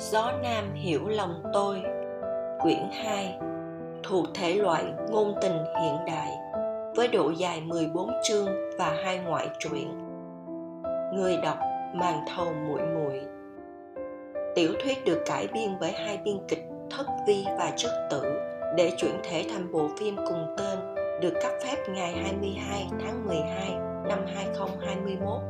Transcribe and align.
Gió 0.00 0.32
Nam 0.42 0.74
hiểu 0.74 1.08
lòng 1.08 1.42
tôi. 1.52 1.82
Quyển 2.62 2.88
2 2.92 3.38
Thuộc 4.02 4.26
thể 4.34 4.54
loại 4.54 4.84
ngôn 5.10 5.34
tình 5.42 5.64
hiện 5.82 5.96
đại 6.06 6.28
Với 6.96 7.08
độ 7.08 7.30
dài 7.30 7.60
14 7.60 8.10
chương 8.22 8.48
và 8.78 8.96
hai 9.04 9.18
ngoại 9.18 9.48
truyện. 9.58 9.88
Người 11.14 11.36
đọc 11.42 11.58
màn 11.94 12.24
thầu 12.36 12.52
muội 12.52 12.80
muội. 12.94 13.20
Tiểu 14.54 14.72
thuyết 14.82 15.04
được 15.04 15.22
cải 15.26 15.46
biên 15.46 15.70
bởi 15.80 15.92
hai 15.92 16.18
biên 16.24 16.38
kịch 16.48 16.64
Thất 16.90 17.06
Vi 17.26 17.44
và 17.58 17.72
Chất 17.76 18.08
Tử 18.10 18.22
để 18.76 18.92
chuyển 18.96 19.20
thể 19.22 19.44
thành 19.50 19.72
bộ 19.72 19.88
phim 19.98 20.16
cùng 20.16 20.54
tên 20.58 20.78
được 21.20 21.34
cấp 21.42 21.52
phép 21.64 21.76
ngày 21.88 22.12
22 22.22 22.86
tháng 23.04 23.26
12 23.26 23.70
năm 24.08 24.18
2021. 24.34 25.40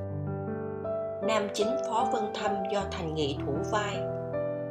Nam 1.28 1.48
chính 1.54 1.68
Phó 1.88 2.08
Vân 2.12 2.24
Thâm 2.34 2.52
do 2.72 2.82
Thành 2.90 3.14
Nghị 3.14 3.36
thủ 3.46 3.52
vai, 3.72 3.96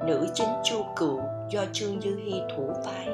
nữ 0.06 0.28
chính 0.34 0.48
Chu 0.64 0.86
Cựu 0.96 1.22
do 1.50 1.66
Trương 1.74 2.02
Dư 2.02 2.16
Hi 2.16 2.42
thủ 2.56 2.70
vai. 2.86 3.08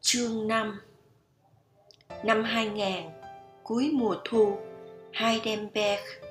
Chương 0.00 0.48
5 0.48 0.80
Năm 2.24 2.44
2000, 2.44 2.86
cuối 3.62 3.90
mùa 3.94 4.16
thu, 4.24 4.56
Heidenberg 5.12 6.26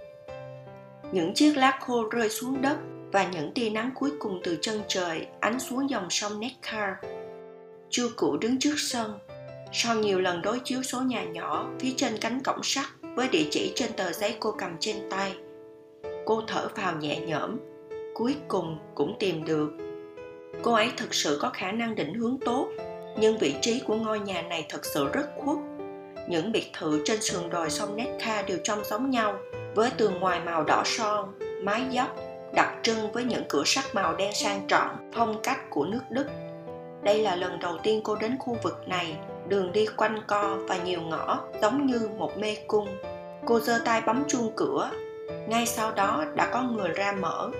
những 1.11 1.33
chiếc 1.33 1.57
lá 1.57 1.77
khô 1.81 2.09
rơi 2.09 2.29
xuống 2.29 2.61
đất 2.61 2.77
và 3.11 3.27
những 3.27 3.51
tia 3.51 3.69
nắng 3.69 3.91
cuối 3.95 4.11
cùng 4.19 4.39
từ 4.43 4.57
chân 4.61 4.81
trời 4.87 5.27
ánh 5.39 5.59
xuống 5.59 5.89
dòng 5.89 6.09
sông 6.09 6.39
Neckar. 6.39 6.93
Chu 7.89 8.07
cụ 8.15 8.37
đứng 8.37 8.59
trước 8.59 8.75
sân, 8.77 9.19
sau 9.77 9.95
nhiều 9.95 10.19
lần 10.19 10.41
đối 10.41 10.59
chiếu 10.59 10.83
số 10.83 11.01
nhà 11.01 11.23
nhỏ 11.23 11.67
phía 11.79 11.93
trên 11.97 12.17
cánh 12.17 12.43
cổng 12.43 12.63
sắt 12.63 12.85
với 13.15 13.27
địa 13.27 13.47
chỉ 13.51 13.73
trên 13.75 13.93
tờ 13.93 14.11
giấy 14.11 14.35
cô 14.39 14.51
cầm 14.57 14.75
trên 14.79 14.95
tay. 15.09 15.35
Cô 16.25 16.41
thở 16.47 16.67
phào 16.75 16.95
nhẹ 16.95 17.19
nhõm, 17.19 17.57
cuối 18.13 18.35
cùng 18.47 18.77
cũng 18.95 19.15
tìm 19.19 19.45
được. 19.45 19.69
Cô 20.61 20.73
ấy 20.73 20.91
thực 20.97 21.13
sự 21.13 21.39
có 21.41 21.49
khả 21.53 21.71
năng 21.71 21.95
định 21.95 22.13
hướng 22.13 22.37
tốt, 22.45 22.67
nhưng 23.19 23.37
vị 23.37 23.55
trí 23.61 23.79
của 23.79 23.95
ngôi 23.95 24.19
nhà 24.19 24.41
này 24.41 24.65
thật 24.69 24.85
sự 24.85 25.07
rất 25.13 25.25
khuất. 25.37 25.57
Những 26.29 26.51
biệt 26.51 26.71
thự 26.73 27.01
trên 27.05 27.21
sườn 27.21 27.49
đồi 27.49 27.69
sông 27.69 27.95
Neckar 27.95 28.45
đều 28.45 28.57
trông 28.63 28.83
giống 28.83 29.09
nhau, 29.09 29.37
với 29.75 29.89
tường 29.97 30.19
ngoài 30.19 30.39
màu 30.45 30.63
đỏ 30.63 30.81
son, 30.85 31.39
mái 31.63 31.83
dốc, 31.91 32.15
đặc 32.53 32.75
trưng 32.83 33.11
với 33.11 33.23
những 33.23 33.43
cửa 33.49 33.63
sắt 33.65 33.85
màu 33.95 34.15
đen 34.15 34.33
sang 34.33 34.61
trọng, 34.67 35.11
phong 35.13 35.39
cách 35.43 35.69
của 35.69 35.85
nước 35.85 36.01
Đức. 36.09 36.25
Đây 37.03 37.21
là 37.21 37.35
lần 37.35 37.59
đầu 37.59 37.77
tiên 37.83 38.01
cô 38.03 38.15
đến 38.15 38.37
khu 38.39 38.57
vực 38.63 38.87
này, 38.87 39.15
đường 39.47 39.71
đi 39.71 39.85
quanh 39.97 40.19
co 40.27 40.57
và 40.67 40.77
nhiều 40.77 41.01
ngõ 41.01 41.39
giống 41.61 41.85
như 41.85 42.09
một 42.17 42.37
mê 42.37 42.55
cung. 42.67 42.87
Cô 43.45 43.59
giơ 43.59 43.79
tay 43.85 44.01
bấm 44.05 44.23
chuông 44.27 44.51
cửa, 44.55 44.89
ngay 45.47 45.65
sau 45.65 45.91
đó 45.91 46.25
đã 46.35 46.49
có 46.53 46.61
người 46.61 46.89
ra 46.89 47.11
mở. 47.11 47.51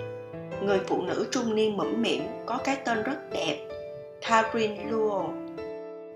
Người 0.62 0.80
phụ 0.86 1.02
nữ 1.02 1.28
trung 1.30 1.54
niên 1.54 1.76
mẫm 1.76 2.02
miệng 2.02 2.28
có 2.46 2.58
cái 2.64 2.76
tên 2.84 3.02
rất 3.02 3.16
đẹp, 3.32 3.68
Karin 4.28 4.88
Luo. 4.90 5.24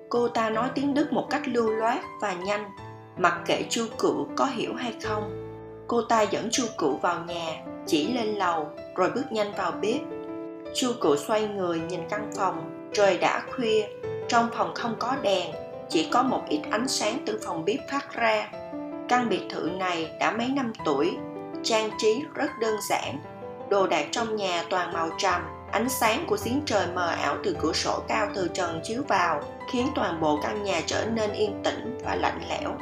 Cô 0.08 0.28
ta 0.28 0.50
nói 0.50 0.68
tiếng 0.74 0.94
Đức 0.94 1.12
một 1.12 1.26
cách 1.30 1.42
lưu 1.44 1.70
loát 1.70 1.98
và 2.20 2.34
nhanh, 2.34 2.70
mặc 3.16 3.40
kệ 3.46 3.62
chu 3.70 3.86
cựu 3.98 4.26
có 4.36 4.44
hiểu 4.44 4.74
hay 4.74 4.94
không 5.02 5.50
cô 5.90 6.02
ta 6.02 6.22
dẫn 6.22 6.48
chu 6.50 6.64
cửu 6.78 6.96
vào 6.96 7.24
nhà 7.28 7.62
chỉ 7.86 8.12
lên 8.12 8.26
lầu 8.26 8.68
rồi 8.96 9.10
bước 9.14 9.32
nhanh 9.32 9.52
vào 9.56 9.72
bếp 9.82 10.00
chu 10.74 10.92
cửu 11.00 11.16
xoay 11.16 11.48
người 11.48 11.80
nhìn 11.80 12.00
căn 12.10 12.30
phòng 12.36 12.88
trời 12.92 13.18
đã 13.18 13.42
khuya 13.50 13.86
trong 14.30 14.48
phòng 14.52 14.74
không 14.74 14.94
có 14.98 15.16
đèn, 15.22 15.50
chỉ 15.88 16.08
có 16.12 16.22
một 16.22 16.42
ít 16.48 16.60
ánh 16.70 16.88
sáng 16.88 17.18
từ 17.26 17.40
phòng 17.46 17.64
bếp 17.64 17.78
phát 17.90 18.14
ra. 18.14 18.48
Căn 19.08 19.28
biệt 19.28 19.42
thự 19.50 19.70
này 19.78 20.10
đã 20.20 20.30
mấy 20.30 20.48
năm 20.48 20.72
tuổi, 20.84 21.16
trang 21.62 21.90
trí 21.98 22.24
rất 22.34 22.50
đơn 22.60 22.74
giản. 22.88 23.18
Đồ 23.70 23.86
đạc 23.86 24.06
trong 24.10 24.36
nhà 24.36 24.64
toàn 24.70 24.92
màu 24.92 25.10
trầm, 25.18 25.42
ánh 25.72 25.88
sáng 25.88 26.24
của 26.26 26.36
giếng 26.44 26.62
trời 26.66 26.86
mờ 26.94 27.06
ảo 27.06 27.36
từ 27.44 27.56
cửa 27.60 27.72
sổ 27.72 28.02
cao 28.08 28.28
từ 28.34 28.48
trần 28.54 28.80
chiếu 28.84 29.02
vào, 29.08 29.42
khiến 29.70 29.86
toàn 29.94 30.20
bộ 30.20 30.38
căn 30.42 30.64
nhà 30.64 30.80
trở 30.86 31.04
nên 31.04 31.32
yên 31.32 31.60
tĩnh 31.64 31.98
và 32.04 32.14
lạnh 32.14 32.40
lẽo. 32.48 32.74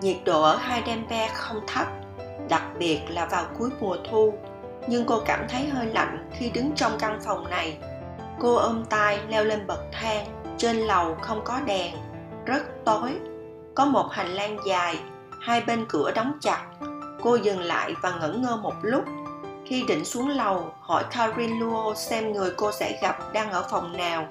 Nhiệt 0.00 0.16
độ 0.24 0.42
ở 0.42 0.56
Heidelberg 0.56 1.32
không 1.34 1.60
thấp, 1.66 1.86
đặc 2.48 2.62
biệt 2.78 3.00
là 3.08 3.26
vào 3.26 3.44
cuối 3.58 3.70
mùa 3.80 3.96
thu, 4.10 4.34
nhưng 4.86 5.04
cô 5.04 5.22
cảm 5.26 5.46
thấy 5.48 5.68
hơi 5.68 5.86
lạnh 5.86 6.30
khi 6.32 6.50
đứng 6.50 6.72
trong 6.76 6.92
căn 6.98 7.20
phòng 7.24 7.50
này. 7.50 7.78
Cô 8.40 8.54
ôm 8.54 8.84
tay 8.90 9.18
leo 9.28 9.44
lên 9.44 9.66
bậc 9.66 9.80
thang 9.92 10.39
trên 10.60 10.76
lầu 10.76 11.16
không 11.20 11.40
có 11.44 11.60
đèn. 11.66 11.94
Rất 12.46 12.84
tối. 12.84 13.10
Có 13.74 13.84
một 13.84 14.06
hành 14.12 14.28
lang 14.28 14.56
dài, 14.66 14.98
hai 15.40 15.60
bên 15.60 15.84
cửa 15.88 16.12
đóng 16.14 16.32
chặt. 16.40 16.62
Cô 17.22 17.34
dừng 17.34 17.60
lại 17.60 17.94
và 18.02 18.10
ngẩn 18.20 18.42
ngơ 18.42 18.56
một 18.56 18.74
lúc. 18.82 19.04
Khi 19.66 19.84
định 19.88 20.04
xuống 20.04 20.28
lầu, 20.28 20.74
hỏi 20.80 21.04
Karin 21.10 21.58
Luo 21.60 21.94
xem 21.94 22.32
người 22.32 22.52
cô 22.56 22.72
sẽ 22.72 22.98
gặp 23.02 23.32
đang 23.32 23.50
ở 23.50 23.66
phòng 23.70 23.96
nào. 23.96 24.28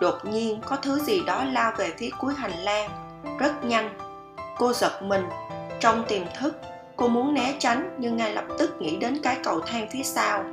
Đột 0.00 0.14
nhiên, 0.24 0.60
có 0.66 0.76
thứ 0.76 0.98
gì 0.98 1.22
đó 1.26 1.44
lao 1.44 1.72
về 1.76 1.92
phía 1.98 2.10
cuối 2.18 2.34
hành 2.36 2.58
lang. 2.58 2.90
Rất 3.38 3.64
nhanh. 3.64 3.98
Cô 4.56 4.72
giật 4.72 5.02
mình. 5.02 5.28
Trong 5.80 6.04
tiềm 6.08 6.22
thức, 6.40 6.56
cô 6.96 7.08
muốn 7.08 7.34
né 7.34 7.54
tránh 7.58 7.96
nhưng 7.98 8.16
ngay 8.16 8.34
lập 8.34 8.44
tức 8.58 8.76
nghĩ 8.80 8.96
đến 8.96 9.18
cái 9.22 9.36
cầu 9.44 9.60
thang 9.60 9.88
phía 9.92 10.02
sau. 10.02 10.44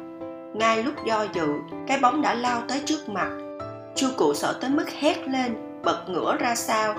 Ngay 0.53 0.83
lúc 0.83 0.93
do 1.05 1.25
dự, 1.33 1.47
cái 1.87 1.99
bóng 1.99 2.21
đã 2.21 2.33
lao 2.33 2.61
tới 2.67 2.81
trước 2.85 3.09
mặt 3.09 3.44
chu 3.95 4.07
cụ 4.17 4.33
sợ 4.33 4.57
tới 4.61 4.69
mức 4.69 4.89
hét 4.99 5.27
lên, 5.27 5.55
bật 5.83 6.09
ngửa 6.09 6.37
ra 6.39 6.55
sao 6.55 6.95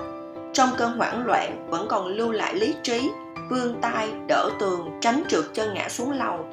trong 0.53 0.69
cơn 0.77 0.97
hoảng 0.97 1.25
loạn, 1.25 1.67
vẫn 1.69 1.87
còn 1.89 2.07
lưu 2.07 2.31
lại 2.31 2.55
lý 2.55 2.75
trí, 2.83 3.11
vươn 3.49 3.81
tay, 3.81 4.11
đỡ 4.27 4.49
tường, 4.59 4.89
tránh 5.01 5.23
trượt 5.29 5.45
chân 5.53 5.73
ngã 5.73 5.89
xuống 5.89 6.11
lầu. 6.11 6.45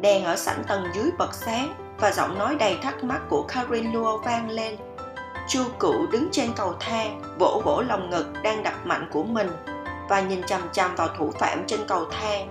Đèn 0.00 0.24
ở 0.24 0.36
sảnh 0.36 0.62
tầng 0.68 0.84
dưới 0.94 1.10
bật 1.18 1.34
sáng, 1.34 1.74
và 1.98 2.12
giọng 2.12 2.38
nói 2.38 2.56
đầy 2.58 2.76
thắc 2.82 3.04
mắc 3.04 3.20
của 3.28 3.42
Karin 3.42 3.92
Luo 3.92 4.18
vang 4.18 4.50
lên. 4.50 4.76
Chu 5.48 5.62
cụ 5.78 5.94
đứng 6.12 6.28
trên 6.32 6.50
cầu 6.56 6.74
thang, 6.80 7.22
vỗ 7.38 7.62
vỗ 7.64 7.82
lòng 7.88 8.10
ngực 8.10 8.26
đang 8.42 8.62
đập 8.62 8.74
mạnh 8.84 9.08
của 9.12 9.24
mình, 9.24 9.50
và 10.08 10.20
nhìn 10.20 10.42
chằm 10.46 10.60
chằm 10.72 10.94
vào 10.96 11.08
thủ 11.18 11.30
phạm 11.38 11.64
trên 11.66 11.80
cầu 11.88 12.04
thang. 12.10 12.48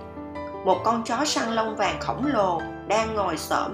Một 0.64 0.80
con 0.84 1.02
chó 1.04 1.24
săn 1.24 1.52
lông 1.52 1.76
vàng 1.76 2.00
khổng 2.00 2.26
lồ 2.26 2.60
đang 2.88 3.14
ngồi 3.14 3.36
xổm, 3.36 3.72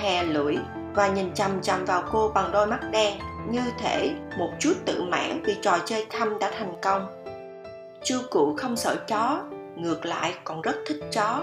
thè 0.00 0.22
lưỡi 0.22 0.56
và 0.94 1.08
nhìn 1.08 1.34
chằm 1.34 1.62
chằm 1.62 1.84
vào 1.84 2.02
cô 2.12 2.30
bằng 2.34 2.52
đôi 2.52 2.66
mắt 2.66 2.80
đen, 2.90 3.18
như 3.50 3.60
thể 3.78 4.14
một 4.38 4.50
chút 4.58 4.72
tự 4.84 5.02
mãn 5.02 5.42
vì 5.44 5.56
trò 5.62 5.78
chơi 5.84 6.06
thăm 6.10 6.38
đã 6.38 6.50
thành 6.58 6.72
công. 6.82 7.06
Chu 8.02 8.18
cụ 8.30 8.54
không 8.56 8.76
sợ 8.76 8.96
chó, 9.08 9.42
ngược 9.76 10.06
lại 10.06 10.34
còn 10.44 10.62
rất 10.62 10.76
thích 10.86 11.00
chó. 11.12 11.42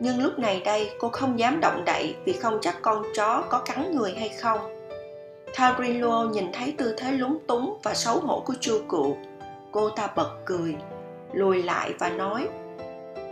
Nhưng 0.00 0.22
lúc 0.22 0.38
này 0.38 0.62
đây, 0.64 0.90
cô 0.98 1.08
không 1.08 1.38
dám 1.38 1.60
động 1.60 1.84
đậy 1.84 2.16
vì 2.24 2.32
không 2.32 2.58
chắc 2.60 2.76
con 2.82 3.02
chó 3.16 3.42
có 3.48 3.58
cắn 3.58 3.96
người 3.96 4.14
hay 4.18 4.28
không. 4.28 4.60
Tarillo 5.56 6.22
nhìn 6.22 6.52
thấy 6.52 6.74
tư 6.78 6.94
thế 6.98 7.12
lúng 7.12 7.38
túng 7.46 7.78
và 7.82 7.94
xấu 7.94 8.20
hổ 8.20 8.42
của 8.46 8.54
chu 8.60 8.80
cụ 8.88 9.16
cô 9.72 9.90
ta 9.90 10.08
bật 10.16 10.30
cười, 10.44 10.76
lùi 11.32 11.62
lại 11.62 11.92
và 11.98 12.10
nói, 12.10 12.48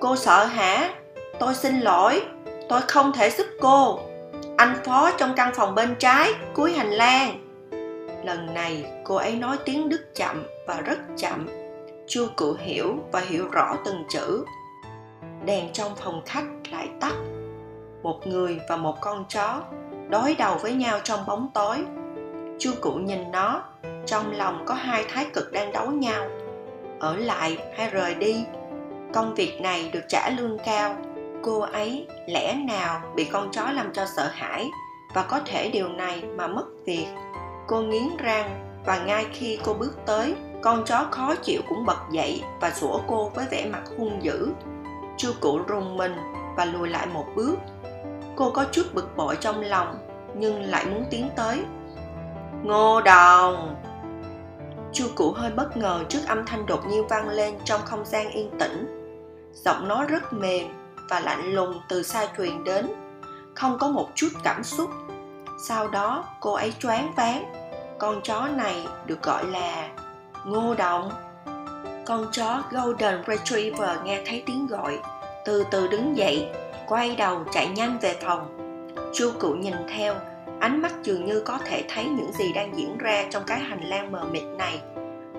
cô 0.00 0.16
sợ 0.16 0.44
hả? 0.44 0.94
Tôi 1.38 1.54
xin 1.54 1.80
lỗi, 1.80 2.22
tôi 2.68 2.80
không 2.80 3.12
thể 3.12 3.30
giúp 3.30 3.46
cô 3.60 4.00
anh 4.56 4.76
phó 4.84 5.10
trong 5.18 5.32
căn 5.36 5.54
phòng 5.54 5.74
bên 5.74 5.94
trái 5.98 6.32
cuối 6.54 6.72
hành 6.72 6.90
lang. 6.90 7.42
Lần 8.24 8.54
này 8.54 8.84
cô 9.04 9.14
ấy 9.14 9.36
nói 9.36 9.56
tiếng 9.64 9.88
đức 9.88 10.14
chậm 10.14 10.46
và 10.66 10.80
rất 10.80 10.98
chậm. 11.16 11.46
Chu 12.06 12.26
cự 12.36 12.56
hiểu 12.58 12.94
và 13.12 13.20
hiểu 13.20 13.48
rõ 13.48 13.76
từng 13.84 14.04
chữ. 14.08 14.44
Đèn 15.44 15.72
trong 15.72 15.92
phòng 15.96 16.22
khách 16.26 16.44
lại 16.72 16.88
tắt. 17.00 17.14
Một 18.02 18.26
người 18.26 18.60
và 18.68 18.76
một 18.76 18.96
con 19.00 19.24
chó 19.28 19.62
đối 20.08 20.34
đầu 20.34 20.58
với 20.62 20.72
nhau 20.72 21.00
trong 21.04 21.26
bóng 21.26 21.50
tối. 21.54 21.76
Chu 22.58 22.70
cụ 22.80 22.92
nhìn 22.92 23.30
nó, 23.32 23.62
trong 24.06 24.32
lòng 24.32 24.64
có 24.66 24.74
hai 24.74 25.04
thái 25.12 25.26
cực 25.34 25.52
đang 25.52 25.72
đấu 25.72 25.90
nhau. 25.90 26.28
Ở 27.00 27.16
lại 27.16 27.58
hay 27.76 27.90
rời 27.90 28.14
đi? 28.14 28.44
Công 29.14 29.34
việc 29.34 29.60
này 29.60 29.90
được 29.92 30.04
trả 30.08 30.30
lương 30.30 30.58
cao 30.64 30.96
cô 31.42 31.60
ấy 31.60 32.06
lẽ 32.26 32.54
nào 32.54 33.00
bị 33.14 33.24
con 33.24 33.50
chó 33.52 33.70
làm 33.70 33.92
cho 33.92 34.06
sợ 34.06 34.30
hãi 34.32 34.70
và 35.14 35.22
có 35.22 35.40
thể 35.44 35.70
điều 35.70 35.88
này 35.88 36.22
mà 36.36 36.46
mất 36.46 36.64
việc? 36.84 37.06
Cô 37.66 37.80
nghiến 37.80 38.16
răng 38.18 38.80
và 38.86 38.98
ngay 38.98 39.26
khi 39.32 39.58
cô 39.64 39.74
bước 39.74 39.92
tới, 40.06 40.34
con 40.62 40.84
chó 40.84 41.06
khó 41.10 41.34
chịu 41.34 41.60
cũng 41.68 41.86
bật 41.86 41.98
dậy 42.10 42.42
và 42.60 42.70
sủa 42.70 43.00
cô 43.06 43.28
với 43.28 43.46
vẻ 43.50 43.66
mặt 43.72 43.82
hung 43.98 44.22
dữ. 44.22 44.48
Chu 45.16 45.32
cụ 45.40 45.58
rùng 45.66 45.96
mình 45.96 46.16
và 46.56 46.64
lùi 46.64 46.88
lại 46.88 47.06
một 47.06 47.26
bước. 47.34 47.54
Cô 48.36 48.50
có 48.50 48.64
chút 48.72 48.82
bực 48.94 49.16
bội 49.16 49.36
trong 49.40 49.60
lòng, 49.60 49.98
nhưng 50.34 50.62
lại 50.62 50.86
muốn 50.86 51.04
tiến 51.10 51.28
tới. 51.36 51.60
Ngô 52.62 53.00
đồng! 53.00 53.76
Chu 54.92 55.06
cụ 55.14 55.32
hơi 55.32 55.50
bất 55.50 55.76
ngờ 55.76 56.04
trước 56.08 56.20
âm 56.28 56.46
thanh 56.46 56.66
đột 56.66 56.86
nhiên 56.86 57.08
vang 57.08 57.28
lên 57.28 57.54
trong 57.64 57.80
không 57.84 58.04
gian 58.04 58.30
yên 58.30 58.50
tĩnh. 58.58 59.02
Giọng 59.52 59.88
nó 59.88 60.04
rất 60.04 60.32
mềm 60.32 60.66
và 61.08 61.20
lạnh 61.20 61.54
lùng 61.54 61.80
từ 61.88 62.02
xa 62.02 62.26
truyền 62.36 62.64
đến. 62.64 62.86
Không 63.54 63.78
có 63.78 63.88
một 63.88 64.08
chút 64.14 64.28
cảm 64.42 64.64
xúc. 64.64 64.90
Sau 65.58 65.88
đó 65.88 66.24
cô 66.40 66.52
ấy 66.52 66.72
choáng 66.80 67.12
váng. 67.16 67.44
Con 67.98 68.20
chó 68.22 68.48
này 68.48 68.86
được 69.06 69.22
gọi 69.22 69.46
là 69.46 69.88
ngô 70.44 70.74
động 70.74 71.10
Con 72.06 72.26
chó 72.32 72.62
Golden 72.70 73.22
Retriever 73.26 73.98
nghe 74.04 74.22
thấy 74.26 74.42
tiếng 74.46 74.66
gọi, 74.66 74.98
từ 75.44 75.64
từ 75.70 75.88
đứng 75.88 76.16
dậy, 76.16 76.48
quay 76.86 77.16
đầu 77.16 77.44
chạy 77.52 77.68
nhanh 77.68 77.98
về 77.98 78.16
phòng. 78.22 78.56
Chu 79.14 79.30
cụ 79.38 79.54
nhìn 79.54 79.74
theo, 79.96 80.14
ánh 80.60 80.82
mắt 80.82 80.92
dường 81.02 81.24
như 81.24 81.40
có 81.40 81.58
thể 81.64 81.84
thấy 81.88 82.04
những 82.04 82.32
gì 82.32 82.52
đang 82.52 82.76
diễn 82.76 82.98
ra 82.98 83.24
trong 83.30 83.42
cái 83.46 83.58
hành 83.58 83.88
lang 83.88 84.12
mờ 84.12 84.24
mịt 84.30 84.42
này. 84.42 84.80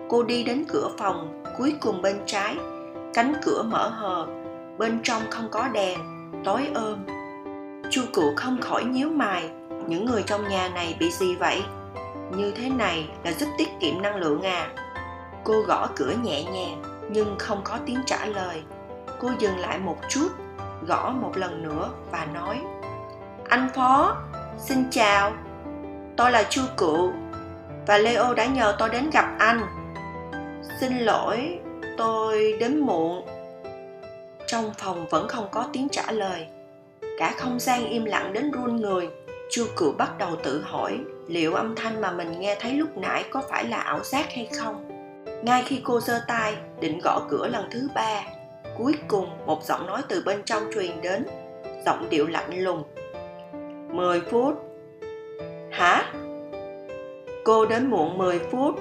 Cô 0.10 0.24
đi 0.24 0.44
đến 0.44 0.66
cửa 0.68 0.90
phòng, 0.98 1.44
cuối 1.58 1.74
cùng 1.82 2.02
bên 2.02 2.20
trái, 2.26 2.56
cánh 3.14 3.34
cửa 3.42 3.64
mở 3.64 3.90
hờ, 3.90 4.28
bên 4.78 5.00
trong 5.04 5.22
không 5.30 5.48
có 5.52 5.68
đèn, 5.68 6.00
tối 6.46 6.68
ôm. 6.76 7.06
Chu 7.92 8.02
cụ 8.14 8.34
không 8.36 8.62
khỏi 8.62 8.84
nhíu 8.84 9.10
mày, 9.10 9.50
những 9.88 10.06
người 10.06 10.24
trong 10.24 10.48
nhà 10.50 10.70
này 10.70 10.96
bị 11.00 11.12
gì 11.12 11.36
vậy? 11.36 11.64
Như 12.36 12.52
thế 12.52 12.70
này 12.70 13.10
là 13.24 13.32
giúp 13.32 13.50
tiết 13.58 13.70
kiệm 13.80 14.02
năng 14.02 14.16
lượng 14.16 14.42
à? 14.42 14.70
Cô 15.44 15.62
gõ 15.62 15.90
cửa 15.96 16.14
nhẹ 16.24 16.44
nhàng 16.44 16.82
nhưng 17.12 17.36
không 17.40 17.62
có 17.64 17.78
tiếng 17.86 18.00
trả 18.06 18.26
lời. 18.26 18.64
Cô 19.20 19.32
dừng 19.40 19.58
lại 19.58 19.80
một 19.80 19.98
chút, 20.10 20.28
gõ 20.88 21.10
một 21.22 21.38
lần 21.38 21.64
nữa 21.64 21.90
và 22.12 22.28
nói 22.34 22.62
Anh 23.50 23.70
Phó, 23.76 24.18
xin 24.58 24.84
chào. 24.92 25.32
Tôi 26.18 26.32
là 26.32 26.44
Chu 26.50 26.62
Cựu 26.78 27.12
và 27.88 27.98
Leo 27.98 28.34
đã 28.34 28.46
nhờ 28.46 28.76
tôi 28.80 28.90
đến 28.90 29.10
gặp 29.10 29.36
anh. 29.40 29.62
Xin 30.80 30.98
lỗi, 30.98 31.60
tôi 31.98 32.58
đến 32.60 32.80
muộn. 32.80 33.37
Trong 34.48 34.72
phòng 34.78 35.06
vẫn 35.10 35.28
không 35.28 35.48
có 35.52 35.70
tiếng 35.74 35.88
trả 35.90 36.12
lời. 36.12 36.48
Cả 37.18 37.34
không 37.38 37.60
gian 37.60 37.90
im 37.90 38.06
lặng 38.06 38.34
đến 38.34 38.52
run 38.52 38.76
người. 38.76 39.10
Chu 39.50 39.66
cửu 39.76 39.92
bắt 39.92 40.18
đầu 40.18 40.36
tự 40.44 40.62
hỏi 40.62 41.00
liệu 41.28 41.54
âm 41.54 41.76
thanh 41.76 42.02
mà 42.02 42.12
mình 42.12 42.40
nghe 42.40 42.58
thấy 42.60 42.74
lúc 42.74 42.98
nãy 42.98 43.24
có 43.32 43.44
phải 43.50 43.66
là 43.66 43.78
ảo 43.78 44.04
giác 44.04 44.26
hay 44.34 44.50
không. 44.58 44.90
Ngay 45.44 45.64
khi 45.66 45.82
cô 45.84 46.00
giơ 46.00 46.22
tay, 46.28 46.56
định 46.80 47.00
gõ 47.04 47.22
cửa 47.30 47.48
lần 47.48 47.68
thứ 47.72 47.88
ba, 47.96 48.22
cuối 48.78 48.94
cùng 49.08 49.30
một 49.46 49.64
giọng 49.64 49.88
nói 49.88 50.02
từ 50.10 50.24
bên 50.26 50.44
trong 50.44 50.64
truyền 50.74 51.02
đến, 51.02 51.26
giọng 51.86 52.10
điệu 52.10 52.28
lạnh 52.28 52.64
lùng. 52.64 52.84
10 53.92 54.22
phút. 54.22 54.64
Hả? 55.72 56.14
Cô 57.44 57.66
đến 57.66 57.90
muộn 57.90 58.18
10 58.18 58.40
phút. 58.40 58.76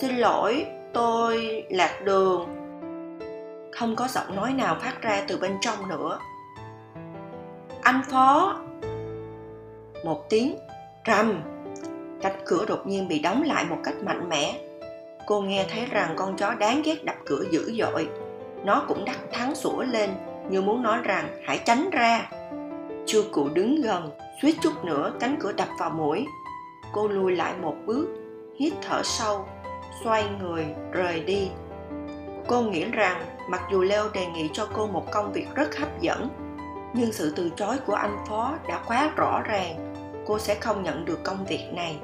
Xin 0.00 0.16
lỗi, 0.16 0.66
tôi 0.92 1.64
lạc 1.70 2.00
đường 2.04 2.59
không 3.72 3.96
có 3.96 4.08
giọng 4.08 4.36
nói 4.36 4.52
nào 4.52 4.76
phát 4.80 5.02
ra 5.02 5.24
từ 5.28 5.36
bên 5.36 5.52
trong 5.60 5.88
nữa. 5.88 6.18
Anh 7.82 8.02
phó. 8.10 8.60
Một 10.04 10.30
tiếng 10.30 10.58
rầm 11.06 11.42
cánh 12.22 12.40
cửa 12.44 12.64
đột 12.68 12.86
nhiên 12.86 13.08
bị 13.08 13.18
đóng 13.18 13.42
lại 13.42 13.64
một 13.70 13.76
cách 13.84 13.94
mạnh 14.04 14.28
mẽ. 14.28 14.60
Cô 15.26 15.40
nghe 15.40 15.66
thấy 15.72 15.86
rằng 15.90 16.14
con 16.16 16.36
chó 16.36 16.54
đáng 16.54 16.82
ghét 16.84 17.04
đập 17.04 17.16
cửa 17.26 17.44
dữ 17.50 17.72
dội. 17.78 18.08
Nó 18.64 18.84
cũng 18.88 19.04
đắc 19.04 19.18
thắng 19.32 19.54
sủa 19.54 19.82
lên, 19.82 20.10
như 20.50 20.62
muốn 20.62 20.82
nói 20.82 20.98
rằng, 21.02 21.42
hãy 21.44 21.60
tránh 21.64 21.90
ra. 21.90 22.30
Chưa 23.06 23.22
cụ 23.32 23.48
đứng 23.48 23.82
gần, 23.82 24.10
suýt 24.42 24.56
chút 24.62 24.84
nữa 24.84 25.12
cánh 25.20 25.36
cửa 25.40 25.52
đập 25.52 25.68
vào 25.78 25.90
mũi. 25.90 26.26
Cô 26.92 27.08
lùi 27.08 27.36
lại 27.36 27.54
một 27.62 27.74
bước, 27.86 28.06
hít 28.58 28.72
thở 28.88 29.02
sâu, 29.04 29.48
xoay 30.04 30.24
người, 30.42 30.66
rời 30.92 31.20
đi. 31.20 31.50
Cô 32.46 32.62
nghĩ 32.62 32.84
rằng 32.84 33.22
mặc 33.50 33.62
dù 33.70 33.82
leo 33.82 34.08
đề 34.12 34.26
nghị 34.26 34.50
cho 34.52 34.68
cô 34.72 34.86
một 34.86 35.06
công 35.12 35.32
việc 35.32 35.46
rất 35.54 35.76
hấp 35.78 36.00
dẫn, 36.00 36.28
nhưng 36.94 37.12
sự 37.12 37.32
từ 37.36 37.50
chối 37.56 37.76
của 37.86 37.94
anh 37.94 38.16
phó 38.28 38.54
đã 38.68 38.80
quá 38.86 39.12
rõ 39.16 39.40
ràng. 39.44 39.94
Cô 40.26 40.38
sẽ 40.38 40.54
không 40.54 40.82
nhận 40.82 41.04
được 41.04 41.24
công 41.24 41.44
việc 41.46 41.68
này. 41.72 41.98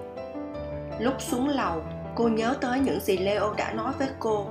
Lúc 1.00 1.14
xuống 1.18 1.48
lầu, 1.48 1.82
cô 2.14 2.28
nhớ 2.28 2.56
tới 2.60 2.80
những 2.80 3.00
gì 3.00 3.16
leo 3.16 3.54
đã 3.56 3.72
nói 3.72 3.92
với 3.98 4.08
cô. 4.18 4.46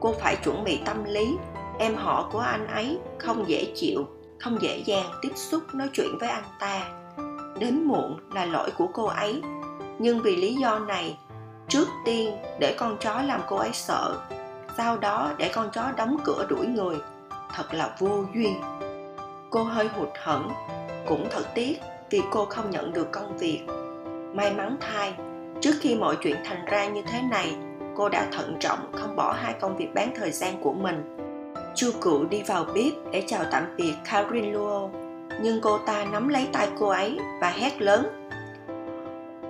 Cô 0.00 0.14
phải 0.20 0.36
chuẩn 0.36 0.64
bị 0.64 0.80
tâm 0.84 1.04
lý. 1.04 1.36
Em 1.78 1.94
họ 1.94 2.28
của 2.32 2.38
anh 2.38 2.66
ấy 2.66 2.98
không 3.18 3.48
dễ 3.48 3.72
chịu, 3.74 4.04
không 4.40 4.62
dễ 4.62 4.82
dàng 4.86 5.10
tiếp 5.22 5.32
xúc 5.34 5.62
nói 5.72 5.90
chuyện 5.92 6.18
với 6.20 6.28
anh 6.28 6.44
ta. 6.60 6.88
Đến 7.58 7.84
muộn 7.84 8.16
là 8.34 8.44
lỗi 8.44 8.70
của 8.78 8.86
cô 8.92 9.04
ấy. 9.04 9.42
Nhưng 9.98 10.22
vì 10.22 10.36
lý 10.36 10.54
do 10.54 10.78
này, 10.78 11.18
trước 11.68 11.88
tiên 12.04 12.36
để 12.60 12.76
con 12.78 12.96
chó 13.00 13.22
làm 13.22 13.40
cô 13.48 13.56
ấy 13.56 13.70
sợ 13.72 14.16
sau 14.78 14.96
đó 14.96 15.30
để 15.38 15.50
con 15.54 15.70
chó 15.70 15.82
đóng 15.96 16.16
cửa 16.24 16.46
đuổi 16.48 16.66
người. 16.66 16.96
Thật 17.54 17.74
là 17.74 17.90
vô 17.98 18.24
duyên. 18.34 18.60
Cô 19.50 19.62
hơi 19.62 19.88
hụt 19.88 20.08
hẫng. 20.22 20.50
Cũng 21.06 21.28
thật 21.30 21.42
tiếc 21.54 21.80
vì 22.10 22.22
cô 22.30 22.44
không 22.44 22.70
nhận 22.70 22.92
được 22.92 23.12
công 23.12 23.36
việc. 23.36 23.60
May 24.34 24.54
mắn 24.54 24.76
thay 24.80 25.14
trước 25.60 25.72
khi 25.80 25.94
mọi 25.94 26.16
chuyện 26.22 26.36
thành 26.44 26.64
ra 26.64 26.86
như 26.86 27.02
thế 27.02 27.22
này 27.30 27.56
cô 27.96 28.08
đã 28.08 28.26
thận 28.32 28.56
trọng 28.60 28.78
không 28.92 29.16
bỏ 29.16 29.32
hai 29.32 29.54
công 29.60 29.76
việc 29.76 29.94
bán 29.94 30.12
thời 30.16 30.30
gian 30.30 30.60
của 30.62 30.72
mình. 30.72 31.16
Chu 31.74 31.90
cựu 32.00 32.24
đi 32.24 32.42
vào 32.42 32.64
bếp 32.64 32.92
để 33.12 33.24
chào 33.26 33.44
tạm 33.50 33.64
biệt 33.76 33.94
Karin 34.10 34.52
Luo. 34.52 34.90
Nhưng 35.40 35.60
cô 35.60 35.78
ta 35.78 36.04
nắm 36.04 36.28
lấy 36.28 36.48
tay 36.52 36.68
cô 36.78 36.88
ấy 36.88 37.18
và 37.40 37.50
hét 37.50 37.82
lớn. 37.82 38.06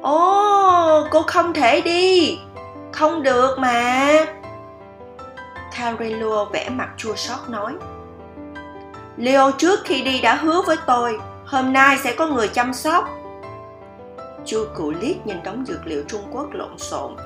Ồ, 0.02 1.06
cô 1.10 1.22
không 1.22 1.54
thể 1.54 1.80
đi. 1.80 2.38
Không 2.92 3.22
được 3.22 3.58
mà. 3.58 4.26
Carello 5.78 6.18
Luo 6.18 6.44
vẽ 6.44 6.68
mặt 6.70 6.88
chua 6.96 7.14
xót 7.14 7.38
nói 7.48 7.72
Leo 9.16 9.50
trước 9.58 9.80
khi 9.84 10.02
đi 10.02 10.20
đã 10.20 10.34
hứa 10.34 10.62
với 10.66 10.76
tôi 10.86 11.18
Hôm 11.46 11.72
nay 11.72 11.98
sẽ 12.04 12.14
có 12.14 12.26
người 12.26 12.48
chăm 12.48 12.74
sóc 12.74 13.08
Chu 14.48 14.64
cụ 14.74 14.92
liếc 15.00 15.26
nhìn 15.26 15.42
đống 15.42 15.64
dược 15.66 15.86
liệu 15.86 16.02
Trung 16.08 16.22
Quốc 16.32 16.46
lộn 16.52 16.78
xộn. 16.78 17.16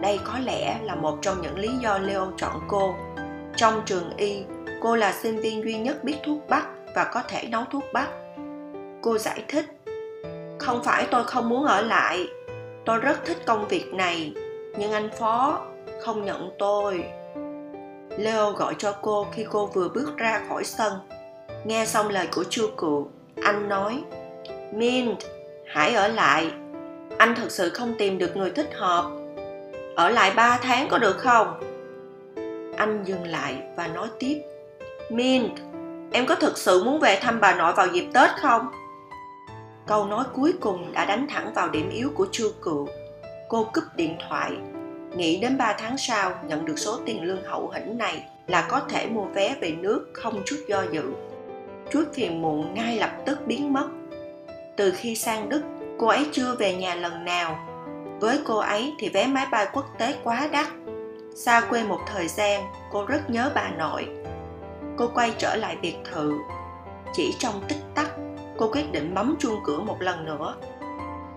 Đây 0.00 0.20
có 0.24 0.38
lẽ 0.38 0.78
là 0.82 0.94
một 0.94 1.18
trong 1.22 1.42
những 1.42 1.58
lý 1.58 1.68
do 1.82 1.98
Leo 1.98 2.32
chọn 2.36 2.60
cô. 2.68 2.94
Trong 3.56 3.82
trường 3.86 4.16
y, 4.16 4.44
cô 4.80 4.96
là 4.96 5.12
sinh 5.12 5.40
viên 5.40 5.64
duy 5.64 5.74
nhất 5.74 6.04
biết 6.04 6.16
thuốc 6.24 6.38
bắc 6.48 6.66
và 6.94 7.04
có 7.04 7.22
thể 7.28 7.48
nấu 7.50 7.64
thuốc 7.70 7.84
bắc. 7.92 8.08
Cô 9.02 9.18
giải 9.18 9.44
thích, 9.48 9.66
không 10.58 10.84
phải 10.84 11.06
tôi 11.10 11.24
không 11.24 11.48
muốn 11.48 11.64
ở 11.64 11.82
lại, 11.82 12.26
tôi 12.84 12.98
rất 12.98 13.24
thích 13.24 13.38
công 13.46 13.68
việc 13.68 13.94
này, 13.94 14.34
nhưng 14.78 14.92
anh 14.92 15.08
phó 15.18 15.60
không 16.02 16.24
nhận 16.24 16.50
tôi. 16.58 17.04
Leo 18.18 18.52
gọi 18.52 18.74
cho 18.78 18.94
cô 19.02 19.26
khi 19.32 19.46
cô 19.50 19.66
vừa 19.66 19.88
bước 19.88 20.16
ra 20.16 20.42
khỏi 20.48 20.64
sân. 20.64 20.92
Nghe 21.64 21.86
xong 21.86 22.08
lời 22.08 22.28
của 22.34 22.44
chu 22.50 22.68
cụ, 22.76 23.08
anh 23.42 23.68
nói, 23.68 24.02
Mint, 24.72 25.18
hãy 25.66 25.94
ở 25.94 26.08
lại, 26.08 26.50
anh 27.18 27.34
thật 27.34 27.50
sự 27.50 27.70
không 27.70 27.94
tìm 27.98 28.18
được 28.18 28.36
người 28.36 28.50
thích 28.50 28.70
hợp. 28.74 29.10
Ở 29.96 30.08
lại 30.08 30.32
3 30.36 30.58
tháng 30.62 30.88
có 30.90 30.98
được 30.98 31.18
không? 31.18 31.60
Anh 32.76 33.04
dừng 33.04 33.26
lại 33.26 33.62
và 33.76 33.86
nói 33.86 34.08
tiếp 34.18 34.42
min 35.10 35.48
em 36.12 36.26
có 36.26 36.34
thực 36.34 36.58
sự 36.58 36.84
muốn 36.84 37.00
về 37.00 37.18
thăm 37.22 37.40
bà 37.40 37.54
nội 37.54 37.72
vào 37.72 37.86
dịp 37.86 38.06
tết 38.14 38.30
không? 38.40 38.66
Câu 39.86 40.06
nói 40.06 40.24
cuối 40.32 40.54
cùng 40.60 40.92
đã 40.92 41.04
đánh 41.04 41.26
thẳng 41.30 41.52
vào 41.54 41.68
điểm 41.68 41.90
yếu 41.90 42.10
của 42.14 42.26
chu 42.32 42.48
cụ. 42.60 42.88
cô 43.48 43.66
cúp 43.74 43.84
điện 43.96 44.16
thoại 44.28 44.50
nghĩ 45.16 45.40
đến 45.40 45.58
3 45.58 45.74
tháng 45.78 45.98
sau, 45.98 46.32
nhận 46.46 46.64
được 46.64 46.78
số 46.78 46.98
tiền 47.06 47.22
lương 47.22 47.44
hậu 47.44 47.72
hĩnh 47.74 47.98
này 47.98 48.24
là 48.46 48.66
có 48.70 48.80
thể 48.88 49.06
mua 49.06 49.24
vé 49.24 49.56
về 49.60 49.70
nước 49.70 50.10
không 50.12 50.42
chút 50.46 50.56
do 50.68 50.84
dự. 50.92 51.12
Chút 51.90 52.04
phiền 52.14 52.42
muộn 52.42 52.74
ngay 52.74 52.96
lập 52.96 53.10
tức 53.26 53.46
biến 53.46 53.72
mất. 53.72 53.88
Từ 54.76 54.92
khi 54.96 55.16
sang 55.16 55.48
đức, 55.48 55.62
cô 55.98 56.06
ấy 56.06 56.26
chưa 56.32 56.54
về 56.58 56.74
nhà 56.74 56.94
lần 56.94 57.24
nào. 57.24 57.68
Với 58.20 58.38
cô 58.44 58.56
ấy 58.56 58.92
thì 58.98 59.08
vé 59.08 59.26
máy 59.26 59.46
bay 59.50 59.66
quốc 59.72 59.86
tế 59.98 60.14
quá 60.24 60.48
đắt. 60.52 60.66
Xa 61.36 61.60
quê 61.70 61.84
một 61.84 62.00
thời 62.06 62.28
gian, 62.28 62.62
cô 62.92 63.06
rất 63.06 63.30
nhớ 63.30 63.52
bà 63.54 63.70
nội. 63.78 64.08
Cô 64.96 65.10
quay 65.14 65.32
trở 65.38 65.56
lại 65.56 65.76
biệt 65.82 65.96
thự. 66.04 66.32
Chỉ 67.12 67.34
trong 67.38 67.54
tích 67.68 67.82
tắc, 67.94 68.10
cô 68.58 68.68
quyết 68.72 68.92
định 68.92 69.14
bấm 69.14 69.36
chuông 69.38 69.60
cửa 69.64 69.80
một 69.80 70.02
lần 70.02 70.24
nữa. 70.24 70.56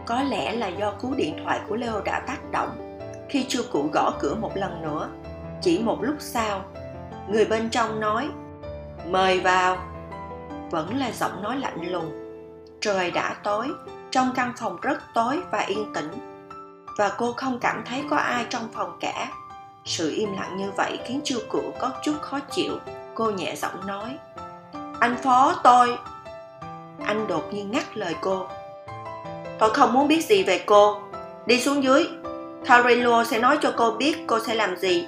Có 0.06 0.24
lẽ 0.24 0.52
là 0.52 0.68
do 0.68 0.92
cú 0.92 1.14
điện 1.14 1.38
thoại 1.44 1.60
của 1.70 1.76
leo 1.76 2.02
đã 2.02 2.20
tác 2.20 2.52
động 2.52 2.85
khi 3.30 3.46
chưa 3.50 3.64
cụ 3.64 3.90
gõ 3.94 4.12
cửa 4.20 4.36
một 4.36 4.52
lần 4.56 4.82
nữa. 4.82 5.10
Chỉ 5.62 5.80
một 5.80 5.98
lúc 6.02 6.16
sau, 6.20 6.62
người 7.28 7.46
bên 7.46 7.70
trong 7.70 8.00
nói, 8.00 8.30
mời 9.06 9.40
vào. 9.40 9.78
Vẫn 10.72 10.98
là 10.98 11.12
giọng 11.12 11.44
nói 11.44 11.58
lạnh 11.58 11.92
lùng. 11.92 12.12
Trời 12.82 13.12
đã 13.12 13.36
tối, 13.44 13.68
trong 14.12 14.32
căn 14.36 14.54
phòng 14.58 14.78
rất 14.82 14.98
tối 15.14 15.40
và 15.52 15.60
yên 15.60 15.94
tĩnh. 15.94 16.12
Và 16.98 17.12
cô 17.18 17.34
không 17.34 17.60
cảm 17.60 17.84
thấy 17.86 18.04
có 18.10 18.18
ai 18.18 18.46
trong 18.50 18.68
phòng 18.74 18.98
cả. 19.00 19.28
Sự 19.86 20.14
im 20.16 20.34
lặng 20.34 20.58
như 20.58 20.72
vậy 20.72 21.00
khiến 21.06 21.22
chư 21.24 21.40
cụ 21.50 21.62
có 21.80 21.92
chút 22.04 22.16
khó 22.22 22.40
chịu. 22.40 22.74
Cô 23.16 23.32
nhẹ 23.32 23.56
giọng 23.56 23.88
nói, 23.88 24.18
anh 25.00 25.16
phó 25.24 25.56
tôi. 25.64 25.98
Anh 27.06 27.28
đột 27.28 27.54
nhiên 27.54 27.72
ngắt 27.72 27.98
lời 27.98 28.16
cô, 28.22 28.48
tôi 29.60 29.70
không 29.74 29.94
muốn 29.94 30.08
biết 30.08 30.26
gì 30.26 30.44
về 30.44 30.64
cô. 30.66 31.02
Đi 31.46 31.62
xuống 31.62 31.84
dưới. 31.84 32.08
Carilo 32.68 33.24
sẽ 33.24 33.40
nói 33.40 33.58
cho 33.62 33.74
cô 33.78 33.92
biết 33.92 34.18
cô 34.28 34.40
sẽ 34.40 34.56
làm 34.56 34.78
gì. 34.78 35.08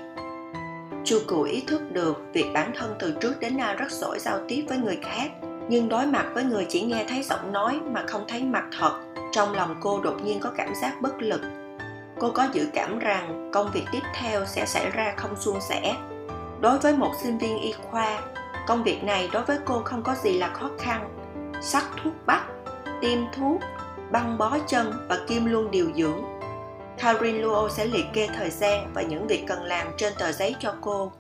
Chu 1.04 1.20
Cụ 1.28 1.42
ý 1.42 1.64
thức 1.68 1.82
được 1.92 2.24
việc 2.34 2.46
bản 2.54 2.72
thân 2.76 2.96
từ 3.00 3.14
trước 3.22 3.34
đến 3.40 3.58
nay 3.58 3.76
rất 3.76 3.92
giỏi 3.92 4.20
giao 4.20 4.40
tiếp 4.48 4.66
với 4.70 4.78
người 4.78 5.00
khác, 5.02 5.32
nhưng 5.70 5.90
đối 5.90 6.06
mặt 6.06 6.26
với 6.34 6.44
người 6.44 6.66
chỉ 6.70 6.82
nghe 6.82 7.06
thấy 7.10 7.24
giọng 7.24 7.52
nói 7.52 7.80
mà 7.94 8.04
không 8.08 8.26
thấy 8.28 8.44
mặt 8.44 8.64
thật, 8.80 9.00
trong 9.32 9.54
lòng 9.54 9.76
cô 9.82 10.02
đột 10.02 10.24
nhiên 10.24 10.40
có 10.40 10.52
cảm 10.58 10.76
giác 10.82 11.02
bất 11.02 11.22
lực. 11.22 11.42
Cô 12.20 12.32
có 12.32 12.48
dự 12.54 12.68
cảm 12.74 13.00
rằng 13.00 13.52
công 13.54 13.72
việc 13.74 13.84
tiếp 13.92 14.04
theo 14.14 14.46
sẽ 14.46 14.66
xảy 14.66 14.90
ra 14.90 15.14
không 15.18 15.36
suôn 15.36 15.62
sẻ. 15.62 15.96
Đối 16.62 16.80
với 16.80 16.94
một 16.94 17.12
sinh 17.24 17.38
viên 17.38 17.60
y 17.60 17.72
khoa, 17.72 18.20
công 18.68 18.84
việc 18.84 19.04
này 19.04 19.30
đối 19.34 19.44
với 19.44 19.58
cô 19.66 19.82
không 19.86 20.04
có 20.04 20.16
gì 20.24 20.38
là 20.38 20.48
khó 20.48 20.70
khăn. 20.80 21.10
Sắc 21.62 21.84
thuốc 22.04 22.14
bắc, 22.26 22.44
tiêm 23.02 23.20
thuốc, 23.38 23.62
băng 24.12 24.38
bó 24.38 24.58
chân 24.68 25.06
và 25.10 25.18
kim 25.28 25.46
luôn 25.46 25.72
điều 25.72 25.92
dưỡng. 25.96 26.37
Karin 26.98 27.36
Luo 27.36 27.70
sẽ 27.70 27.86
liệt 27.86 28.06
kê 28.14 28.28
thời 28.28 28.50
gian 28.50 28.92
và 28.94 29.02
những 29.02 29.28
việc 29.28 29.44
cần 29.48 29.64
làm 29.64 29.88
trên 29.98 30.14
tờ 30.20 30.32
giấy 30.32 30.56
cho 30.60 30.74
cô. 30.82 31.12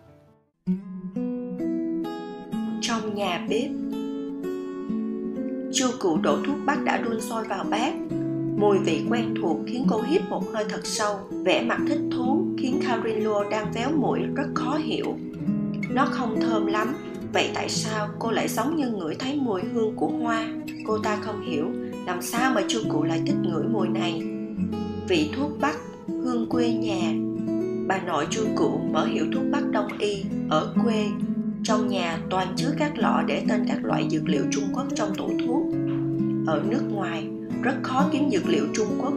Trong 2.82 3.16
nhà 3.16 3.46
bếp, 3.50 3.70
Chu 5.74 5.88
cụ 6.00 6.18
đổ 6.18 6.38
thuốc 6.46 6.56
bắc 6.66 6.84
đã 6.84 6.98
đun 6.98 7.22
sôi 7.22 7.44
vào 7.44 7.64
bát 7.64 7.94
Mùi 8.58 8.78
vị 8.78 9.06
quen 9.10 9.34
thuộc 9.42 9.58
khiến 9.68 9.86
cô 9.90 10.02
hít 10.02 10.22
một 10.30 10.44
hơi 10.54 10.66
thật 10.70 10.82
sâu 10.84 11.20
Vẻ 11.46 11.62
mặt 11.62 11.80
thích 11.88 12.02
thú 12.12 12.46
khiến 12.58 12.80
Karin 12.88 13.24
Luo 13.24 13.44
đang 13.44 13.72
véo 13.72 13.92
mũi 13.92 14.20
rất 14.36 14.48
khó 14.54 14.76
hiểu 14.76 15.16
Nó 15.90 16.06
không 16.06 16.42
thơm 16.42 16.66
lắm, 16.66 16.96
Vậy 17.34 17.50
tại 17.54 17.70
sao 17.70 18.08
cô 18.20 18.32
lại 18.32 18.48
giống 18.48 18.76
như 18.76 18.90
ngửi 18.90 19.16
thấy 19.16 19.36
mùi 19.36 19.62
hương 19.62 19.96
của 19.96 20.08
hoa? 20.08 20.48
Cô 20.88 20.98
ta 20.98 21.18
không 21.22 21.42
hiểu, 21.42 21.66
làm 22.06 22.22
sao 22.22 22.52
mà 22.56 22.62
chu 22.68 22.80
cụ 22.90 23.04
lại 23.04 23.22
thích 23.26 23.36
ngửi 23.42 23.64
mùi 23.64 23.88
này 23.88 24.22
vị 25.08 25.30
thuốc 25.36 25.52
bắc 25.62 25.76
hương 26.08 26.50
quê 26.50 26.72
nhà. 26.72 27.14
Bà 27.88 28.02
nội 28.02 28.28
chu 28.30 28.42
cụ 28.56 28.80
mở 28.92 29.06
hiệu 29.06 29.26
thuốc 29.34 29.44
bắc 29.52 29.72
đông 29.72 29.88
y 30.00 30.24
ở 30.50 30.74
quê. 30.84 31.06
Trong 31.64 31.88
nhà 31.88 32.18
toàn 32.30 32.48
chứa 32.56 32.74
các 32.78 32.98
lọ 32.98 33.24
để 33.28 33.46
tên 33.50 33.66
các 33.68 33.86
loại 33.86 34.08
dược 34.10 34.28
liệu 34.28 34.44
trung 34.52 34.64
quốc 34.74 34.86
trong 34.96 35.16
tủ 35.16 35.30
thuốc. 35.46 35.64
Ở 36.48 36.64
nước 36.70 36.82
ngoài 36.92 37.28
rất 37.64 37.76
khó 37.84 38.10
kiếm 38.12 38.30
dược 38.32 38.48
liệu 38.48 38.68
trung 38.74 38.88
quốc. 39.02 39.14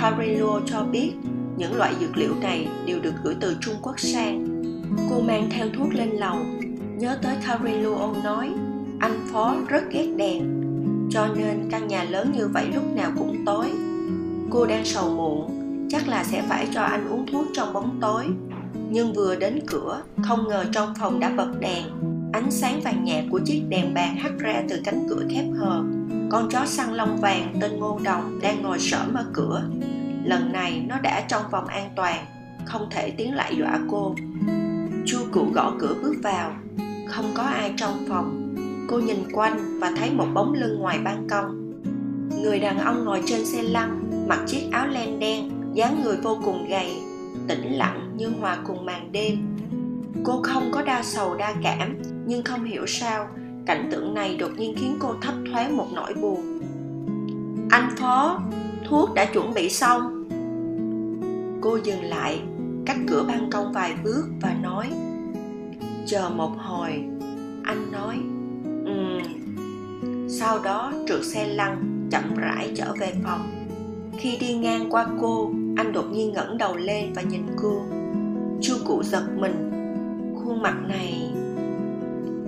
Carillo 0.00 0.60
cho 0.66 0.84
biết 0.84 1.12
những 1.56 1.76
loại 1.76 1.94
dược 2.00 2.16
liệu 2.16 2.34
này 2.42 2.68
đều 2.86 3.00
được 3.00 3.14
gửi 3.24 3.34
từ 3.40 3.56
Trung 3.60 3.74
Quốc 3.82 4.00
sang. 4.00 4.62
Cô 5.10 5.20
mang 5.20 5.48
theo 5.50 5.66
thuốc 5.76 5.94
lên 5.94 6.10
lầu, 6.10 6.36
nhớ 6.98 7.18
tới 7.22 7.36
carillo 7.46 8.14
nói, 8.24 8.50
anh 9.00 9.20
phó 9.32 9.56
rất 9.68 9.82
ghét 9.90 10.06
đèn, 10.16 10.60
cho 11.10 11.28
nên 11.36 11.68
căn 11.70 11.88
nhà 11.88 12.04
lớn 12.04 12.32
như 12.36 12.48
vậy 12.48 12.66
lúc 12.74 12.96
nào 12.96 13.12
cũng 13.18 13.44
tối 13.46 13.66
cô 14.50 14.66
đang 14.66 14.84
sầu 14.84 15.10
muộn, 15.10 15.50
chắc 15.90 16.08
là 16.08 16.24
sẽ 16.24 16.42
phải 16.48 16.68
cho 16.74 16.82
anh 16.82 17.08
uống 17.08 17.26
thuốc 17.26 17.46
trong 17.54 17.72
bóng 17.72 17.98
tối. 18.00 18.24
Nhưng 18.90 19.12
vừa 19.12 19.36
đến 19.36 19.60
cửa, 19.66 20.02
không 20.22 20.48
ngờ 20.48 20.64
trong 20.72 20.94
phòng 21.00 21.20
đã 21.20 21.28
bật 21.36 21.52
đèn. 21.60 21.84
Ánh 22.32 22.50
sáng 22.50 22.80
vàng 22.80 23.04
nhạt 23.04 23.24
của 23.30 23.40
chiếc 23.44 23.62
đèn 23.68 23.94
bàn 23.94 24.16
hắt 24.16 24.32
ra 24.38 24.62
từ 24.68 24.80
cánh 24.84 25.06
cửa 25.08 25.22
khép 25.30 25.44
hờ. 25.58 25.84
Con 26.30 26.48
chó 26.50 26.66
săn 26.66 26.94
lông 26.94 27.16
vàng 27.16 27.54
tên 27.60 27.78
ngô 27.78 28.00
đồng 28.04 28.38
đang 28.42 28.62
ngồi 28.62 28.78
sởm 28.78 29.14
ở 29.14 29.24
cửa. 29.32 29.62
Lần 30.24 30.52
này 30.52 30.84
nó 30.88 31.00
đã 31.00 31.24
trong 31.28 31.42
vòng 31.50 31.66
an 31.66 31.90
toàn, 31.96 32.24
không 32.64 32.88
thể 32.90 33.10
tiến 33.10 33.34
lại 33.34 33.56
dọa 33.58 33.78
cô. 33.90 34.14
Chu 35.06 35.18
cụ 35.32 35.46
gõ 35.54 35.72
cửa 35.78 35.94
bước 36.02 36.14
vào. 36.22 36.52
Không 37.08 37.26
có 37.34 37.42
ai 37.42 37.72
trong 37.76 38.04
phòng. 38.08 38.54
Cô 38.88 38.98
nhìn 38.98 39.32
quanh 39.32 39.80
và 39.80 39.92
thấy 39.96 40.10
một 40.10 40.26
bóng 40.34 40.52
lưng 40.52 40.78
ngoài 40.78 40.98
ban 41.04 41.28
công. 41.28 41.72
Người 42.42 42.60
đàn 42.60 42.78
ông 42.78 43.04
ngồi 43.04 43.22
trên 43.26 43.46
xe 43.46 43.62
lăn 43.62 44.03
mặc 44.28 44.40
chiếc 44.46 44.68
áo 44.72 44.86
len 44.86 45.18
đen, 45.18 45.50
dáng 45.74 46.02
người 46.02 46.16
vô 46.16 46.38
cùng 46.44 46.66
gầy, 46.68 46.92
tĩnh 47.48 47.72
lặng 47.72 48.12
như 48.16 48.32
hòa 48.40 48.58
cùng 48.64 48.86
màn 48.86 49.12
đêm. 49.12 49.56
Cô 50.24 50.42
không 50.42 50.70
có 50.72 50.82
đa 50.82 51.02
sầu 51.02 51.34
đa 51.34 51.54
cảm, 51.62 51.96
nhưng 52.26 52.44
không 52.44 52.64
hiểu 52.64 52.86
sao, 52.86 53.28
cảnh 53.66 53.88
tượng 53.92 54.14
này 54.14 54.36
đột 54.36 54.50
nhiên 54.56 54.74
khiến 54.78 54.96
cô 55.00 55.14
thấp 55.20 55.34
thoáng 55.52 55.76
một 55.76 55.86
nỗi 55.94 56.14
buồn. 56.14 56.60
Anh 57.70 57.90
phó, 57.96 58.40
thuốc 58.88 59.14
đã 59.14 59.24
chuẩn 59.24 59.54
bị 59.54 59.70
xong. 59.70 60.28
Cô 61.60 61.78
dừng 61.84 62.02
lại, 62.02 62.40
cách 62.86 62.96
cửa 63.08 63.24
ban 63.28 63.50
công 63.50 63.72
vài 63.72 63.94
bước 64.04 64.24
và 64.42 64.54
nói, 64.62 64.90
chờ 66.06 66.30
một 66.34 66.52
hồi, 66.58 66.90
anh 67.64 67.92
nói. 67.92 68.16
Ừ 68.84 69.04
sau 70.28 70.58
đó, 70.58 70.92
trượt 71.08 71.24
xe 71.24 71.46
lăn 71.46 72.06
chậm 72.10 72.34
rãi 72.36 72.72
trở 72.76 72.94
về 73.00 73.12
phòng 73.24 73.63
khi 74.18 74.36
đi 74.40 74.54
ngang 74.54 74.90
qua 74.90 75.06
cô, 75.20 75.50
anh 75.76 75.92
đột 75.92 76.04
nhiên 76.12 76.32
ngẩng 76.32 76.58
đầu 76.58 76.76
lên 76.76 77.12
và 77.14 77.22
nhìn 77.22 77.42
cô. 77.62 77.82
Chu 78.60 78.74
cụ 78.86 79.02
giật 79.02 79.24
mình. 79.36 79.70
Khuôn 80.36 80.62
mặt 80.62 80.74
này, 80.88 81.30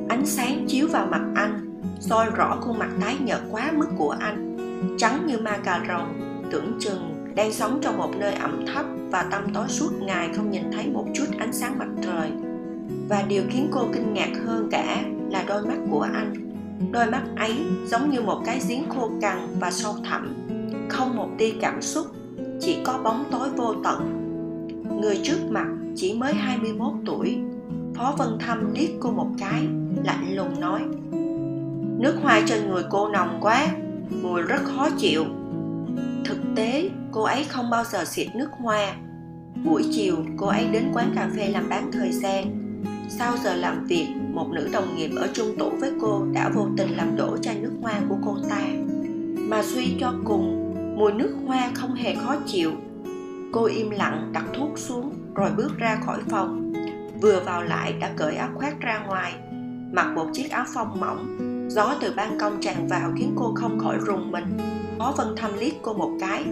ánh 0.08 0.26
sáng 0.26 0.64
chiếu 0.68 0.88
vào 0.92 1.06
mặt 1.06 1.23
anh, 1.35 1.80
soi 2.00 2.26
rõ 2.30 2.58
khuôn 2.61 2.78
mặt 2.78 2.90
tái 3.00 3.16
nhợt 3.20 3.40
quá 3.50 3.73
mức 3.76 3.88
của 3.99 4.16
anh. 4.20 4.56
Trắng 4.99 5.26
như 5.26 5.38
ma 5.38 5.58
cà 5.64 5.85
rồng, 5.88 6.20
tưởng 6.50 6.78
chừng 6.80 7.32
đang 7.35 7.52
sống 7.52 7.78
trong 7.82 7.99
một 7.99 8.11
nơi 8.18 8.35
ẩm 8.35 8.64
thấp 8.75 8.87
và 9.11 9.23
tăm 9.23 9.54
tối 9.54 9.68
suốt 9.68 9.92
ngày 10.00 10.28
không 10.37 10.50
nhìn 10.50 10.73
thấy 10.73 10.87
một 10.87 11.04
chút 11.14 11.26
ánh 11.38 11.52
sáng 11.52 11.78
mặt 11.78 11.88
trời. 12.02 12.30
Và 13.08 13.23
điều 13.28 13.42
khiến 13.50 13.68
cô 13.73 13.85
kinh 13.92 14.14
ngạc 14.14 14.30
hơn 14.44 14.68
cả 14.70 15.02
là 15.30 15.44
đôi 15.49 15.66
mắt 15.66 15.78
của 15.90 16.08
anh. 16.14 16.35
Đôi 16.92 17.11
mắt 17.11 17.23
ấy 17.37 17.56
giống 17.87 18.11
như 18.11 18.20
một 18.20 18.42
cái 18.46 18.61
giếng 18.68 18.88
khô 18.88 19.11
cằn 19.20 19.38
và 19.61 19.70
sâu 19.70 19.94
thẳm 20.04 20.35
không 20.88 21.16
một 21.16 21.28
tia 21.38 21.52
cảm 21.61 21.83
xúc, 21.83 22.07
chỉ 22.61 22.76
có 22.85 22.99
bóng 23.05 23.25
tối 23.31 23.49
vô 23.57 23.75
tận. 23.85 24.23
Người 25.00 25.21
trước 25.23 25.38
mặt 25.50 25.66
chỉ 25.97 26.14
mới 26.14 26.35
21 26.35 26.93
tuổi, 27.07 27.38
Phó 27.95 28.14
Vân 28.19 28.38
Thâm 28.38 28.75
liếc 28.75 28.90
cô 29.00 29.11
một 29.11 29.28
cái, 29.38 29.62
lạnh 30.05 30.37
lùng 30.37 30.61
nói, 30.61 30.81
nước 31.99 32.14
hoa 32.23 32.43
trên 32.47 32.69
người 32.69 32.83
cô 32.90 33.09
nồng 33.09 33.38
quá, 33.40 33.69
mùi 34.23 34.43
rất 34.43 34.64
khó 34.64 34.88
chịu. 34.99 35.25
Thực 36.25 36.38
tế, 36.57 36.90
cô 37.12 37.23
ấy 37.23 37.45
không 37.45 37.71
bao 37.71 37.85
giờ 37.85 38.05
xịt 38.05 38.28
nước 38.35 38.49
hoa. 38.62 38.95
Buổi 39.64 39.85
chiều, 39.93 40.16
cô 40.37 40.47
ấy 40.47 40.69
đến 40.73 40.90
quán 40.95 41.12
cà 41.14 41.31
phê 41.37 41.49
làm 41.49 41.69
bán 41.69 41.93
thời 41.93 42.12
gian. 42.12 42.45
Sau 43.09 43.37
giờ 43.45 43.55
làm 43.55 43.85
việc, 43.85 44.07
một 44.33 44.49
nữ 44.52 44.69
đồng 44.73 44.97
nghiệp 44.97 45.11
ở 45.16 45.28
chung 45.33 45.59
tủ 45.59 45.71
với 45.71 45.93
cô 46.00 46.26
đã 46.33 46.50
vô 46.55 46.69
tình 46.76 46.97
làm 46.97 47.16
đổ 47.16 47.37
chai 47.37 47.59
nước 47.59 47.73
hoa 47.83 48.00
của 48.09 48.16
cô 48.25 48.37
ta. 48.50 48.62
Mà 49.38 49.62
suy 49.62 49.97
cho 50.00 50.14
cùng 50.25 50.56
mùi 50.97 51.12
nước 51.12 51.35
hoa 51.47 51.71
không 51.75 51.95
hề 51.95 52.15
khó 52.15 52.37
chịu. 52.47 52.73
Cô 53.53 53.65
im 53.65 53.91
lặng 53.91 54.31
đặt 54.33 54.45
thuốc 54.55 54.79
xuống, 54.79 55.12
rồi 55.35 55.50
bước 55.57 55.79
ra 55.79 55.99
khỏi 56.07 56.19
phòng. 56.31 56.73
Vừa 57.21 57.43
vào 57.47 57.62
lại 57.62 57.93
đã 57.93 58.11
cởi 58.17 58.37
áo 58.37 58.49
khoác 58.55 58.81
ra 58.81 59.05
ngoài, 59.07 59.35
mặc 59.93 60.12
một 60.15 60.26
chiếc 60.33 60.50
áo 60.50 60.65
phông 60.75 61.00
mỏng. 61.00 61.38
Gió 61.71 61.95
từ 62.00 62.12
ban 62.17 62.38
công 62.38 62.61
tràn 62.61 62.88
vào 62.88 63.12
khiến 63.17 63.33
cô 63.37 63.55
không 63.55 63.79
khỏi 63.79 63.99
rùng 64.07 64.31
mình. 64.31 64.59
Phó 64.99 65.15
vân 65.17 65.26
thâm 65.37 65.50
liếc 65.59 65.73
cô 65.83 65.95
một 65.95 66.11
cái, 66.21 66.45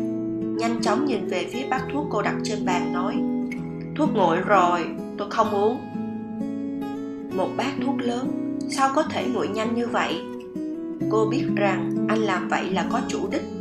nhanh 0.59 0.83
chóng 0.83 1.05
nhìn 1.05 1.27
về 1.29 1.49
phía 1.53 1.69
bát 1.71 1.83
thuốc 1.93 2.07
cô 2.11 2.23
đặt 2.23 2.35
trên 2.45 2.65
bàn, 2.67 2.93
nói, 2.93 3.15
thuốc 3.97 4.09
nguội 4.15 4.37
rồi, 4.47 4.87
tôi 5.19 5.31
không 5.31 5.51
uống. 5.51 5.81
Một 7.37 7.49
bát 7.57 7.73
thuốc 7.87 7.95
lớn, 7.99 8.57
sao 8.69 8.91
có 8.95 9.03
thể 9.03 9.27
nguội 9.27 9.49
nhanh 9.49 9.75
như 9.75 9.87
vậy? 9.87 10.21
Cô 11.11 11.27
biết 11.27 11.45
rằng 11.57 12.07
anh 12.09 12.19
làm 12.19 12.49
vậy 12.49 12.71
là 12.71 12.87
có 12.93 13.01
chủ 13.09 13.29
đích 13.31 13.54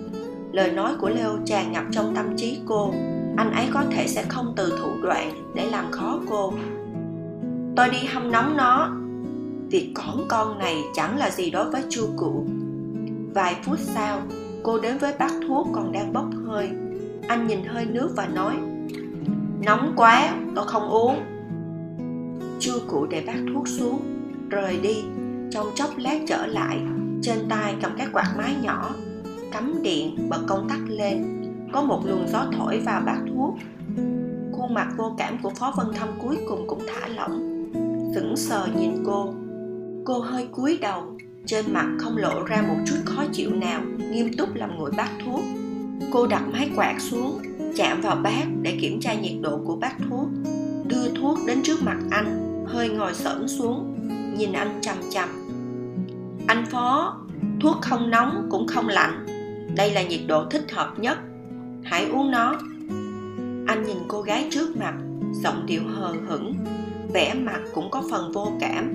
lời 0.54 0.72
nói 0.72 0.94
của 1.00 1.10
leo 1.10 1.38
tràn 1.46 1.72
ngập 1.72 1.84
trong 1.92 2.16
tâm 2.16 2.38
trí 2.38 2.60
cô. 2.66 2.94
Anh 3.38 3.52
ấy 3.52 3.68
có 3.74 3.84
thể 3.92 4.08
sẽ 4.08 4.24
không 4.24 4.54
từ 4.56 4.78
thủ 4.80 4.90
đoạn 5.04 5.52
để 5.56 5.70
làm 5.70 5.92
khó 5.92 6.20
cô. 6.30 6.54
Tôi 7.76 7.90
đi 7.90 7.98
hâm 7.98 8.32
nóng 8.32 8.58
nó. 8.58 8.92
Việc 9.70 9.92
cõng 9.96 10.26
con 10.28 10.60
này 10.60 10.78
chẳng 10.96 11.18
là 11.18 11.30
gì 11.30 11.52
đối 11.52 11.70
với 11.70 11.84
chu 11.90 12.08
cụ 12.18 12.46
vài 13.34 13.56
phút 13.64 13.80
sau, 13.80 14.22
cô 14.64 14.80
đến 14.80 14.98
với 14.98 15.14
bát 15.20 15.32
thuốc 15.48 15.68
còn 15.74 15.92
đang 15.92 16.14
bốc 16.14 16.26
hơi. 16.48 16.70
Anh 17.28 17.48
nhìn 17.48 17.64
hơi 17.64 17.86
nước 17.86 18.10
và 18.16 18.28
nói, 18.28 18.54
nóng 19.66 19.94
quá, 19.96 20.36
tôi 20.56 20.68
không 20.68 20.90
uống. 20.90 21.20
Chu 22.60 22.74
cụ 22.88 23.06
để 23.06 23.24
bát 23.28 23.38
thuốc 23.54 23.68
xuống, 23.68 24.00
rời 24.50 24.80
đi. 24.84 25.04
Trong 25.52 25.68
chốc 25.76 25.90
lát 25.98 26.20
trở 26.28 26.46
lại, 26.46 26.80
trên 27.22 27.38
tay 27.50 27.76
cầm 27.82 27.92
cái 27.98 28.08
quạt 28.14 28.34
máy 28.38 28.56
nhỏ 28.62 28.90
cắm 29.54 29.82
điện 29.84 30.30
bật 30.30 30.40
công 30.48 30.70
tắc 30.70 30.80
lên. 30.88 31.44
Có 31.72 31.82
một 31.82 32.02
luồng 32.06 32.28
gió 32.28 32.46
thổi 32.58 32.80
vào 32.80 33.02
bát 33.06 33.20
thuốc. 33.30 33.56
Khuôn 34.52 34.74
mặt 34.74 34.88
vô 34.98 35.16
cảm 35.18 35.38
của 35.44 35.50
phó 35.50 35.74
vân 35.78 35.88
thâm 35.94 36.10
cuối 36.22 36.38
cùng 36.48 36.68
cũng 36.68 36.86
thả 36.88 37.08
lỏng. 37.08 37.70
Sững 38.16 38.38
sờ 38.38 38.68
nhìn 38.80 39.04
cô. 39.06 39.34
Cô 40.06 40.20
hơi 40.20 40.48
cúi 40.52 40.78
đầu. 40.82 41.18
Trên 41.46 41.66
mặt 41.74 41.88
không 42.00 42.18
lộ 42.18 42.44
ra 42.44 42.62
một 42.68 42.76
chút 42.86 42.96
khó 43.06 43.24
chịu 43.32 43.50
nào, 43.56 43.82
nghiêm 44.12 44.34
túc 44.38 44.56
làm 44.56 44.78
nguội 44.78 44.92
bát 44.98 45.10
thuốc. 45.26 45.42
Cô 46.12 46.28
đặt 46.28 46.44
máy 46.52 46.72
quạt 46.76 46.96
xuống, 47.00 47.40
chạm 47.76 48.02
vào 48.02 48.16
bát 48.16 48.46
để 48.62 48.78
kiểm 48.82 49.00
tra 49.00 49.14
nhiệt 49.14 49.42
độ 49.42 49.60
của 49.66 49.76
bát 49.76 49.96
thuốc. 50.10 50.28
Đưa 50.88 51.10
thuốc 51.10 51.40
đến 51.48 51.64
trước 51.64 51.84
mặt 51.84 51.98
anh, 52.12 52.66
hơi 52.68 52.90
ngồi 52.90 53.14
sởn 53.14 53.48
xuống, 53.48 53.96
nhìn 54.38 54.54
anh 54.54 54.80
chằm 54.82 54.98
chằm. 55.10 55.30
Anh 56.48 56.66
phó, 56.72 57.18
thuốc 57.62 57.76
không 57.82 58.10
nóng 58.10 58.48
cũng 58.52 58.68
không 58.68 58.88
lạnh 58.88 59.33
đây 59.76 59.92
là 59.92 60.04
nhiệt 60.04 60.22
độ 60.28 60.46
thích 60.50 60.72
hợp 60.72 61.00
nhất. 61.00 61.18
Hãy 61.84 62.06
uống 62.06 62.32
nó. 62.32 62.60
Anh 63.68 63.84
nhìn 63.84 63.98
cô 64.08 64.22
gái 64.22 64.48
trước 64.52 64.78
mặt, 64.78 64.94
giọng 65.34 65.66
điệu 65.66 65.82
hờ 65.88 66.16
hững, 66.28 66.56
vẻ 67.14 67.34
mặt 67.34 67.60
cũng 67.74 67.92
có 67.92 68.04
phần 68.12 68.32
vô 68.32 68.52
cảm. 68.60 68.94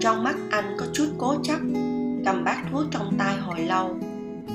Trong 0.00 0.24
mắt 0.24 0.36
anh 0.50 0.76
có 0.78 0.86
chút 0.92 1.06
cố 1.18 1.34
chấp, 1.42 1.58
cầm 2.24 2.44
bát 2.44 2.56
thuốc 2.72 2.84
trong 2.90 3.14
tay 3.18 3.36
hồi 3.36 3.60
lâu. 3.60 3.96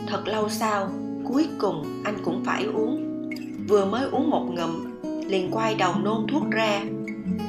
Thật 0.08 0.28
lâu 0.28 0.50
sau, 0.50 0.92
cuối 1.24 1.48
cùng 1.60 2.02
anh 2.04 2.16
cũng 2.24 2.44
phải 2.46 2.64
uống. 2.64 3.30
Vừa 3.68 3.86
mới 3.86 4.10
uống 4.12 4.30
một 4.30 4.46
ngụm, 4.52 4.86
liền 5.28 5.52
quay 5.52 5.76
đầu 5.76 5.94
nôn 6.04 6.28
thuốc 6.28 6.44
ra. 6.52 6.84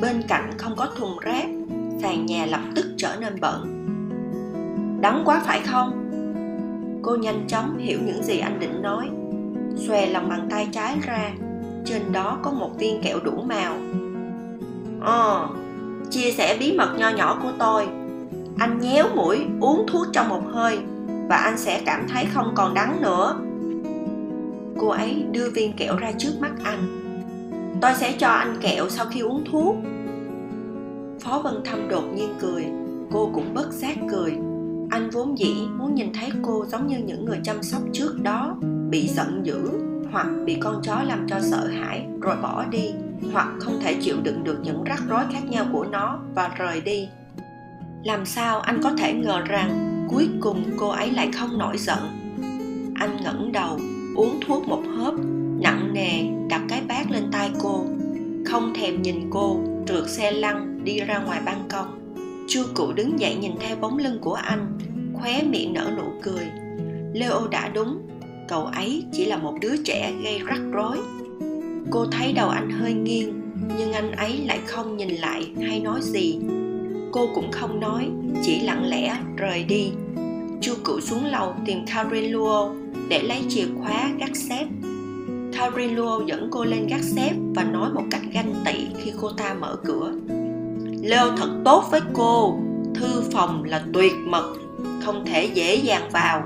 Bên 0.00 0.22
cạnh 0.28 0.50
không 0.58 0.76
có 0.76 0.88
thùng 0.96 1.18
rác, 1.18 1.46
sàn 2.02 2.26
nhà 2.26 2.46
lập 2.46 2.60
tức 2.74 2.86
trở 2.96 3.16
nên 3.20 3.40
bẩn. 3.40 3.78
Đắng 5.00 5.22
quá 5.24 5.42
phải 5.46 5.60
không? 5.60 6.01
Cô 7.02 7.16
nhanh 7.16 7.44
chóng 7.48 7.78
hiểu 7.78 7.98
những 8.06 8.22
gì 8.22 8.38
anh 8.38 8.60
định 8.60 8.82
nói. 8.82 9.10
Xòe 9.76 10.06
lòng 10.06 10.28
bàn 10.28 10.46
tay 10.50 10.68
trái 10.72 10.96
ra. 11.02 11.30
Trên 11.84 12.12
đó 12.12 12.38
có 12.42 12.50
một 12.50 12.70
viên 12.78 13.02
kẹo 13.02 13.18
đủ 13.20 13.42
màu. 13.46 13.76
Ờ 15.00 15.48
chia 16.10 16.30
sẻ 16.30 16.56
bí 16.60 16.72
mật 16.72 16.94
nho 16.98 17.10
nhỏ 17.10 17.38
của 17.42 17.52
tôi. 17.58 17.86
Anh 18.58 18.80
nhéo 18.80 19.06
mũi, 19.14 19.38
uống 19.60 19.86
thuốc 19.86 20.06
trong 20.12 20.28
một 20.28 20.42
hơi, 20.52 20.78
và 21.28 21.36
anh 21.36 21.58
sẽ 21.58 21.82
cảm 21.86 22.06
thấy 22.08 22.24
không 22.34 22.52
còn 22.54 22.74
đắng 22.74 23.02
nữa. 23.02 23.36
Cô 24.78 24.88
ấy 24.88 25.24
đưa 25.30 25.50
viên 25.50 25.72
kẹo 25.72 25.96
ra 25.96 26.12
trước 26.18 26.32
mắt 26.40 26.52
anh. 26.64 26.98
Tôi 27.80 27.92
sẽ 27.94 28.14
cho 28.18 28.28
anh 28.28 28.56
kẹo 28.60 28.88
sau 28.88 29.06
khi 29.10 29.20
uống 29.20 29.44
thuốc. 29.52 29.76
Phó 31.20 31.40
vân 31.44 31.54
thâm 31.64 31.88
đột 31.88 32.04
nhiên 32.14 32.34
cười. 32.40 32.66
Cô 33.12 33.30
cũng 33.34 33.54
bất 33.54 33.72
giác 33.72 33.96
cười 34.10 34.32
anh 34.92 35.10
vốn 35.10 35.38
dĩ 35.38 35.54
muốn 35.78 35.94
nhìn 35.94 36.12
thấy 36.12 36.30
cô 36.42 36.64
giống 36.66 36.86
như 36.86 36.98
những 36.98 37.24
người 37.24 37.38
chăm 37.44 37.62
sóc 37.62 37.82
trước 37.92 38.22
đó, 38.22 38.56
bị 38.90 39.08
giận 39.08 39.46
dữ 39.46 39.70
hoặc 40.12 40.26
bị 40.44 40.56
con 40.60 40.80
chó 40.82 41.02
làm 41.02 41.26
cho 41.28 41.40
sợ 41.40 41.66
hãi 41.66 42.06
rồi 42.20 42.36
bỏ 42.42 42.64
đi, 42.70 42.90
hoặc 43.32 43.48
không 43.60 43.80
thể 43.82 43.96
chịu 44.02 44.16
đựng 44.22 44.44
được 44.44 44.58
những 44.62 44.84
rắc 44.84 45.02
rối 45.08 45.24
khác 45.32 45.40
nhau 45.48 45.66
của 45.72 45.84
nó 45.84 46.18
và 46.34 46.50
rời 46.56 46.80
đi. 46.80 47.08
Làm 48.04 48.26
sao 48.26 48.60
anh 48.60 48.80
có 48.82 48.92
thể 48.98 49.12
ngờ 49.12 49.40
rằng 49.46 50.06
cuối 50.10 50.28
cùng 50.40 50.64
cô 50.76 50.88
ấy 50.88 51.10
lại 51.10 51.30
không 51.38 51.58
nổi 51.58 51.78
giận? 51.78 51.98
Anh 52.94 53.16
ngẩng 53.24 53.52
đầu, 53.52 53.78
uống 54.16 54.40
thuốc 54.46 54.68
một 54.68 54.82
hớp, 54.96 55.14
nặng 55.60 55.90
nề 55.92 56.24
đặt 56.48 56.62
cái 56.68 56.82
bát 56.88 57.10
lên 57.10 57.24
tay 57.32 57.50
cô, 57.62 57.84
không 58.46 58.74
thèm 58.74 59.02
nhìn 59.02 59.30
cô, 59.30 59.60
trượt 59.86 60.10
xe 60.10 60.30
lăn 60.30 60.84
đi 60.84 61.00
ra 61.00 61.18
ngoài 61.18 61.40
ban 61.44 61.58
công 61.68 62.01
chu 62.54 62.62
cụ 62.74 62.92
đứng 62.92 63.20
dậy 63.20 63.36
nhìn 63.40 63.52
theo 63.60 63.76
bóng 63.76 63.98
lưng 63.98 64.18
của 64.20 64.34
anh, 64.34 64.78
khóe 65.14 65.42
miệng 65.42 65.72
nở 65.72 65.90
nụ 65.96 66.04
cười. 66.22 66.44
Leo 67.12 67.48
đã 67.50 67.68
đúng, 67.68 68.08
cậu 68.48 68.64
ấy 68.64 69.04
chỉ 69.12 69.24
là 69.24 69.36
một 69.36 69.54
đứa 69.60 69.76
trẻ 69.84 70.12
gây 70.24 70.38
rắc 70.38 70.60
rối. 70.72 70.96
Cô 71.90 72.06
thấy 72.06 72.32
đầu 72.32 72.48
anh 72.48 72.70
hơi 72.70 72.92
nghiêng, 72.92 73.40
nhưng 73.78 73.92
anh 73.92 74.12
ấy 74.12 74.38
lại 74.46 74.58
không 74.66 74.96
nhìn 74.96 75.08
lại 75.08 75.46
hay 75.62 75.80
nói 75.80 76.00
gì. 76.02 76.38
Cô 77.12 77.28
cũng 77.34 77.52
không 77.52 77.80
nói, 77.80 78.10
chỉ 78.42 78.60
lặng 78.60 78.84
lẽ 78.88 79.16
rời 79.36 79.64
đi. 79.64 79.90
Chu 80.60 80.74
cụ 80.84 81.00
xuống 81.00 81.24
lầu 81.26 81.54
tìm 81.66 81.78
Karin 81.86 82.32
Luo 82.32 82.74
để 83.08 83.22
lấy 83.22 83.44
chìa 83.48 83.66
khóa 83.78 84.10
gác 84.18 84.36
xếp. 84.36 84.66
Karin 85.52 85.94
Luo 85.94 86.20
dẫn 86.26 86.48
cô 86.50 86.64
lên 86.64 86.86
gác 86.86 87.02
xếp 87.02 87.32
và 87.54 87.64
nói 87.64 87.90
một 87.94 88.04
cách 88.10 88.22
ganh 88.32 88.54
tị 88.64 88.86
khi 89.02 89.12
cô 89.20 89.32
ta 89.32 89.54
mở 89.54 89.76
cửa. 89.84 90.12
Leo 91.02 91.36
thật 91.36 91.50
tốt 91.64 91.84
với 91.90 92.00
cô. 92.12 92.58
Thư 92.94 93.22
phòng 93.32 93.64
là 93.64 93.84
tuyệt 93.92 94.12
mật, 94.26 94.54
Không 95.04 95.24
thể 95.26 95.44
dễ 95.44 95.74
dàng 95.74 96.10
vào. 96.12 96.42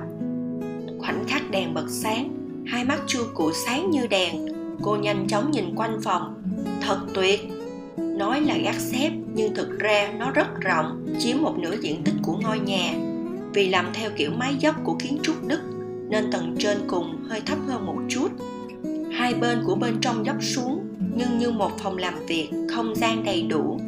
Khoảnh 0.98 1.24
khắc 1.28 1.50
đèn 1.50 1.74
bật 1.74 1.86
sáng, 1.88 2.28
Hai 2.66 2.84
mắt 2.84 2.98
chua 3.06 3.24
cụ 3.34 3.52
sáng 3.66 3.90
như 3.90 4.06
đèn. 4.06 4.46
Cô 4.82 4.96
nhanh 4.96 5.26
chóng 5.28 5.50
nhìn 5.50 5.74
quanh 5.74 6.00
phòng. 6.02 6.42
Thật 6.80 6.98
tuyệt. 7.14 7.40
Nói 7.96 8.40
là 8.40 8.56
gác 8.56 8.74
xếp, 8.74 9.10
nhưng 9.34 9.54
thực 9.54 9.78
ra 9.78 10.12
nó 10.18 10.30
rất 10.30 10.60
rộng, 10.60 11.06
Chiếm 11.18 11.36
một 11.42 11.58
nửa 11.58 11.74
diện 11.82 12.02
tích 12.04 12.14
của 12.22 12.36
ngôi 12.42 12.58
nhà. 12.58 12.94
Vì 13.54 13.68
làm 13.68 13.86
theo 13.94 14.10
kiểu 14.16 14.30
mái 14.36 14.54
dốc 14.54 14.74
của 14.84 14.94
kiến 14.98 15.18
trúc 15.22 15.36
Đức, 15.46 15.60
Nên 16.08 16.30
tầng 16.30 16.56
trên 16.58 16.78
cùng 16.86 17.16
hơi 17.28 17.40
thấp 17.40 17.58
hơn 17.66 17.86
một 17.86 17.98
chút. 18.08 18.28
Hai 19.12 19.34
bên 19.34 19.58
của 19.66 19.74
bên 19.74 19.96
trong 20.00 20.26
dốc 20.26 20.36
xuống, 20.40 20.86
Nhưng 21.14 21.38
như 21.38 21.50
một 21.50 21.70
phòng 21.78 21.96
làm 21.96 22.14
việc 22.26 22.50
Không 22.74 22.94
gian 22.94 23.24
đầy 23.24 23.42
đủ. 23.42 23.80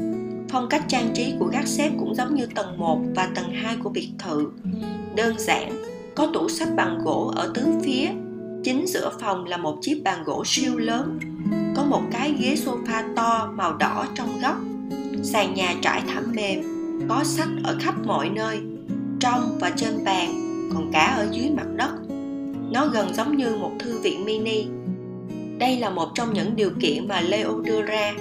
Phong 0.50 0.68
cách 0.68 0.84
trang 0.88 1.11
trí 1.14 1.34
của 1.38 1.46
gác 1.46 1.66
xếp 1.66 1.90
cũng 1.98 2.14
giống 2.14 2.34
như 2.34 2.46
tầng 2.46 2.78
1 2.78 3.00
và 3.14 3.28
tầng 3.34 3.50
2 3.50 3.76
của 3.82 3.90
biệt 3.90 4.08
thự. 4.18 4.50
Đơn 5.16 5.38
giản, 5.38 5.84
có 6.14 6.30
tủ 6.34 6.48
sách 6.48 6.68
bằng 6.76 6.98
gỗ 7.04 7.32
ở 7.37 7.52
tứ 7.54 7.66
phía. 7.82 8.08
Chính 8.64 8.87
giữa 8.87 9.11
phòng 9.20 9.44
là 9.44 9.56
một 9.56 9.78
chiếc 9.80 10.02
bàn 10.04 10.24
gỗ 10.24 10.42
siêu 10.46 10.78
lớn. 10.78 11.18
Có 11.76 11.84
một 11.84 12.02
cái 12.12 12.34
ghế 12.40 12.54
sofa 12.64 13.14
to 13.16 13.52
màu 13.54 13.76
đỏ 13.76 14.06
trong 14.14 14.40
góc. 14.42 14.56
Sàn 15.22 15.54
nhà 15.54 15.74
trải 15.82 16.02
thảm 16.08 16.32
mềm, 16.34 16.62
có 17.08 17.24
sách 17.24 17.48
ở 17.64 17.76
khắp 17.80 17.94
mọi 18.04 18.28
nơi, 18.28 18.61
trong 19.20 19.58
và 19.61 19.70
trên 19.76 20.04
bàn, 20.04 20.28
còn 20.74 20.92
cả 20.92 21.14
ở 21.16 21.28
dưới 21.32 21.50
mặt 21.50 21.66
đất. 21.76 21.90
Nó 22.72 22.87
gần 22.87 23.14
giống 23.14 23.37
như 23.37 23.56
một 23.56 23.72
thư 23.78 23.98
viện 23.98 24.24
mini. 24.24 24.66
Đây 25.58 25.76
là 25.76 25.90
một 25.90 26.08
trong 26.14 26.32
những 26.32 26.56
điều 26.56 26.70
kiện 26.80 27.08
mà 27.08 27.20
Leo 27.20 27.61
đưa 27.61 27.82
ra 27.82 28.14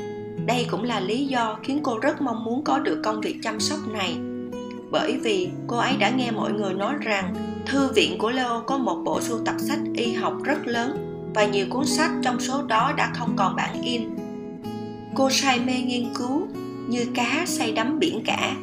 đây 0.47 0.67
cũng 0.71 0.83
là 0.83 0.99
lý 0.99 1.25
do 1.25 1.57
khiến 1.63 1.79
cô 1.83 1.99
rất 1.99 2.21
mong 2.21 2.43
muốn 2.43 2.63
có 2.63 2.79
được 2.79 3.01
công 3.03 3.21
việc 3.21 3.39
chăm 3.43 3.59
sóc 3.59 3.79
này. 3.87 4.17
Bởi 4.91 5.17
vì 5.23 5.49
cô 5.67 5.77
ấy 5.77 5.97
đã 5.99 6.09
nghe 6.09 6.31
mọi 6.31 6.51
người 6.51 6.73
nói 6.73 6.93
rằng, 7.01 7.35
thư 7.65 7.91
viện 7.91 8.17
của 8.17 8.31
leo 8.31 8.63
có 8.65 8.77
một 8.77 9.01
bộ 9.05 9.21
sưu 9.21 9.39
tập 9.45 9.55
sách 9.59 9.79
y 9.93 10.13
học 10.13 10.33
rất 10.43 10.67
lớn 10.67 10.97
và 11.35 11.45
nhiều 11.45 11.65
cuốn 11.69 11.85
sách 11.85 12.11
trong 12.23 12.39
số 12.39 12.63
đó 12.63 12.93
đã 12.97 13.11
không 13.13 13.33
còn 13.35 13.55
bản 13.55 13.81
in. 13.81 14.01
Cô 15.15 15.29
say 15.29 15.59
mê 15.59 15.73
nghiên 15.73 16.13
cứu, 16.13 16.47
như 16.87 17.05
cá 17.15 17.43
say 17.47 17.71
đắm 17.71 17.99
biển 17.99 18.21
cả. 18.25 18.55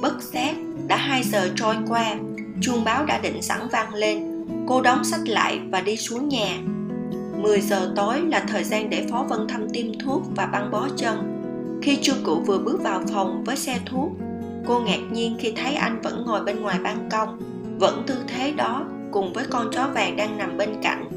Bất 0.00 0.22
giác, 0.22 0.54
đã 0.88 0.96
hai 0.96 1.22
giờ 1.22 1.50
trôi 1.56 1.76
qua, 1.88 2.16
chuông 2.60 2.84
báo 2.84 3.04
đã 3.04 3.18
định 3.18 3.42
sẵn 3.42 3.60
vang 3.72 3.94
lên. 3.94 4.44
Cô 4.68 4.82
đóng 4.82 5.04
sách 5.04 5.28
lại 5.28 5.60
và 5.70 5.80
đi 5.80 5.96
xuống 5.96 6.28
nhà. 6.28 6.58
10 7.42 7.60
giờ 7.60 7.92
tối 7.96 8.20
là 8.20 8.44
thời 8.48 8.64
gian 8.64 8.90
để 8.90 9.06
Phó 9.10 9.26
Vân 9.28 9.48
Thâm 9.48 9.68
tiêm 9.70 9.86
thuốc 9.98 10.22
và 10.36 10.46
băng 10.46 10.70
bó 10.70 10.88
chân. 10.96 11.42
Khi 11.82 11.98
chu 12.02 12.12
cụ 12.24 12.40
vừa 12.46 12.58
bước 12.58 12.82
vào 12.82 13.02
phòng 13.12 13.44
với 13.44 13.56
xe 13.56 13.78
thuốc, 13.86 14.12
cô 14.66 14.80
ngạc 14.80 15.00
nhiên 15.12 15.36
khi 15.38 15.52
thấy 15.56 15.74
anh 15.74 16.00
vẫn 16.02 16.24
ngồi 16.26 16.44
bên 16.44 16.62
ngoài 16.62 16.78
ban 16.84 17.08
công, 17.10 17.38
vẫn 17.78 18.02
tư 18.06 18.14
thế 18.26 18.52
đó 18.52 18.84
cùng 19.10 19.32
với 19.32 19.44
con 19.50 19.70
chó 19.72 19.88
vàng 19.94 20.16
đang 20.16 20.38
nằm 20.38 20.56
bên 20.56 20.68
cạnh. 20.82 21.08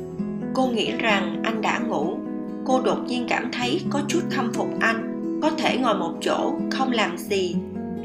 Cô 0.54 0.68
nghĩ 0.68 0.92
rằng 0.92 1.42
anh 1.44 1.62
đã 1.62 1.80
ngủ. 1.80 2.18
Cô 2.66 2.82
đột 2.82 2.98
nhiên 3.08 3.26
cảm 3.30 3.52
thấy 3.52 3.82
có 3.90 4.02
chút 4.08 4.22
khâm 4.30 4.54
phục 4.54 4.68
anh, 4.80 5.40
có 5.42 5.50
thể 5.50 5.78
ngồi 5.78 5.96
một 5.96 6.14
chỗ 6.22 6.54
không 6.72 6.92
làm 6.92 7.18
gì. 7.18 7.56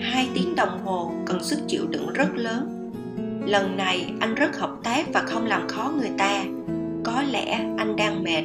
Hai 0.00 0.28
tiếng 0.34 0.54
đồng 0.56 0.84
hồ 0.84 1.12
cần 1.26 1.44
sức 1.44 1.58
chịu 1.68 1.86
đựng 1.86 2.12
rất 2.12 2.28
lớn. 2.34 2.90
Lần 3.46 3.76
này 3.76 4.12
anh 4.20 4.34
rất 4.34 4.58
hợp 4.58 4.70
tác 4.82 5.12
và 5.12 5.22
không 5.22 5.46
làm 5.46 5.68
khó 5.68 5.92
người 5.98 6.10
ta 6.18 6.44
có 7.04 7.22
lẽ 7.22 7.66
anh 7.78 7.96
đang 7.96 8.22
mệt. 8.22 8.44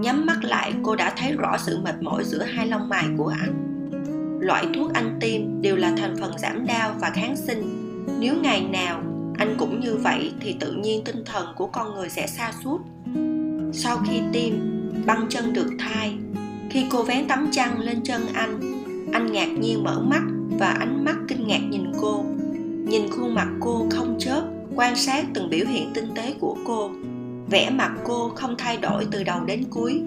Nhắm 0.00 0.26
mắt 0.26 0.44
lại, 0.44 0.72
cô 0.82 0.96
đã 0.96 1.12
thấy 1.16 1.32
rõ 1.32 1.56
sự 1.58 1.78
mệt 1.84 2.02
mỏi 2.02 2.24
giữa 2.24 2.42
hai 2.42 2.66
lông 2.66 2.88
mày 2.88 3.04
của 3.18 3.34
anh. 3.40 3.88
Loại 4.40 4.66
thuốc 4.74 4.92
anh 4.94 5.18
tiêm 5.20 5.62
đều 5.62 5.76
là 5.76 5.92
thành 5.96 6.16
phần 6.20 6.38
giảm 6.38 6.66
đau 6.66 6.94
và 7.00 7.10
kháng 7.10 7.36
sinh. 7.36 7.62
Nếu 8.20 8.34
ngày 8.42 8.60
nào 8.72 9.02
anh 9.38 9.56
cũng 9.58 9.80
như 9.80 9.96
vậy, 9.96 10.32
thì 10.40 10.56
tự 10.60 10.72
nhiên 10.72 11.04
tinh 11.04 11.24
thần 11.24 11.46
của 11.56 11.66
con 11.66 11.94
người 11.94 12.08
sẽ 12.08 12.26
xa 12.26 12.52
suốt 12.64 12.80
sau 13.72 13.98
khi 14.06 14.20
tiêm 14.32 14.52
băng 15.06 15.26
chân 15.28 15.52
được 15.52 15.70
thai, 15.78 16.14
khi 16.70 16.84
cô 16.90 17.02
vén 17.02 17.28
tấm 17.28 17.48
chăn 17.52 17.80
lên 17.80 18.02
chân 18.02 18.22
anh 18.34 18.60
anh 19.12 19.32
ngạc 19.32 19.46
nhiên 19.46 19.84
mở 19.84 20.00
mắt 20.00 20.22
và 20.58 20.66
ánh 20.66 21.04
mắt 21.04 21.16
kinh 21.28 21.46
ngạc 21.46 21.60
nhìn 21.70 21.92
cô. 22.00 22.24
Nhìn 22.86 23.10
khuôn 23.10 23.34
mặt 23.34 23.48
cô 23.60 23.86
không 23.90 24.16
chớp, 24.18 24.42
quan 24.74 24.96
sát 24.96 25.26
từng 25.34 25.50
biểu 25.50 25.66
hiện 25.66 25.90
tinh 25.94 26.08
tế 26.14 26.34
của 26.40 26.56
cô 26.66 26.90
vẻ 27.50 27.70
mặt 27.70 27.92
cô 28.04 28.28
không 28.34 28.54
thay 28.58 28.76
đổi 28.76 29.06
từ 29.10 29.24
đầu 29.24 29.44
đến 29.44 29.64
cuối. 29.70 30.02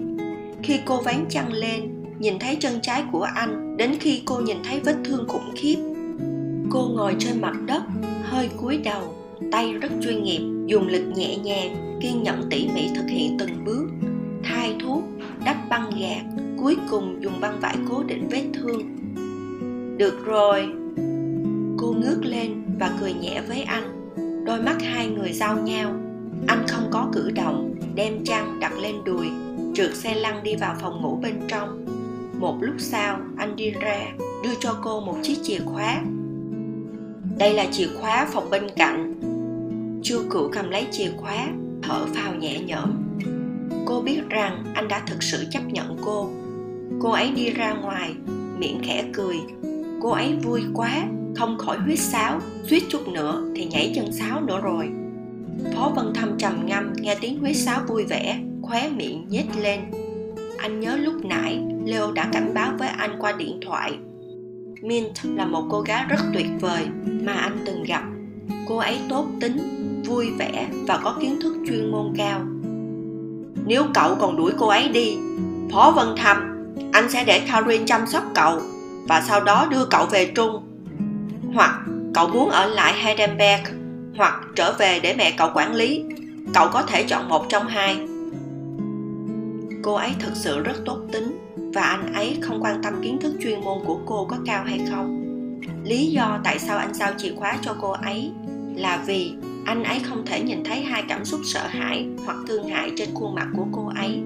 Khi 0.62 0.80
cô 0.84 1.00
ván 1.00 1.24
chăn 1.28 1.52
lên, 1.52 2.04
nhìn 2.18 2.38
thấy 2.38 2.56
chân 2.60 2.80
trái 2.82 3.04
của 3.12 3.22
anh, 3.22 3.76
đến 3.76 3.94
khi 4.00 4.22
cô 4.24 4.40
nhìn 4.40 4.56
thấy 4.64 4.80
vết 4.80 4.96
thương 5.04 5.28
khủng 5.28 5.52
khiếp, 5.54 5.76
cô 6.70 6.88
ngồi 6.88 7.16
trên 7.18 7.40
mặt 7.40 7.54
đất, 7.66 7.82
hơi 8.22 8.48
cúi 8.56 8.78
đầu, 8.78 9.14
tay 9.52 9.72
rất 9.72 9.92
chuyên 10.02 10.24
nghiệp, 10.24 10.40
dùng 10.66 10.88
lực 10.88 11.04
nhẹ 11.14 11.36
nhàng, 11.36 11.98
kiên 12.02 12.22
nhẫn 12.22 12.42
tỉ 12.50 12.68
mỉ 12.74 12.88
thực 12.94 13.08
hiện 13.08 13.36
từng 13.38 13.64
bước. 13.64 13.86
Thay 14.44 14.76
thuốc, 14.82 15.02
đắp 15.44 15.56
băng 15.68 15.90
gạc, 16.00 16.42
cuối 16.58 16.76
cùng 16.90 17.22
dùng 17.22 17.40
băng 17.40 17.60
vải 17.60 17.76
cố 17.88 18.02
định 18.02 18.28
vết 18.30 18.44
thương. 18.54 18.96
Được 19.98 20.24
rồi. 20.24 20.68
Cô 21.78 21.92
ngước 21.92 22.24
lên 22.24 22.62
và 22.78 22.90
cười 23.00 23.12
nhẹ 23.12 23.42
với 23.48 23.62
anh, 23.62 24.14
đôi 24.44 24.62
mắt 24.62 24.76
hai 24.82 25.06
người 25.06 25.32
giao 25.32 25.58
nhau 25.58 25.99
anh 26.46 26.64
không 26.68 26.88
có 26.90 27.08
cử 27.12 27.30
động, 27.30 27.74
đem 27.94 28.24
chăn 28.24 28.60
đặt 28.60 28.72
lên 28.78 28.94
đùi, 29.04 29.26
trượt 29.74 29.96
xe 29.96 30.14
lăn 30.14 30.42
đi 30.42 30.56
vào 30.56 30.74
phòng 30.80 31.02
ngủ 31.02 31.18
bên 31.22 31.40
trong. 31.48 31.86
Một 32.38 32.56
lúc 32.60 32.74
sau, 32.78 33.18
anh 33.36 33.56
đi 33.56 33.70
ra, 33.70 34.06
đưa 34.44 34.54
cho 34.60 34.76
cô 34.82 35.00
một 35.00 35.16
chiếc 35.22 35.36
chìa 35.42 35.58
khóa. 35.64 36.02
Đây 37.38 37.54
là 37.54 37.66
chìa 37.72 37.88
khóa 38.00 38.28
phòng 38.32 38.50
bên 38.50 38.62
cạnh. 38.76 39.14
Chu 40.02 40.22
cửu 40.30 40.50
cầm 40.52 40.70
lấy 40.70 40.86
chìa 40.90 41.10
khóa, 41.16 41.48
thở 41.82 42.06
phào 42.14 42.34
nhẹ 42.34 42.60
nhõm. 42.60 42.90
Cô 43.86 44.00
biết 44.00 44.20
rằng 44.28 44.64
anh 44.74 44.88
đã 44.88 45.02
thực 45.06 45.22
sự 45.22 45.44
chấp 45.50 45.62
nhận 45.66 45.96
cô. 46.04 46.28
Cô 47.00 47.10
ấy 47.10 47.30
đi 47.30 47.50
ra 47.50 47.72
ngoài, 47.72 48.14
miệng 48.58 48.80
khẽ 48.82 49.04
cười. 49.12 49.36
Cô 50.02 50.10
ấy 50.10 50.36
vui 50.42 50.62
quá, 50.74 51.04
không 51.36 51.58
khỏi 51.58 51.78
huyết 51.78 51.98
sáo, 51.98 52.40
suýt 52.64 52.82
chút 52.88 53.08
nữa 53.08 53.52
thì 53.56 53.64
nhảy 53.64 53.92
chân 53.94 54.12
sáo 54.12 54.40
nữa 54.40 54.60
rồi. 54.62 54.90
Phó 55.74 55.92
Vân 55.96 56.14
Thâm 56.14 56.38
trầm 56.38 56.66
ngâm 56.66 56.92
nghe 56.96 57.14
tiếng 57.20 57.40
huyết 57.40 57.56
sáo 57.56 57.80
vui 57.88 58.04
vẻ, 58.04 58.38
khóe 58.62 58.88
miệng 58.88 59.26
nhếch 59.28 59.56
lên. 59.56 59.80
Anh 60.58 60.80
nhớ 60.80 60.96
lúc 60.96 61.24
nãy 61.24 61.62
leo 61.84 62.12
đã 62.12 62.28
cảnh 62.32 62.54
báo 62.54 62.72
với 62.78 62.88
anh 62.88 63.16
qua 63.20 63.32
điện 63.32 63.60
thoại. 63.66 63.92
Mint 64.82 65.24
là 65.24 65.46
một 65.46 65.64
cô 65.70 65.80
gái 65.80 66.04
rất 66.08 66.20
tuyệt 66.34 66.46
vời 66.60 66.86
mà 67.04 67.32
anh 67.32 67.58
từng 67.66 67.82
gặp. 67.82 68.02
Cô 68.68 68.76
ấy 68.76 68.98
tốt 69.08 69.26
tính 69.40 69.58
vui 70.06 70.30
vẻ 70.38 70.68
và 70.86 71.00
có 71.04 71.16
kiến 71.20 71.38
thức 71.42 71.56
chuyên 71.66 71.90
môn 71.90 72.12
cao. 72.16 72.40
Nếu 73.66 73.84
cậu 73.94 74.14
còn 74.14 74.36
đuổi 74.36 74.52
cô 74.58 74.68
ấy 74.68 74.88
đi 74.88 75.16
phó 75.72 75.92
vân 75.96 76.08
Thâm, 76.16 76.36
anh 76.92 77.10
sẽ 77.10 77.24
để 77.24 77.40
Karin 77.40 77.86
chăm 77.86 78.06
sóc 78.06 78.24
cậu 78.34 78.60
và 79.08 79.22
sau 79.28 79.40
đó 79.40 79.66
đưa 79.70 79.84
cậu 79.84 80.06
về 80.06 80.32
Trung. 80.34 80.62
Hoặc 81.54 81.80
cậu 82.14 82.28
muốn 82.28 82.50
ở 82.50 82.66
lại 82.66 82.94
Heidelberg 82.96 83.79
hoặc 84.20 84.40
trở 84.54 84.74
về 84.78 85.00
để 85.02 85.14
mẹ 85.18 85.30
cậu 85.36 85.50
quản 85.54 85.74
lý. 85.74 86.04
Cậu 86.54 86.68
có 86.72 86.82
thể 86.82 87.02
chọn 87.02 87.28
một 87.28 87.46
trong 87.48 87.66
hai. 87.66 87.96
Cô 89.82 89.94
ấy 89.94 90.10
thực 90.18 90.36
sự 90.36 90.60
rất 90.60 90.84
tốt 90.84 90.98
tính 91.12 91.38
và 91.74 91.82
anh 91.82 92.12
ấy 92.12 92.38
không 92.40 92.62
quan 92.62 92.82
tâm 92.82 92.94
kiến 93.02 93.18
thức 93.20 93.34
chuyên 93.42 93.60
môn 93.60 93.78
của 93.86 93.98
cô 94.06 94.26
có 94.30 94.36
cao 94.46 94.64
hay 94.64 94.80
không. 94.90 95.24
Lý 95.84 96.06
do 96.06 96.40
tại 96.44 96.58
sao 96.58 96.78
anh 96.78 96.94
giao 96.94 97.12
chìa 97.18 97.32
khóa 97.36 97.58
cho 97.62 97.76
cô 97.80 97.90
ấy 97.90 98.30
là 98.76 99.04
vì 99.06 99.32
anh 99.66 99.84
ấy 99.84 99.98
không 100.04 100.26
thể 100.26 100.40
nhìn 100.42 100.64
thấy 100.64 100.80
hai 100.80 101.02
cảm 101.08 101.24
xúc 101.24 101.40
sợ 101.44 101.66
hãi 101.66 102.06
hoặc 102.26 102.36
thương 102.48 102.68
hại 102.68 102.92
trên 102.96 103.08
khuôn 103.14 103.34
mặt 103.34 103.46
của 103.56 103.66
cô 103.72 103.92
ấy. 103.96 104.22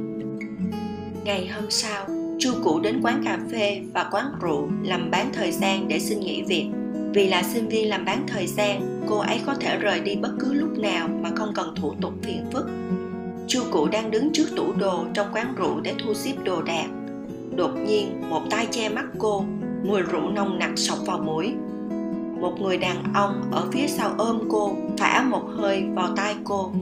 Ngày 1.24 1.48
hôm 1.54 1.70
sau, 1.70 2.06
Chu 2.38 2.50
Cụ 2.64 2.80
đến 2.80 3.00
quán 3.02 3.22
cà 3.24 3.38
phê 3.52 3.80
và 3.92 4.08
quán 4.10 4.24
rượu 4.40 4.68
làm 4.82 5.10
bán 5.10 5.30
thời 5.32 5.52
gian 5.52 5.88
để 5.88 5.98
xin 5.98 6.20
nghỉ 6.20 6.42
việc. 6.42 6.66
Vì 7.14 7.28
là 7.28 7.42
sinh 7.42 7.68
viên 7.68 7.88
làm 7.88 8.04
bán 8.04 8.26
thời 8.26 8.46
gian, 8.46 9.04
cô 9.08 9.18
ấy 9.18 9.40
có 9.46 9.54
thể 9.54 9.76
rời 9.76 10.00
đi 10.00 10.16
bất 10.16 10.30
cứ 10.40 10.52
lúc 10.52 10.78
nào 10.78 11.08
mà 11.22 11.30
không 11.34 11.52
cần 11.54 11.74
thủ 11.76 11.94
tục 12.00 12.12
phiền 12.22 12.44
phức. 12.52 12.66
Chu 13.48 13.62
Cụ 13.70 13.88
đang 13.88 14.10
đứng 14.10 14.32
trước 14.32 14.46
tủ 14.56 14.72
đồ 14.72 15.04
trong 15.14 15.26
quán 15.32 15.54
rượu 15.56 15.80
để 15.80 15.94
thu 15.98 16.14
xếp 16.14 16.32
đồ 16.44 16.62
đạc. 16.62 16.86
Đột 17.56 17.70
nhiên, 17.76 18.30
một 18.30 18.42
tay 18.50 18.66
che 18.70 18.88
mắt 18.88 19.04
cô, 19.18 19.44
mùi 19.84 20.02
rượu 20.02 20.30
nồng 20.30 20.58
nặc 20.58 20.70
sộc 20.76 20.98
vào 21.06 21.18
mũi. 21.18 21.54
Một 22.40 22.60
người 22.60 22.78
đàn 22.78 22.96
ông 23.14 23.42
ở 23.52 23.68
phía 23.72 23.86
sau 23.88 24.14
ôm 24.18 24.40
cô, 24.50 24.76
phả 24.98 25.22
một 25.22 25.44
hơi 25.56 25.84
vào 25.94 26.08
tai 26.16 26.34
cô. 26.44 26.72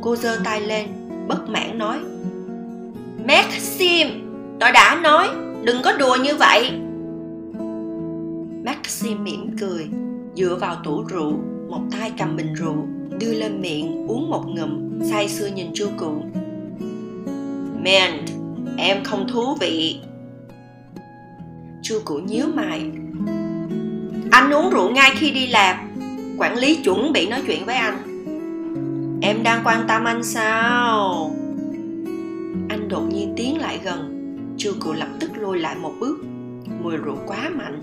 Cô 0.00 0.16
giơ 0.16 0.38
tay 0.44 0.60
lên, 0.60 0.86
bất 1.28 1.48
mãn 1.48 1.78
nói 1.78 1.98
Maxim, 3.28 4.08
tôi 4.60 4.72
đã 4.72 5.00
nói, 5.02 5.28
đừng 5.64 5.82
có 5.82 5.92
đùa 5.92 6.16
như 6.22 6.36
vậy. 6.36 6.72
Maxim 8.70 9.24
mỉm 9.24 9.56
cười, 9.60 9.88
dựa 10.34 10.58
vào 10.60 10.76
tủ 10.84 11.02
rượu, 11.02 11.32
một 11.68 11.80
tay 11.92 12.12
cầm 12.18 12.36
bình 12.36 12.54
rượu, 12.54 12.86
đưa 13.20 13.32
lên 13.32 13.60
miệng 13.60 14.06
uống 14.06 14.30
một 14.30 14.44
ngụm, 14.46 15.00
say 15.10 15.28
sưa 15.28 15.46
nhìn 15.46 15.66
chu 15.74 15.88
cụ. 15.98 16.22
Man, 17.84 18.24
em 18.78 19.04
không 19.04 19.28
thú 19.28 19.54
vị. 19.60 20.00
Chu 21.82 22.00
cụ 22.04 22.18
nhíu 22.18 22.46
mày. 22.54 22.90
Anh 24.30 24.50
uống 24.50 24.70
rượu 24.70 24.90
ngay 24.90 25.10
khi 25.14 25.30
đi 25.30 25.46
làm, 25.46 25.76
quản 26.38 26.56
lý 26.56 26.76
chuẩn 26.84 27.12
bị 27.12 27.28
nói 27.28 27.42
chuyện 27.46 27.64
với 27.66 27.74
anh. 27.74 27.98
Em 29.22 29.42
đang 29.42 29.62
quan 29.64 29.84
tâm 29.88 30.04
anh 30.04 30.24
sao? 30.24 31.30
Anh 32.68 32.88
đột 32.88 33.02
nhiên 33.12 33.34
tiến 33.36 33.58
lại 33.58 33.80
gần 33.84 34.26
Chu 34.58 34.72
cụ 34.80 34.92
lập 34.92 35.08
tức 35.20 35.30
lùi 35.36 35.58
lại 35.58 35.76
một 35.76 35.92
bước 36.00 36.18
Mùi 36.82 36.96
rượu 36.96 37.16
quá 37.26 37.50
mạnh 37.54 37.82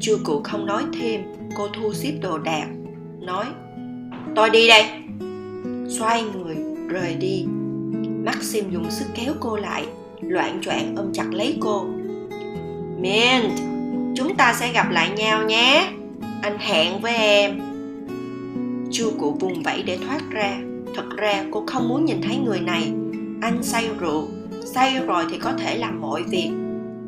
Chu 0.00 0.18
cụ 0.24 0.40
không 0.44 0.66
nói 0.66 0.82
thêm, 1.00 1.20
Cô 1.56 1.68
thu 1.68 1.92
xếp 1.92 2.12
đồ 2.22 2.38
đạc, 2.38 2.66
Nói, 3.20 3.44
Tôi 4.36 4.50
đi 4.50 4.68
đây. 4.68 4.84
Xoay 5.88 6.22
người, 6.22 6.56
rời 6.88 7.14
đi. 7.14 7.44
Maxim 8.24 8.70
dùng 8.70 8.90
sức 8.90 9.06
kéo 9.14 9.32
cô 9.40 9.56
lại, 9.56 9.86
Loạn 10.20 10.60
choạng 10.62 10.96
ôm 10.96 11.12
chặt 11.12 11.26
lấy 11.32 11.58
cô. 11.60 11.86
Mint, 13.00 13.52
Chúng 14.16 14.36
ta 14.36 14.54
sẽ 14.60 14.72
gặp 14.72 14.90
lại 14.90 15.10
nhau 15.10 15.46
nhé. 15.46 15.90
Anh 16.42 16.58
hẹn 16.58 17.00
với 17.00 17.16
em. 17.16 17.60
Chu 18.92 19.12
cụ 19.18 19.36
vùng 19.40 19.62
vẫy 19.62 19.82
để 19.82 19.98
thoát 20.06 20.20
ra. 20.30 20.58
Thật 20.94 21.04
ra 21.16 21.44
cô 21.50 21.64
không 21.66 21.88
muốn 21.88 22.04
nhìn 22.04 22.22
thấy 22.22 22.36
người 22.36 22.60
này. 22.60 22.92
Anh 23.42 23.62
say 23.62 23.88
rượu. 24.00 24.28
Say 24.64 25.00
rồi 25.06 25.24
thì 25.30 25.38
có 25.38 25.52
thể 25.52 25.78
làm 25.78 26.00
mọi 26.00 26.22
việc. 26.22 26.50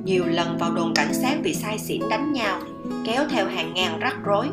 Nhiều 0.04 0.24
lần 0.26 0.58
vào 0.58 0.74
đồn 0.74 0.94
cảnh 0.94 1.14
sát 1.14 1.34
vì 1.42 1.54
say 1.54 1.78
xỉn 1.78 2.02
đánh 2.10 2.32
nhau 2.32 2.60
kéo 3.04 3.24
theo 3.30 3.46
hàng 3.46 3.74
ngàn 3.74 3.98
rắc 3.98 4.16
rối. 4.24 4.46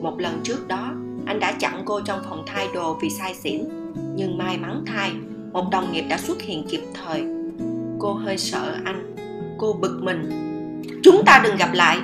Một 0.00 0.20
lần 0.20 0.40
trước 0.44 0.68
đó, 0.68 0.94
anh 1.26 1.40
đã 1.40 1.52
chặn 1.52 1.82
cô 1.84 2.00
trong 2.00 2.20
phòng 2.28 2.42
thay 2.46 2.68
đồ 2.74 2.98
vì 3.02 3.10
say 3.10 3.34
xỉn 3.34 3.64
nhưng 4.16 4.38
may 4.38 4.58
mắn 4.58 4.84
thay, 4.86 5.12
một 5.52 5.64
đồng 5.70 5.92
nghiệp 5.92 6.04
đã 6.08 6.18
xuất 6.18 6.42
hiện 6.42 6.66
kịp 6.70 6.82
thời. 6.94 7.24
Cô 7.98 8.12
hơi 8.12 8.38
sợ 8.38 8.76
anh, 8.84 9.16
cô 9.58 9.72
bực 9.72 10.00
mình. 10.02 10.30
Chúng 11.02 11.22
ta 11.26 11.40
đừng 11.44 11.56
gặp 11.56 11.70
lại. 11.72 11.98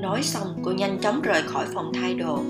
Nói 0.00 0.22
xong, 0.22 0.46
cô 0.62 0.72
nhanh 0.72 0.98
chóng 0.98 1.20
rời 1.20 1.42
khỏi 1.42 1.64
phòng 1.74 1.92
thay 1.94 2.14
đồ. 2.14 2.40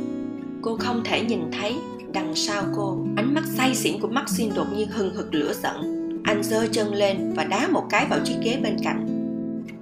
Cô 0.63 0.77
không 0.77 1.03
thể 1.05 1.21
nhìn 1.21 1.41
thấy 1.61 1.77
đằng 2.13 2.35
sau 2.35 2.63
cô, 2.77 2.99
ánh 3.17 3.35
mắt 3.35 3.45
say 3.47 3.75
xỉn 3.75 4.01
của 4.01 4.09
maxine 4.09 4.55
đột 4.57 4.67
nhiên 4.77 4.89
hừng 4.89 5.15
hực 5.15 5.35
lửa 5.35 5.53
giận. 5.63 5.77
Anh 6.25 6.43
giơ 6.43 6.67
chân 6.73 6.95
lên 6.95 7.33
và 7.37 7.45
đá 7.45 7.69
một 7.69 7.87
cái 7.91 8.07
vào 8.11 8.19
chiếc 8.25 8.37
ghế 8.43 8.61
bên 8.63 8.77
cạnh 8.85 9.16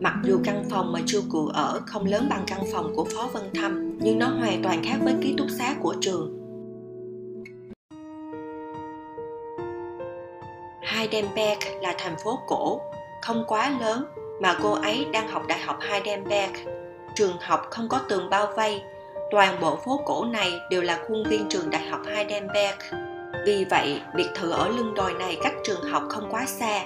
mặc 0.01 0.15
dù 0.23 0.39
căn 0.45 0.65
phòng 0.71 0.93
mà 0.93 1.01
chu 1.07 1.21
cụ 1.31 1.47
ở 1.47 1.81
không 1.87 2.05
lớn 2.05 2.27
bằng 2.31 2.45
căn 2.47 2.61
phòng 2.73 2.93
của 2.97 3.05
phó 3.05 3.29
vân 3.33 3.43
thâm 3.55 3.99
nhưng 3.99 4.19
nó 4.19 4.27
hoàn 4.27 4.63
toàn 4.63 4.85
khác 4.85 4.97
với 5.03 5.15
ký 5.23 5.35
túc 5.39 5.47
xá 5.59 5.75
của 5.83 5.95
trường 6.01 6.45
Heidelberg 10.83 11.59
là 11.83 11.95
thành 11.99 12.17
phố 12.25 12.39
cổ, 12.47 12.81
không 13.23 13.45
quá 13.49 13.77
lớn 13.81 14.05
mà 14.43 14.57
cô 14.63 14.73
ấy 14.73 15.07
đang 15.13 15.29
học 15.29 15.43
đại 15.49 15.59
học 15.59 15.79
Heidelberg. 15.81 16.53
Trường 17.15 17.37
học 17.41 17.67
không 17.71 17.89
có 17.89 18.01
tường 18.09 18.31
bao 18.31 18.53
vây 18.57 18.83
Toàn 19.31 19.61
bộ 19.61 19.77
phố 19.77 20.01
cổ 20.05 20.25
này 20.25 20.61
đều 20.71 20.83
là 20.83 21.05
khuôn 21.09 21.25
viên 21.29 21.49
trường 21.49 21.71
đại 21.71 21.89
học 21.89 22.01
Heidelberg. 22.07 22.79
Vì 23.47 23.65
vậy, 23.65 24.01
biệt 24.17 24.29
thự 24.35 24.51
ở 24.51 24.69
lưng 24.69 24.95
đồi 24.95 25.15
này 25.15 25.39
cách 25.43 25.55
trường 25.65 25.83
học 25.83 26.03
không 26.09 26.29
quá 26.31 26.47
xa. 26.47 26.85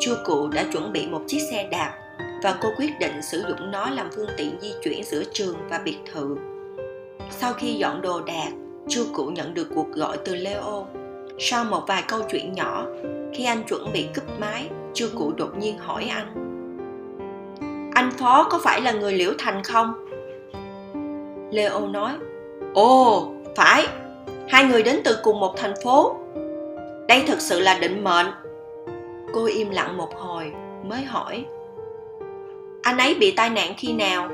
Chu 0.00 0.14
cụ 0.24 0.48
đã 0.48 0.64
chuẩn 0.72 0.92
bị 0.92 1.06
một 1.06 1.20
chiếc 1.26 1.40
xe 1.50 1.68
đạp 1.70 1.94
và 2.42 2.58
cô 2.60 2.68
quyết 2.78 2.98
định 3.00 3.22
sử 3.22 3.44
dụng 3.48 3.70
nó 3.70 3.90
làm 3.90 4.08
phương 4.16 4.28
tiện 4.36 4.56
di 4.60 4.72
chuyển 4.82 5.04
giữa 5.04 5.22
trường 5.32 5.56
và 5.68 5.80
biệt 5.84 5.98
thự. 6.12 6.36
Sau 7.30 7.52
khi 7.52 7.74
dọn 7.74 8.02
đồ 8.02 8.20
đạc, 8.20 8.50
Chu 8.88 9.04
cụ 9.14 9.26
nhận 9.26 9.54
được 9.54 9.68
cuộc 9.74 9.92
gọi 9.92 10.18
từ 10.24 10.34
Leo. 10.34 10.86
Sau 11.38 11.64
một 11.64 11.82
vài 11.86 12.04
câu 12.08 12.20
chuyện 12.30 12.52
nhỏ, 12.52 12.86
khi 13.34 13.44
anh 13.44 13.62
chuẩn 13.62 13.92
bị 13.92 14.08
cúp 14.14 14.40
máy, 14.40 14.68
Chu 14.94 15.06
cụ 15.18 15.32
đột 15.36 15.58
nhiên 15.58 15.78
hỏi 15.78 16.04
anh. 16.04 16.42
Anh 17.94 18.10
Phó 18.18 18.48
có 18.50 18.60
phải 18.64 18.80
là 18.80 18.92
người 18.92 19.12
Liễu 19.12 19.32
Thành 19.38 19.62
không? 19.62 19.92
Leo 21.50 21.86
nói 21.86 22.12
Ồ, 22.74 23.28
phải, 23.56 23.86
hai 24.48 24.64
người 24.64 24.82
đến 24.82 25.00
từ 25.04 25.16
cùng 25.22 25.40
một 25.40 25.56
thành 25.56 25.74
phố. 25.84 26.16
Đây 27.08 27.24
thực 27.26 27.40
sự 27.40 27.60
là 27.60 27.78
định 27.78 28.04
mệnh. 28.04 28.26
Cô 29.34 29.44
im 29.44 29.70
lặng 29.70 29.96
một 29.96 30.14
hồi, 30.14 30.52
mới 30.84 31.02
hỏi 31.02 31.44
anh 32.86 32.98
ấy 32.98 33.14
bị 33.20 33.30
tai 33.30 33.50
nạn 33.50 33.74
khi 33.76 33.92
nào? 33.92 34.28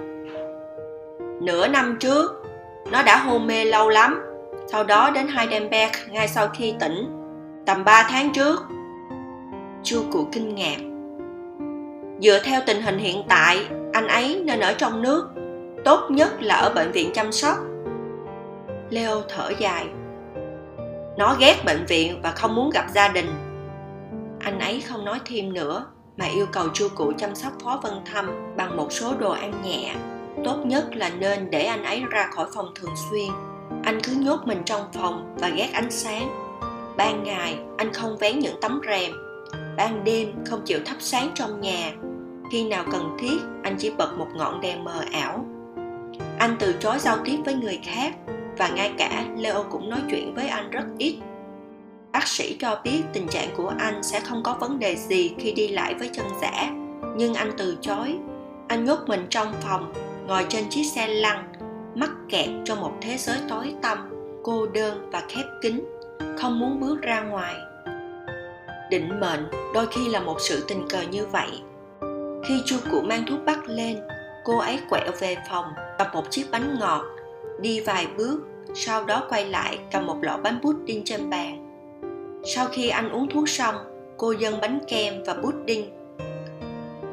Nửa 1.40 1.68
năm 1.68 1.96
trước, 2.00 2.44
nó 2.90 3.02
đã 3.02 3.16
hôn 3.16 3.46
mê 3.46 3.64
lâu 3.64 3.88
lắm. 3.88 4.20
Sau 4.66 4.84
đó 4.84 5.10
đến 5.10 5.28
Heidelberg 5.28 5.92
ngay 6.10 6.28
sau 6.28 6.48
khi 6.48 6.74
tỉnh, 6.80 7.10
tầm 7.66 7.84
3 7.84 8.06
tháng 8.10 8.32
trước. 8.32 8.60
Chu 9.82 10.04
cụ 10.12 10.28
kinh 10.32 10.54
ngạc. 10.54 10.76
Dựa 12.20 12.38
theo 12.44 12.60
tình 12.66 12.82
hình 12.82 12.98
hiện 12.98 13.22
tại, 13.28 13.66
anh 13.92 14.08
ấy 14.08 14.42
nên 14.44 14.60
ở 14.60 14.72
trong 14.72 15.02
nước 15.02 15.28
tốt 15.84 16.10
nhất 16.10 16.42
là 16.42 16.54
ở 16.54 16.72
bệnh 16.74 16.92
viện 16.92 17.10
chăm 17.14 17.32
sóc 17.32 17.56
leo 18.90 19.22
thở 19.28 19.52
dài 19.58 19.86
nó 21.16 21.36
ghét 21.40 21.56
bệnh 21.64 21.84
viện 21.88 22.20
và 22.22 22.30
không 22.30 22.54
muốn 22.54 22.70
gặp 22.70 22.86
gia 22.94 23.08
đình 23.08 23.26
anh 24.40 24.58
ấy 24.58 24.80
không 24.80 25.04
nói 25.04 25.18
thêm 25.24 25.52
nữa 25.52 25.86
mà 26.16 26.24
yêu 26.26 26.46
cầu 26.52 26.68
chu 26.74 26.88
cụ 26.94 27.12
chăm 27.18 27.34
sóc 27.34 27.52
phó 27.64 27.80
vân 27.82 27.92
thâm 28.12 28.26
bằng 28.56 28.76
một 28.76 28.92
số 28.92 29.14
đồ 29.14 29.30
ăn 29.30 29.62
nhẹ. 29.64 29.94
Tốt 30.44 30.56
nhất 30.64 30.96
là 30.96 31.10
nên 31.18 31.50
để 31.50 31.64
anh 31.64 31.84
ấy 31.84 32.02
ra 32.10 32.30
khỏi 32.34 32.46
phòng 32.54 32.66
thường 32.74 32.94
xuyên. 33.10 33.28
Anh 33.84 34.00
cứ 34.02 34.12
nhốt 34.12 34.40
mình 34.44 34.62
trong 34.64 34.82
phòng 34.92 35.36
và 35.38 35.48
ghét 35.48 35.68
ánh 35.72 35.90
sáng. 35.90 36.30
Ban 36.96 37.24
ngày, 37.24 37.58
anh 37.76 37.92
không 37.92 38.18
vén 38.18 38.38
những 38.38 38.60
tấm 38.60 38.80
rèm. 38.86 39.12
Ban 39.76 40.04
đêm, 40.04 40.32
không 40.46 40.62
chịu 40.64 40.78
thắp 40.84 40.96
sáng 40.98 41.30
trong 41.34 41.60
nhà. 41.60 41.92
Khi 42.50 42.68
nào 42.68 42.84
cần 42.92 43.16
thiết, 43.20 43.38
anh 43.62 43.76
chỉ 43.78 43.90
bật 43.90 44.18
một 44.18 44.28
ngọn 44.34 44.60
đèn 44.60 44.84
mờ 44.84 45.04
ảo. 45.12 45.46
Anh 46.38 46.56
từ 46.58 46.74
chối 46.80 46.98
giao 46.98 47.18
tiếp 47.24 47.36
với 47.44 47.54
người 47.54 47.80
khác 47.84 48.14
và 48.58 48.68
ngay 48.68 48.92
cả 48.98 49.24
leo 49.38 49.64
cũng 49.70 49.90
nói 49.90 50.00
chuyện 50.10 50.34
với 50.34 50.48
anh 50.48 50.70
rất 50.70 50.84
ít 50.98 51.16
bác 52.12 52.28
sĩ 52.28 52.56
cho 52.60 52.80
biết 52.84 53.02
tình 53.12 53.28
trạng 53.28 53.48
của 53.56 53.72
anh 53.78 54.02
sẽ 54.02 54.20
không 54.20 54.42
có 54.42 54.56
vấn 54.60 54.78
đề 54.78 54.96
gì 54.96 55.34
khi 55.38 55.52
đi 55.52 55.68
lại 55.68 55.94
với 55.94 56.10
chân 56.12 56.26
giả 56.42 56.70
nhưng 57.16 57.34
anh 57.34 57.50
từ 57.58 57.76
chối. 57.80 58.18
Anh 58.68 58.84
nhốt 58.84 58.98
mình 59.06 59.26
trong 59.30 59.52
phòng, 59.60 59.92
ngồi 60.26 60.46
trên 60.48 60.64
chiếc 60.70 60.84
xe 60.84 61.08
lăn, 61.08 61.52
mắc 61.94 62.10
kẹt 62.28 62.48
trong 62.64 62.80
một 62.80 62.92
thế 63.00 63.16
giới 63.18 63.36
tối 63.48 63.74
tăm, 63.82 63.98
cô 64.42 64.66
đơn 64.66 65.10
và 65.12 65.22
khép 65.28 65.44
kín, 65.62 65.80
không 66.38 66.60
muốn 66.60 66.80
bước 66.80 67.02
ra 67.02 67.20
ngoài. 67.20 67.54
Định 68.90 69.20
mệnh 69.20 69.44
đôi 69.74 69.86
khi 69.86 70.08
là 70.08 70.20
một 70.20 70.36
sự 70.40 70.64
tình 70.68 70.88
cờ 70.88 71.02
như 71.02 71.26
vậy. 71.26 71.50
Khi 72.48 72.62
chu 72.66 72.76
cụ 72.90 73.00
mang 73.00 73.24
thuốc 73.26 73.38
bắc 73.46 73.68
lên, 73.68 73.98
cô 74.44 74.58
ấy 74.58 74.80
quẹo 74.88 75.10
về 75.20 75.36
phòng, 75.50 75.64
cầm 75.98 76.06
một 76.12 76.30
chiếc 76.30 76.44
bánh 76.50 76.78
ngọt, 76.78 77.04
đi 77.60 77.80
vài 77.80 78.06
bước, 78.16 78.40
sau 78.74 79.04
đó 79.04 79.26
quay 79.28 79.44
lại 79.44 79.78
cầm 79.92 80.06
một 80.06 80.16
lọ 80.22 80.38
bánh 80.42 80.60
pudding 80.62 81.04
trên 81.04 81.30
bàn 81.30 81.61
sau 82.44 82.66
khi 82.66 82.88
anh 82.88 83.10
uống 83.10 83.28
thuốc 83.28 83.48
xong, 83.48 83.74
cô 84.16 84.32
dâng 84.32 84.60
bánh 84.60 84.78
kem 84.88 85.14
và 85.26 85.34
pudding. 85.34 85.90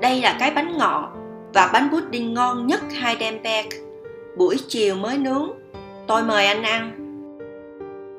Đây 0.02 0.22
là 0.22 0.38
cái 0.40 0.52
bánh 0.52 0.78
ngọt 0.78 1.10
và 1.54 1.70
bánh 1.74 1.90
pudding 1.92 2.34
ngon 2.34 2.68
nhất 2.68 2.80
hai 2.92 3.16
Heidelberg. 3.16 3.68
Buổi 4.38 4.58
chiều 4.68 4.96
mới 4.96 5.18
nướng, 5.18 5.52
tôi 6.08 6.24
mời 6.24 6.46
anh 6.46 6.64
ăn. 6.64 6.92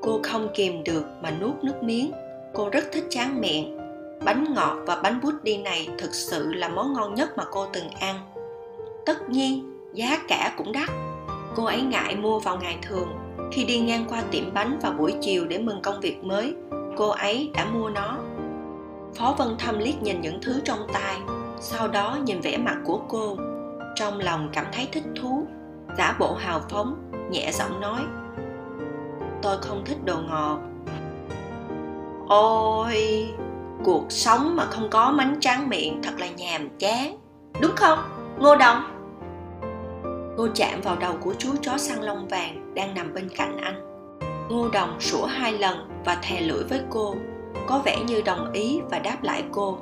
Cô 0.02 0.20
không 0.22 0.48
kìm 0.54 0.84
được 0.84 1.04
mà 1.22 1.30
nuốt 1.40 1.64
nước 1.64 1.82
miếng. 1.82 2.12
Cô 2.54 2.68
rất 2.68 2.84
thích 2.92 3.04
tráng 3.10 3.40
miệng. 3.40 3.78
Bánh 4.24 4.54
ngọt 4.54 4.76
và 4.86 4.96
bánh 4.96 5.20
pudding 5.22 5.62
này 5.62 5.88
thực 5.98 6.14
sự 6.14 6.52
là 6.52 6.68
món 6.68 6.92
ngon 6.92 7.14
nhất 7.14 7.36
mà 7.36 7.44
cô 7.50 7.66
từng 7.72 7.88
ăn. 8.00 8.16
Tất 9.06 9.28
nhiên, 9.28 9.74
giá 9.94 10.18
cả 10.28 10.54
cũng 10.56 10.72
đắt. 10.72 10.88
Cô 11.56 11.64
ấy 11.64 11.82
ngại 11.82 12.16
mua 12.16 12.38
vào 12.38 12.58
ngày 12.62 12.76
thường, 12.82 13.08
khi 13.52 13.64
đi 13.64 13.80
ngang 13.80 14.04
qua 14.08 14.22
tiệm 14.30 14.54
bánh 14.54 14.78
vào 14.82 14.92
buổi 14.92 15.14
chiều 15.20 15.44
để 15.44 15.58
mừng 15.58 15.82
công 15.82 16.00
việc 16.00 16.24
mới 16.24 16.54
cô 16.96 17.08
ấy 17.08 17.50
đã 17.54 17.64
mua 17.64 17.90
nó. 17.90 18.16
Phó 19.14 19.34
vân 19.38 19.56
thâm 19.58 19.78
liếc 19.78 20.02
nhìn 20.02 20.20
những 20.20 20.38
thứ 20.42 20.60
trong 20.64 20.78
tay, 20.92 21.18
sau 21.60 21.88
đó 21.88 22.18
nhìn 22.22 22.40
vẻ 22.40 22.56
mặt 22.56 22.76
của 22.84 23.00
cô. 23.08 23.36
Trong 23.94 24.18
lòng 24.18 24.48
cảm 24.52 24.64
thấy 24.72 24.88
thích 24.92 25.04
thú, 25.20 25.46
giả 25.98 26.16
bộ 26.18 26.34
hào 26.34 26.60
phóng, 26.68 27.10
nhẹ 27.30 27.52
giọng 27.52 27.80
nói, 27.80 28.00
tôi 29.42 29.58
không 29.60 29.82
thích 29.84 30.04
đồ 30.04 30.16
ngọt. 30.18 30.58
Ôi, 32.28 33.28
cuộc 33.84 34.04
sống 34.08 34.56
mà 34.56 34.64
không 34.64 34.90
có 34.90 35.10
mánh 35.10 35.40
tráng 35.40 35.68
miệng 35.68 36.02
thật 36.02 36.12
là 36.18 36.28
nhàm 36.28 36.68
chán. 36.78 37.16
Đúng 37.60 37.72
không, 37.76 37.98
ngô 38.38 38.56
đồng? 38.56 38.82
Cô 40.36 40.48
chạm 40.54 40.80
vào 40.80 40.96
đầu 40.96 41.12
của 41.20 41.34
chú 41.38 41.48
chó 41.62 41.76
săn 41.76 42.00
lông 42.00 42.28
vàng 42.28 42.74
đang 42.74 42.94
nằm 42.94 43.14
bên 43.14 43.28
cạnh 43.36 43.56
anh. 43.56 43.86
Ngô 44.48 44.68
đồng 44.68 45.00
sủa 45.00 45.26
hai 45.26 45.52
lần 45.52 45.89
và 46.04 46.18
thè 46.22 46.40
lưỡi 46.40 46.64
với 46.64 46.80
cô, 46.90 47.14
có 47.66 47.82
vẻ 47.84 47.96
như 48.06 48.22
đồng 48.22 48.52
ý 48.52 48.80
và 48.90 48.98
đáp 48.98 49.22
lại 49.22 49.44
cô. 49.52 49.78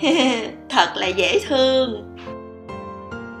Thật 0.68 0.92
là 0.94 1.06
dễ 1.06 1.40
thương. 1.48 2.16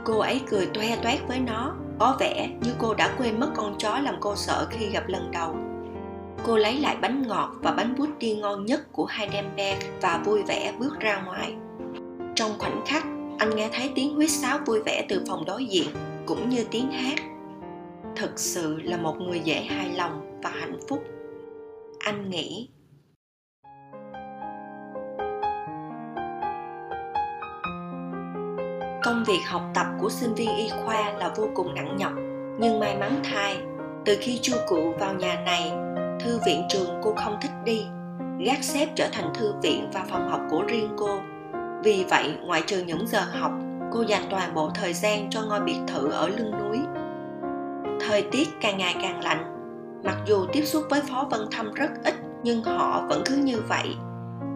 Cô 0.04 0.18
ấy 0.18 0.40
cười 0.50 0.66
toe 0.66 0.96
toét 1.02 1.18
với 1.28 1.40
nó, 1.40 1.74
có 1.98 2.16
vẻ 2.20 2.48
như 2.60 2.70
cô 2.78 2.94
đã 2.94 3.14
quên 3.18 3.40
mất 3.40 3.50
con 3.56 3.78
chó 3.78 3.98
làm 3.98 4.14
cô 4.20 4.36
sợ 4.36 4.66
khi 4.70 4.86
gặp 4.86 5.08
lần 5.08 5.30
đầu. 5.30 5.56
Cô 6.46 6.56
lấy 6.56 6.78
lại 6.78 6.96
bánh 7.00 7.22
ngọt 7.26 7.50
và 7.62 7.70
bánh 7.70 7.94
bút 7.98 8.08
đi 8.18 8.34
ngon 8.34 8.66
nhất 8.66 8.92
của 8.92 9.06
Heidelberg 9.10 9.78
và 10.00 10.22
vui 10.24 10.42
vẻ 10.42 10.72
bước 10.78 11.00
ra 11.00 11.22
ngoài. 11.26 11.54
Trong 12.34 12.50
khoảnh 12.58 12.82
khắc, 12.86 13.04
anh 13.38 13.56
nghe 13.56 13.68
thấy 13.72 13.90
tiếng 13.94 14.14
huýt 14.14 14.30
sáo 14.30 14.58
vui 14.66 14.82
vẻ 14.82 15.06
từ 15.08 15.24
phòng 15.28 15.44
đối 15.44 15.64
diện, 15.64 15.88
cũng 16.26 16.48
như 16.48 16.64
tiếng 16.70 16.90
hát. 16.90 17.18
Thực 18.16 18.38
sự 18.38 18.80
là 18.82 18.96
một 18.96 19.20
người 19.20 19.40
dễ 19.40 19.60
hài 19.60 19.92
lòng 19.92 20.27
và 20.42 20.50
hạnh 20.50 20.78
phúc. 20.88 21.04
Anh 21.98 22.30
nghĩ. 22.30 22.68
Công 29.02 29.24
việc 29.26 29.40
học 29.46 29.62
tập 29.74 29.86
của 30.00 30.10
sinh 30.10 30.34
viên 30.34 30.56
y 30.56 30.68
khoa 30.68 31.12
là 31.12 31.34
vô 31.36 31.48
cùng 31.54 31.74
nặng 31.74 31.96
nhọc, 31.96 32.12
nhưng 32.60 32.80
may 32.80 32.96
mắn 32.96 33.20
thay, 33.24 33.56
từ 34.04 34.16
khi 34.20 34.38
chu 34.42 34.52
cụ 34.68 34.94
vào 34.98 35.14
nhà 35.14 35.42
này, 35.44 35.72
thư 36.20 36.40
viện 36.46 36.62
trường 36.68 37.00
cô 37.02 37.14
không 37.16 37.36
thích 37.40 37.50
đi, 37.64 37.86
gác 38.38 38.64
xếp 38.64 38.86
trở 38.94 39.08
thành 39.12 39.34
thư 39.34 39.54
viện 39.62 39.90
và 39.92 40.04
phòng 40.08 40.28
học 40.28 40.40
của 40.50 40.62
riêng 40.68 40.90
cô. 40.96 41.20
Vì 41.84 42.04
vậy, 42.10 42.36
ngoại 42.42 42.62
trừ 42.66 42.82
những 42.86 43.06
giờ 43.06 43.20
học, 43.20 43.52
cô 43.92 44.02
dành 44.02 44.22
toàn 44.30 44.54
bộ 44.54 44.70
thời 44.74 44.92
gian 44.92 45.30
cho 45.30 45.42
ngôi 45.42 45.60
biệt 45.60 45.78
thự 45.86 46.10
ở 46.10 46.28
lưng 46.28 46.52
núi. 46.58 46.78
Thời 48.00 48.22
tiết 48.22 48.48
càng 48.60 48.78
ngày 48.78 48.96
càng 49.02 49.24
lạnh 49.24 49.57
mặc 50.04 50.16
dù 50.26 50.46
tiếp 50.52 50.62
xúc 50.62 50.84
với 50.90 51.00
phó 51.00 51.26
vân 51.30 51.40
thâm 51.50 51.72
rất 51.74 51.90
ít, 52.04 52.14
nhưng 52.42 52.62
họ 52.64 53.06
vẫn 53.08 53.22
cứ 53.26 53.36
như 53.36 53.60
vậy. 53.68 53.96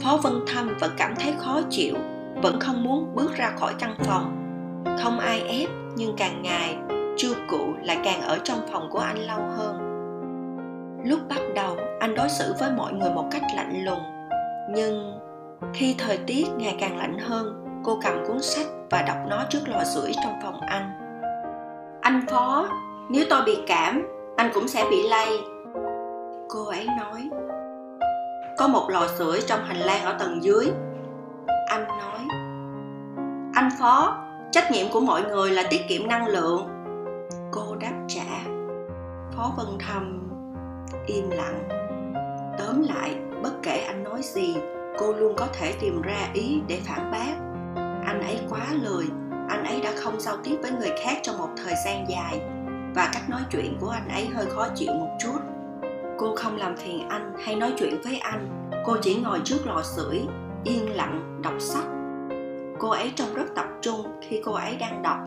Phó 0.02 0.16
vân 0.22 0.34
thâm 0.46 0.74
vẫn 0.80 0.90
cảm 0.96 1.14
thấy 1.18 1.34
khó 1.38 1.60
chịu, 1.70 1.94
vẫn 2.42 2.60
không 2.60 2.84
muốn 2.84 3.14
bước 3.14 3.34
ra 3.36 3.52
khỏi 3.60 3.74
căn 3.78 3.94
phòng. 3.98 4.36
Không 5.02 5.18
ai 5.18 5.40
ép, 5.40 5.68
nhưng 5.96 6.16
càng 6.16 6.42
ngày, 6.42 6.76
chu 7.16 7.34
cụ 7.48 7.74
lại 7.82 7.98
càng 8.04 8.20
ở 8.20 8.38
trong 8.44 8.58
phòng 8.72 8.88
của 8.90 8.98
anh 8.98 9.18
lâu 9.18 9.40
hơn. 9.56 9.78
Lúc 11.04 11.20
bắt 11.28 11.40
đầu, 11.54 11.76
anh 12.00 12.14
đối 12.14 12.28
xử 12.28 12.54
với 12.60 12.70
mọi 12.76 12.92
người 12.92 13.10
một 13.10 13.28
cách 13.30 13.42
lạnh 13.56 13.84
lùng. 13.84 14.02
Nhưng 14.70 15.18
khi 15.74 15.94
thời 15.98 16.16
tiết 16.16 16.44
ngày 16.56 16.76
càng 16.80 16.98
lạnh 16.98 17.18
hơn, 17.18 17.64
cô 17.84 17.98
cầm 18.02 18.24
cuốn 18.26 18.42
sách 18.42 18.66
và 18.90 19.02
đọc 19.02 19.16
nó 19.28 19.44
trước 19.50 19.68
lò 19.68 19.84
sưởi 19.84 20.12
trong 20.24 20.34
phòng 20.42 20.60
anh. 20.60 20.90
Anh 22.00 22.26
phó, 22.30 22.68
nếu 23.10 23.24
tôi 23.30 23.42
bị 23.46 23.58
cảm 23.66 24.06
anh 24.42 24.50
cũng 24.54 24.68
sẽ 24.68 24.84
bị 24.90 25.08
lây. 25.08 25.28
Cô 26.48 26.66
ấy 26.66 26.86
nói, 27.00 27.30
có 28.58 28.68
một 28.68 28.86
lò 28.90 29.06
sưởi 29.18 29.40
trong 29.46 29.64
hành 29.64 29.76
lang 29.76 30.04
ở 30.04 30.16
tầng 30.18 30.42
dưới. 30.42 30.70
Anh 31.66 31.84
nói, 31.88 32.20
anh 33.54 33.68
phó, 33.80 34.24
trách 34.52 34.70
nhiệm 34.70 34.86
của 34.92 35.00
mọi 35.00 35.22
người 35.22 35.50
là 35.50 35.62
tiết 35.70 35.80
kiệm 35.88 36.08
năng 36.08 36.26
lượng. 36.26 36.68
Cô 37.50 37.76
đáp 37.80 37.92
trả. 38.08 38.22
Phó 39.36 39.52
vân 39.56 39.66
thầm 39.88 40.30
im 41.06 41.30
lặng. 41.30 41.68
Tóm 42.58 42.82
lại, 42.82 43.16
bất 43.42 43.52
kể 43.62 43.84
anh 43.86 44.04
nói 44.04 44.22
gì, 44.22 44.56
cô 44.98 45.12
luôn 45.12 45.34
có 45.36 45.46
thể 45.52 45.74
tìm 45.80 46.02
ra 46.02 46.28
ý 46.34 46.60
để 46.66 46.80
phản 46.84 47.10
bác. 47.10 47.34
Anh 48.06 48.20
ấy 48.22 48.40
quá 48.50 48.66
lười, 48.82 49.04
anh 49.48 49.64
ấy 49.64 49.80
đã 49.80 49.90
không 49.96 50.20
giao 50.20 50.36
tiếp 50.44 50.56
với 50.62 50.70
người 50.70 50.92
khác 51.04 51.18
trong 51.22 51.38
một 51.38 51.48
thời 51.64 51.74
gian 51.84 52.06
dài 52.08 52.40
và 52.94 53.10
cách 53.12 53.30
nói 53.30 53.40
chuyện 53.50 53.76
của 53.80 53.88
anh 53.88 54.08
ấy 54.08 54.26
hơi 54.26 54.46
khó 54.46 54.66
chịu 54.74 54.92
một 54.92 55.16
chút. 55.20 55.38
Cô 56.18 56.34
không 56.36 56.56
làm 56.56 56.76
phiền 56.76 57.08
anh 57.08 57.32
hay 57.44 57.56
nói 57.56 57.74
chuyện 57.78 58.00
với 58.04 58.18
anh. 58.18 58.70
Cô 58.84 58.96
chỉ 59.02 59.14
ngồi 59.14 59.40
trước 59.44 59.66
lò 59.66 59.82
sưởi, 59.82 60.20
yên 60.64 60.96
lặng, 60.96 61.40
đọc 61.42 61.54
sách. 61.58 61.84
Cô 62.78 62.90
ấy 62.90 63.12
trông 63.16 63.34
rất 63.34 63.54
tập 63.54 63.66
trung 63.80 64.20
khi 64.22 64.42
cô 64.44 64.52
ấy 64.52 64.76
đang 64.76 65.02
đọc. 65.02 65.18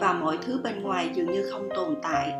Và 0.00 0.12
mọi 0.12 0.38
thứ 0.42 0.60
bên 0.64 0.82
ngoài 0.82 1.10
dường 1.14 1.32
như 1.32 1.50
không 1.52 1.68
tồn 1.74 1.96
tại. 2.02 2.32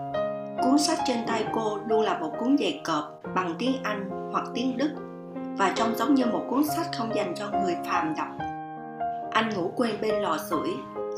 Cuốn 0.62 0.78
sách 0.78 0.98
trên 1.06 1.18
tay 1.26 1.46
cô 1.54 1.78
luôn 1.88 2.02
là 2.02 2.18
một 2.18 2.32
cuốn 2.38 2.56
dày 2.58 2.80
cộp 2.84 3.20
bằng 3.34 3.54
tiếng 3.58 3.82
anh 3.82 4.30
hoặc 4.32 4.44
tiếng 4.54 4.76
đức. 4.76 4.90
Và 5.58 5.72
trông 5.76 5.96
giống 5.96 6.14
như 6.14 6.26
một 6.26 6.44
cuốn 6.50 6.64
sách 6.76 6.86
không 6.98 7.14
dành 7.14 7.34
cho 7.36 7.50
người 7.50 7.76
phàm 7.86 8.14
đọc. 8.16 8.28
Anh 9.30 9.50
ngủ 9.54 9.72
quên 9.76 9.94
bên 10.00 10.14
lò 10.14 10.38
sưởi. 10.50 10.68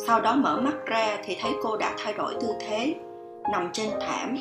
Sau 0.06 0.20
đó 0.20 0.36
mở 0.36 0.60
mắt 0.60 0.74
ra 0.86 1.18
thì 1.24 1.36
thấy 1.42 1.52
cô 1.62 1.76
đã 1.76 1.94
thay 2.04 2.12
đổi 2.12 2.34
tư 2.40 2.48
thế 2.60 2.94
nằm 3.52 3.70
trên 3.72 3.90
thảm, 4.00 4.36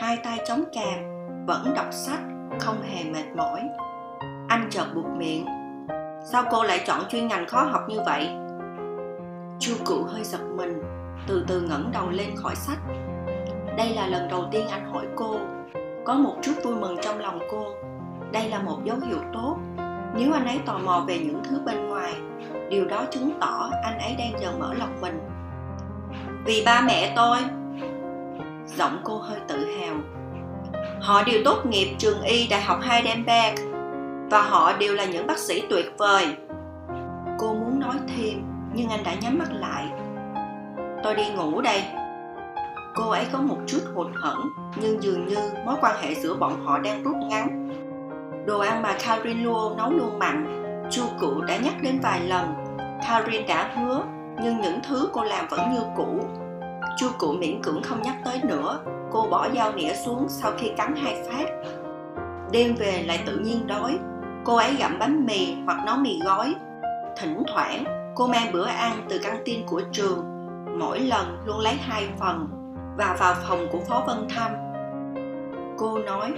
hai 0.00 0.16
tay 0.16 0.38
chống 0.46 0.64
cằm, 0.72 0.98
vẫn 1.46 1.72
đọc 1.76 1.86
sách, 1.90 2.20
không 2.60 2.82
hề 2.82 3.04
mệt 3.04 3.36
mỏi. 3.36 3.68
Anh 4.48 4.68
chợt 4.70 4.86
buộc 4.94 5.06
miệng. 5.16 5.46
Sao 6.32 6.44
cô 6.50 6.62
lại 6.62 6.80
chọn 6.86 7.00
chuyên 7.08 7.28
ngành 7.28 7.46
khó 7.46 7.62
học 7.62 7.82
như 7.88 8.00
vậy? 8.06 8.28
Chu 9.58 9.74
cựu 9.86 10.04
hơi 10.04 10.24
giật 10.24 10.40
mình, 10.56 10.82
từ 11.26 11.44
từ 11.48 11.60
ngẩng 11.60 11.90
đầu 11.92 12.10
lên 12.10 12.36
khỏi 12.36 12.56
sách. 12.56 12.78
Đây 13.76 13.94
là 13.94 14.06
lần 14.06 14.28
đầu 14.28 14.44
tiên 14.52 14.68
anh 14.68 14.92
hỏi 14.92 15.06
cô. 15.16 15.38
Có 16.04 16.14
một 16.14 16.34
chút 16.42 16.52
vui 16.64 16.74
mừng 16.74 16.96
trong 17.02 17.18
lòng 17.18 17.38
cô. 17.50 17.64
Đây 18.32 18.48
là 18.48 18.58
một 18.58 18.84
dấu 18.84 18.96
hiệu 18.96 19.18
tốt. 19.34 19.56
Nếu 20.14 20.32
anh 20.32 20.46
ấy 20.46 20.60
tò 20.66 20.78
mò 20.78 21.04
về 21.08 21.18
những 21.18 21.42
thứ 21.48 21.60
bên 21.66 21.88
ngoài, 21.88 22.14
điều 22.70 22.84
đó 22.84 23.04
chứng 23.10 23.30
tỏ 23.40 23.70
anh 23.82 23.98
ấy 23.98 24.16
đang 24.18 24.40
dần 24.40 24.58
mở 24.58 24.74
lòng 24.74 25.00
mình. 25.00 25.20
Vì 26.44 26.62
ba 26.66 26.80
mẹ 26.80 27.12
tôi 27.16 27.38
giọng 28.76 29.00
cô 29.04 29.18
hơi 29.18 29.38
tự 29.48 29.66
hào. 29.66 29.96
Họ 31.00 31.22
đều 31.22 31.40
tốt 31.44 31.66
nghiệp 31.66 31.94
trường 31.98 32.22
y 32.22 32.48
đại 32.48 32.62
học 32.62 32.78
heidelberg, 32.82 33.68
và 34.30 34.42
họ 34.42 34.72
đều 34.78 34.94
là 34.94 35.04
những 35.04 35.26
bác 35.26 35.38
sĩ 35.38 35.62
tuyệt 35.70 35.94
vời. 35.98 36.36
Cô 37.38 37.54
muốn 37.54 37.80
nói 37.80 37.96
thêm, 38.16 38.42
nhưng 38.74 38.88
anh 38.88 39.04
đã 39.04 39.14
nhắm 39.14 39.38
mắt 39.38 39.48
lại. 39.52 39.86
Tôi 41.04 41.14
đi 41.14 41.30
ngủ 41.30 41.60
đây. 41.60 41.82
Cô 42.94 43.10
ấy 43.10 43.26
có 43.32 43.38
một 43.38 43.56
chút 43.66 43.80
hụt 43.94 44.06
hẫng, 44.14 44.40
nhưng 44.76 45.02
dường 45.02 45.26
như 45.26 45.36
mối 45.66 45.74
quan 45.80 45.96
hệ 46.02 46.14
giữa 46.14 46.34
bọn 46.34 46.64
họ 46.64 46.78
đang 46.78 47.02
rút 47.02 47.16
ngắn. 47.16 47.68
Đồ 48.46 48.58
ăn 48.58 48.82
mà 48.82 48.96
Karin 49.06 49.42
Luo 49.44 49.74
nấu 49.76 49.90
luôn 49.90 50.18
mặn, 50.18 50.62
chu 50.90 51.02
cụ 51.20 51.40
đã 51.40 51.56
nhắc 51.56 51.74
đến 51.82 52.00
vài 52.02 52.20
lần. 52.20 52.54
Karin 53.08 53.46
đã 53.46 53.70
hứa, 53.76 54.02
nhưng 54.42 54.60
những 54.60 54.80
thứ 54.88 55.08
cô 55.12 55.24
làm 55.24 55.46
vẫn 55.50 55.60
như 55.74 55.80
cũ 55.96 56.20
chu 56.98 57.08
cụ 57.18 57.32
miễn 57.32 57.62
cưỡng 57.62 57.82
không 57.82 58.02
nhắc 58.02 58.16
tới 58.24 58.40
nữa. 58.44 58.80
Cô 59.12 59.26
bỏ 59.30 59.48
dao 59.54 59.72
nĩa 59.72 59.94
xuống 60.04 60.26
sau 60.28 60.52
khi 60.58 60.70
cắn 60.76 60.96
hai 60.96 61.22
phát. 61.28 61.46
Đêm 62.52 62.74
về 62.74 63.02
lại 63.06 63.22
tự 63.26 63.38
nhiên 63.38 63.66
đói. 63.66 63.98
Cô 64.44 64.56
ấy 64.56 64.76
gặm 64.78 64.98
bánh 64.98 65.26
mì 65.26 65.54
hoặc 65.66 65.78
nấu 65.86 65.96
mì 65.96 66.20
gói. 66.24 66.54
Thỉnh 67.16 67.42
thoảng 67.52 67.84
cô 68.16 68.26
mang 68.26 68.52
bữa 68.52 68.66
ăn 68.66 69.06
từ 69.08 69.18
căng 69.18 69.42
tin 69.44 69.66
của 69.66 69.82
trường. 69.92 70.24
Mỗi 70.78 71.00
lần 71.00 71.38
luôn 71.46 71.58
lấy 71.58 71.74
hai 71.74 72.08
phần 72.20 72.48
và 72.98 73.16
vào 73.20 73.34
phòng 73.48 73.66
của 73.72 73.80
phó 73.88 74.04
vân 74.06 74.28
thăm. 74.28 74.50
Cô 75.78 75.98
nói 75.98 76.32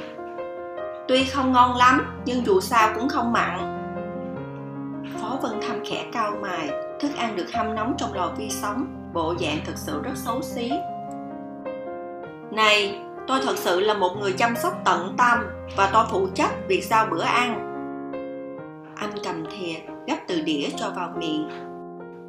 Tuy 1.08 1.24
không 1.24 1.52
ngon 1.52 1.76
lắm, 1.76 2.22
nhưng 2.24 2.46
dù 2.46 2.60
sao 2.60 2.90
cũng 2.94 3.08
không 3.08 3.32
mặn. 3.32 3.76
Phó 5.14 5.38
Vân 5.42 5.60
thăm 5.60 5.76
khẽ 5.84 6.06
cau 6.12 6.32
mày, 6.42 6.70
thức 7.00 7.10
ăn 7.16 7.36
được 7.36 7.46
hâm 7.54 7.74
nóng 7.74 7.94
trong 7.98 8.14
lò 8.14 8.32
vi 8.38 8.50
sóng, 8.50 8.99
bộ 9.12 9.34
dạng 9.40 9.58
thực 9.64 9.76
sự 9.76 10.02
rất 10.02 10.14
xấu 10.14 10.42
xí. 10.42 10.72
Này, 12.50 12.98
tôi 13.26 13.40
thật 13.42 13.56
sự 13.56 13.80
là 13.80 13.94
một 13.94 14.16
người 14.20 14.32
chăm 14.32 14.56
sóc 14.56 14.72
tận 14.84 15.14
tâm 15.18 15.38
và 15.76 15.90
tôi 15.92 16.04
phụ 16.10 16.28
trách 16.34 16.52
việc 16.68 16.84
giao 16.84 17.06
bữa 17.10 17.22
ăn. 17.22 17.66
Anh 18.96 19.10
cầm 19.24 19.44
thìa, 19.50 19.74
gấp 20.06 20.16
từ 20.28 20.40
đĩa 20.40 20.68
cho 20.76 20.92
vào 20.96 21.12
miệng. 21.18 21.48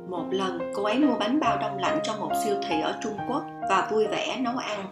Một 0.10 0.26
lần, 0.32 0.72
cô 0.76 0.84
ấy 0.84 1.00
mua 1.00 1.18
bánh 1.20 1.40
bao 1.40 1.58
đông 1.58 1.78
lạnh 1.78 2.00
trong 2.04 2.20
một 2.20 2.32
siêu 2.44 2.56
thị 2.70 2.82
ở 2.82 2.96
Trung 3.04 3.18
Quốc 3.30 3.44
và 3.70 3.88
vui 3.92 4.08
vẻ 4.08 4.38
nấu 4.40 4.58
ăn. 4.58 4.86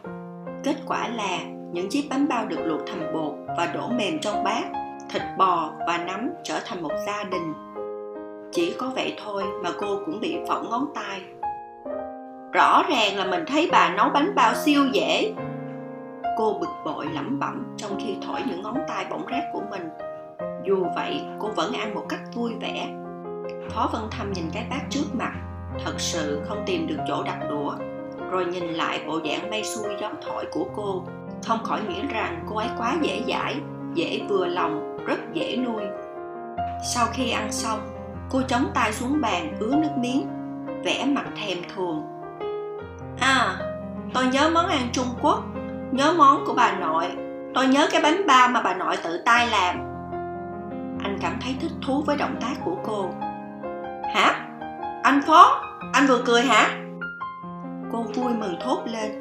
Kết 0.63 0.75
quả 0.87 1.07
là 1.07 1.39
những 1.73 1.89
chiếc 1.89 2.07
bánh 2.09 2.27
bao 2.27 2.45
được 2.45 2.59
luộc 2.63 2.81
thành 2.87 3.13
bột 3.13 3.33
và 3.57 3.65
đổ 3.65 3.87
mềm 3.87 4.19
trong 4.19 4.43
bát 4.43 4.63
thịt 5.09 5.21
bò 5.37 5.71
và 5.87 5.97
nấm 5.97 6.29
trở 6.43 6.59
thành 6.65 6.83
một 6.83 6.91
gia 7.07 7.23
đình 7.23 7.53
chỉ 8.51 8.75
có 8.77 8.91
vậy 8.95 9.15
thôi 9.23 9.43
mà 9.63 9.69
cô 9.79 9.99
cũng 10.05 10.19
bị 10.19 10.37
phỏng 10.47 10.69
ngón 10.69 10.85
tay 10.95 11.21
rõ 12.53 12.83
ràng 12.89 13.17
là 13.17 13.25
mình 13.25 13.43
thấy 13.47 13.69
bà 13.71 13.93
nấu 13.97 14.09
bánh 14.09 14.35
bao 14.35 14.53
siêu 14.55 14.85
dễ. 14.93 15.33
Cô 16.37 16.57
bực 16.59 16.69
bội 16.85 17.05
lẩm 17.13 17.39
bẩm 17.39 17.75
trong 17.77 17.99
khi 17.99 18.15
thổi 18.27 18.39
những 18.47 18.61
ngón 18.61 18.77
tay 18.87 19.05
bỗng 19.09 19.25
rát 19.31 19.43
của 19.53 19.61
mình. 19.71 19.89
Dù 20.63 20.85
vậy, 20.95 21.21
cô 21.39 21.47
vẫn 21.55 21.73
ăn 21.73 21.95
một 21.95 22.05
cách 22.09 22.19
vui 22.33 22.53
vẻ. 22.61 22.87
Phó 23.69 23.89
vân 23.93 24.01
thâm 24.11 24.31
nhìn 24.33 24.45
cái 24.53 24.65
bát 24.69 24.81
trước 24.89 25.05
mặt, 25.13 25.33
thật 25.85 25.93
sự 25.97 26.41
không 26.47 26.63
tìm 26.65 26.87
được 26.87 26.97
chỗ 27.07 27.23
đặt 27.23 27.39
đũa, 27.49 27.73
rồi 28.31 28.45
nhìn 28.45 28.63
lại 28.63 29.01
bộ 29.07 29.19
dạng 29.25 29.49
mây 29.49 29.63
xuôi 29.63 29.95
gió 30.01 30.09
thổi 30.25 30.45
của 30.51 30.65
cô. 30.75 31.03
Không 31.47 31.63
khỏi 31.63 31.81
nghĩ 31.89 32.01
rằng 32.09 32.45
cô 32.49 32.55
ấy 32.55 32.67
quá 32.77 32.95
dễ 33.01 33.23
dãi, 33.27 33.55
dễ 33.93 34.21
vừa 34.29 34.45
lòng, 34.45 34.97
rất 35.05 35.19
dễ 35.33 35.57
nuôi. 35.57 35.83
Sau 36.93 37.07
khi 37.13 37.31
ăn 37.31 37.51
xong, 37.51 37.79
cô 38.31 38.41
chống 38.47 38.65
tay 38.73 38.93
xuống 38.93 39.21
bàn, 39.21 39.57
ứa 39.59 39.75
nước 39.75 39.91
miếng 39.97 40.27
vẽ 40.83 41.05
mặt 41.05 41.25
thèm 41.35 41.57
thuồng 41.75 42.18
à 43.19 43.57
tôi 44.13 44.27
nhớ 44.27 44.49
món 44.53 44.67
ăn 44.67 44.89
trung 44.91 45.07
quốc, 45.21 45.43
nhớ 45.91 46.13
món 46.17 46.45
của 46.45 46.53
bà 46.53 46.71
nội. 46.71 47.05
Tôi 47.53 47.67
nhớ 47.67 47.87
cái 47.91 48.01
bánh 48.01 48.27
bao 48.27 48.47
mà 48.47 48.61
bà 48.61 48.73
nội 48.73 48.97
tự 49.03 49.21
tay 49.25 49.47
làm. 49.47 49.77
Anh 51.03 51.17
cảm 51.21 51.33
thấy 51.41 51.55
thích 51.61 51.71
thú 51.85 52.03
với 52.05 52.17
động 52.17 52.35
tác 52.41 52.53
của 52.65 52.75
cô. 52.85 53.09
Hả? 54.13 54.45
Anh 55.03 55.21
phó, 55.27 55.61
anh 55.93 56.07
vừa 56.07 56.21
cười 56.25 56.41
hả? 56.41 56.69
Cô 57.91 58.01
vui 58.01 58.33
mừng 58.33 58.55
thốt 58.63 58.81
lên. 58.85 59.11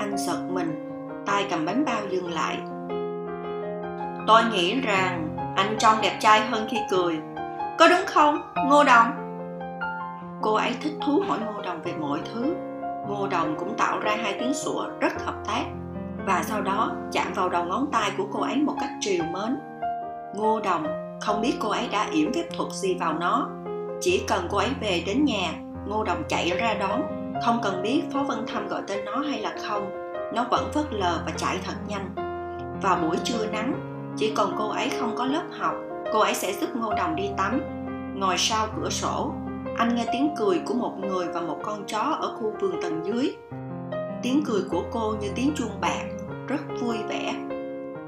Anh 0.00 0.16
giật 0.16 0.38
mình, 0.50 0.88
tay 1.26 1.46
cầm 1.50 1.66
bánh 1.66 1.84
bao 1.84 2.00
dừng 2.10 2.34
lại. 2.34 2.58
Tôi 4.26 4.42
nghĩ 4.52 4.80
rằng 4.80 5.36
anh 5.56 5.76
trông 5.78 5.96
đẹp 6.02 6.16
trai 6.20 6.46
hơn 6.46 6.66
khi 6.70 6.78
cười. 6.90 7.20
Có 7.78 7.88
đúng 7.88 8.06
không, 8.06 8.52
ngô 8.68 8.84
đồng? 8.84 9.06
Cô 10.42 10.54
ấy 10.54 10.76
thích 10.80 10.94
thú 11.06 11.22
hỏi 11.28 11.38
ngô 11.46 11.62
đồng 11.62 11.82
về 11.82 11.92
mọi 12.00 12.20
thứ 12.34 12.54
ngô 13.08 13.26
đồng 13.26 13.56
cũng 13.58 13.74
tạo 13.76 13.98
ra 13.98 14.16
hai 14.22 14.36
tiếng 14.40 14.54
sủa 14.54 14.86
rất 15.00 15.12
hợp 15.24 15.34
tác 15.46 15.64
và 16.26 16.42
sau 16.46 16.62
đó 16.62 16.92
chạm 17.12 17.32
vào 17.34 17.48
đầu 17.48 17.64
ngón 17.64 17.86
tay 17.92 18.10
của 18.18 18.26
cô 18.32 18.40
ấy 18.40 18.56
một 18.56 18.74
cách 18.80 18.90
triều 19.00 19.24
mến. 19.24 19.58
Ngô 20.34 20.60
đồng 20.60 20.86
không 21.20 21.40
biết 21.40 21.54
cô 21.60 21.68
ấy 21.68 21.88
đã 21.92 22.06
yểm 22.12 22.32
phép 22.32 22.44
thuật 22.56 22.72
gì 22.72 22.94
vào 22.94 23.12
nó. 23.12 23.48
Chỉ 24.00 24.24
cần 24.28 24.46
cô 24.50 24.58
ấy 24.58 24.70
về 24.80 25.02
đến 25.06 25.24
nhà, 25.24 25.52
ngô 25.86 26.04
đồng 26.04 26.22
chạy 26.28 26.50
ra 26.50 26.74
đón. 26.74 27.02
Không 27.44 27.60
cần 27.62 27.82
biết 27.82 28.02
phó 28.12 28.22
vân 28.22 28.46
thâm 28.46 28.68
gọi 28.68 28.82
tên 28.86 29.04
nó 29.04 29.18
hay 29.18 29.40
là 29.40 29.54
không, 29.68 29.90
nó 30.34 30.44
vẫn 30.50 30.70
phớt 30.74 30.84
lờ 30.90 31.22
và 31.26 31.32
chạy 31.36 31.58
thật 31.64 31.74
nhanh. 31.88 32.14
Vào 32.82 32.96
buổi 32.96 33.16
trưa 33.24 33.46
nắng, 33.46 33.74
chỉ 34.16 34.32
còn 34.36 34.54
cô 34.58 34.68
ấy 34.68 34.90
không 35.00 35.14
có 35.16 35.26
lớp 35.26 35.42
học, 35.58 35.74
cô 36.12 36.18
ấy 36.18 36.34
sẽ 36.34 36.52
giúp 36.52 36.76
ngô 36.76 36.94
đồng 36.94 37.16
đi 37.16 37.30
tắm. 37.36 37.60
Ngồi 38.14 38.34
sau 38.38 38.66
cửa 38.76 38.90
sổ 38.90 39.32
anh 39.76 39.94
nghe 39.94 40.06
tiếng 40.12 40.34
cười 40.36 40.60
của 40.66 40.74
một 40.74 40.92
người 41.00 41.26
và 41.34 41.40
một 41.40 41.58
con 41.62 41.84
chó 41.86 41.98
ở 41.98 42.36
khu 42.36 42.52
vườn 42.60 42.82
tầng 42.82 43.00
dưới. 43.04 43.36
Tiếng 44.22 44.42
cười 44.46 44.62
của 44.70 44.82
cô 44.92 45.14
như 45.20 45.28
tiếng 45.34 45.52
chuông 45.56 45.80
bạc, 45.80 46.04
rất 46.48 46.60
vui 46.80 46.96
vẻ. 47.08 47.34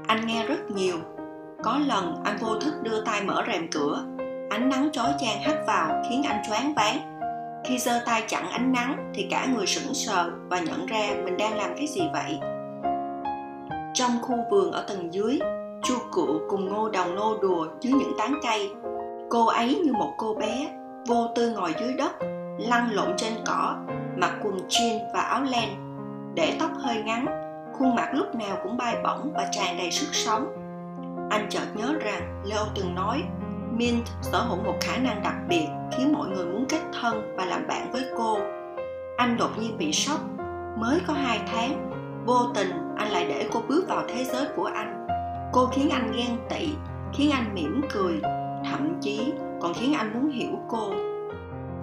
Anh 0.07 0.27
nghe 0.27 0.45
rất 0.47 0.71
nhiều. 0.71 0.95
Có 1.63 1.79
lần, 1.87 2.15
anh 2.23 2.37
vô 2.41 2.59
thức 2.59 2.73
đưa 2.83 3.03
tay 3.05 3.23
mở 3.23 3.43
rèm 3.47 3.67
cửa. 3.71 4.03
Ánh 4.49 4.69
nắng 4.69 4.89
chói 4.91 5.13
chang 5.19 5.41
hắt 5.41 5.63
vào, 5.67 6.03
khiến 6.09 6.23
anh 6.23 6.41
choáng 6.47 6.73
váng. 6.73 6.97
Khi 7.65 7.77
giơ 7.77 8.01
tay 8.05 8.23
chặn 8.27 8.49
ánh 8.51 8.71
nắng, 8.71 9.11
thì 9.15 9.27
cả 9.31 9.47
người 9.55 9.67
sững 9.67 9.93
sờ 9.93 10.31
và 10.49 10.59
nhận 10.59 10.85
ra 10.85 11.07
mình 11.25 11.37
đang 11.37 11.57
làm 11.57 11.69
cái 11.77 11.87
gì 11.87 12.01
vậy. 12.13 12.39
Trong 13.93 14.11
khu 14.21 14.35
vườn 14.51 14.71
ở 14.71 14.85
tầng 14.87 15.13
dưới, 15.13 15.39
chu 15.83 15.95
cựu 16.15 16.39
cùng 16.49 16.69
ngô 16.69 16.89
đồng 16.89 17.15
nô 17.15 17.37
đùa 17.41 17.67
dưới 17.81 17.93
những 17.93 18.11
tán 18.17 18.33
cây. 18.43 18.71
Cô 19.29 19.45
ấy 19.45 19.81
như 19.85 19.93
một 19.93 20.13
cô 20.17 20.33
bé 20.33 20.67
vô 21.07 21.27
tư 21.35 21.49
ngồi 21.49 21.75
dưới 21.79 21.93
đất 21.93 22.11
lăn 22.57 22.89
lộn 22.91 23.17
trên 23.17 23.33
cỏ 23.45 23.75
mặc 24.17 24.33
quần 24.43 24.57
jean 24.69 24.99
và 25.13 25.19
áo 25.19 25.43
len 25.43 25.69
để 26.35 26.57
tóc 26.59 26.71
hơi 26.79 27.03
ngắn 27.03 27.25
khuôn 27.73 27.95
mặt 27.95 28.09
lúc 28.13 28.35
nào 28.35 28.57
cũng 28.63 28.77
bay 28.77 28.95
bổng 29.03 29.33
và 29.33 29.47
tràn 29.51 29.77
đầy 29.77 29.91
sức 29.91 30.09
sống 30.11 30.47
anh 31.29 31.47
chợt 31.49 31.65
nhớ 31.75 31.93
rằng 32.01 32.43
leo 32.45 32.65
từng 32.75 32.95
nói 32.95 33.23
Mint 33.77 34.05
sở 34.21 34.39
hữu 34.39 34.57
một 34.57 34.75
khả 34.81 34.97
năng 34.97 35.23
đặc 35.23 35.35
biệt 35.49 35.67
khiến 35.91 36.13
mọi 36.13 36.29
người 36.29 36.45
muốn 36.45 36.65
kết 36.69 36.81
thân 37.01 37.35
và 37.37 37.45
làm 37.45 37.67
bạn 37.67 37.91
với 37.91 38.05
cô. 38.17 38.37
Anh 39.17 39.37
đột 39.37 39.49
nhiên 39.59 39.77
bị 39.77 39.93
sốc. 39.93 40.19
Mới 40.77 40.99
có 41.07 41.13
hai 41.13 41.39
tháng, 41.51 41.91
vô 42.25 42.39
tình 42.55 42.71
anh 42.97 43.11
lại 43.11 43.25
để 43.29 43.47
cô 43.53 43.61
bước 43.67 43.85
vào 43.87 44.03
thế 44.07 44.23
giới 44.23 44.45
của 44.55 44.65
anh. 44.65 45.07
Cô 45.53 45.65
khiến 45.65 45.89
anh 45.89 46.11
ghen 46.15 46.37
tị, 46.49 46.69
khiến 47.13 47.31
anh 47.31 47.53
mỉm 47.53 47.81
cười, 47.93 48.19
thậm 48.71 48.97
chí 49.01 49.33
còn 49.65 49.73
khiến 49.73 49.93
anh 49.93 50.13
muốn 50.13 50.31
hiểu 50.31 50.59
cô. 50.69 50.91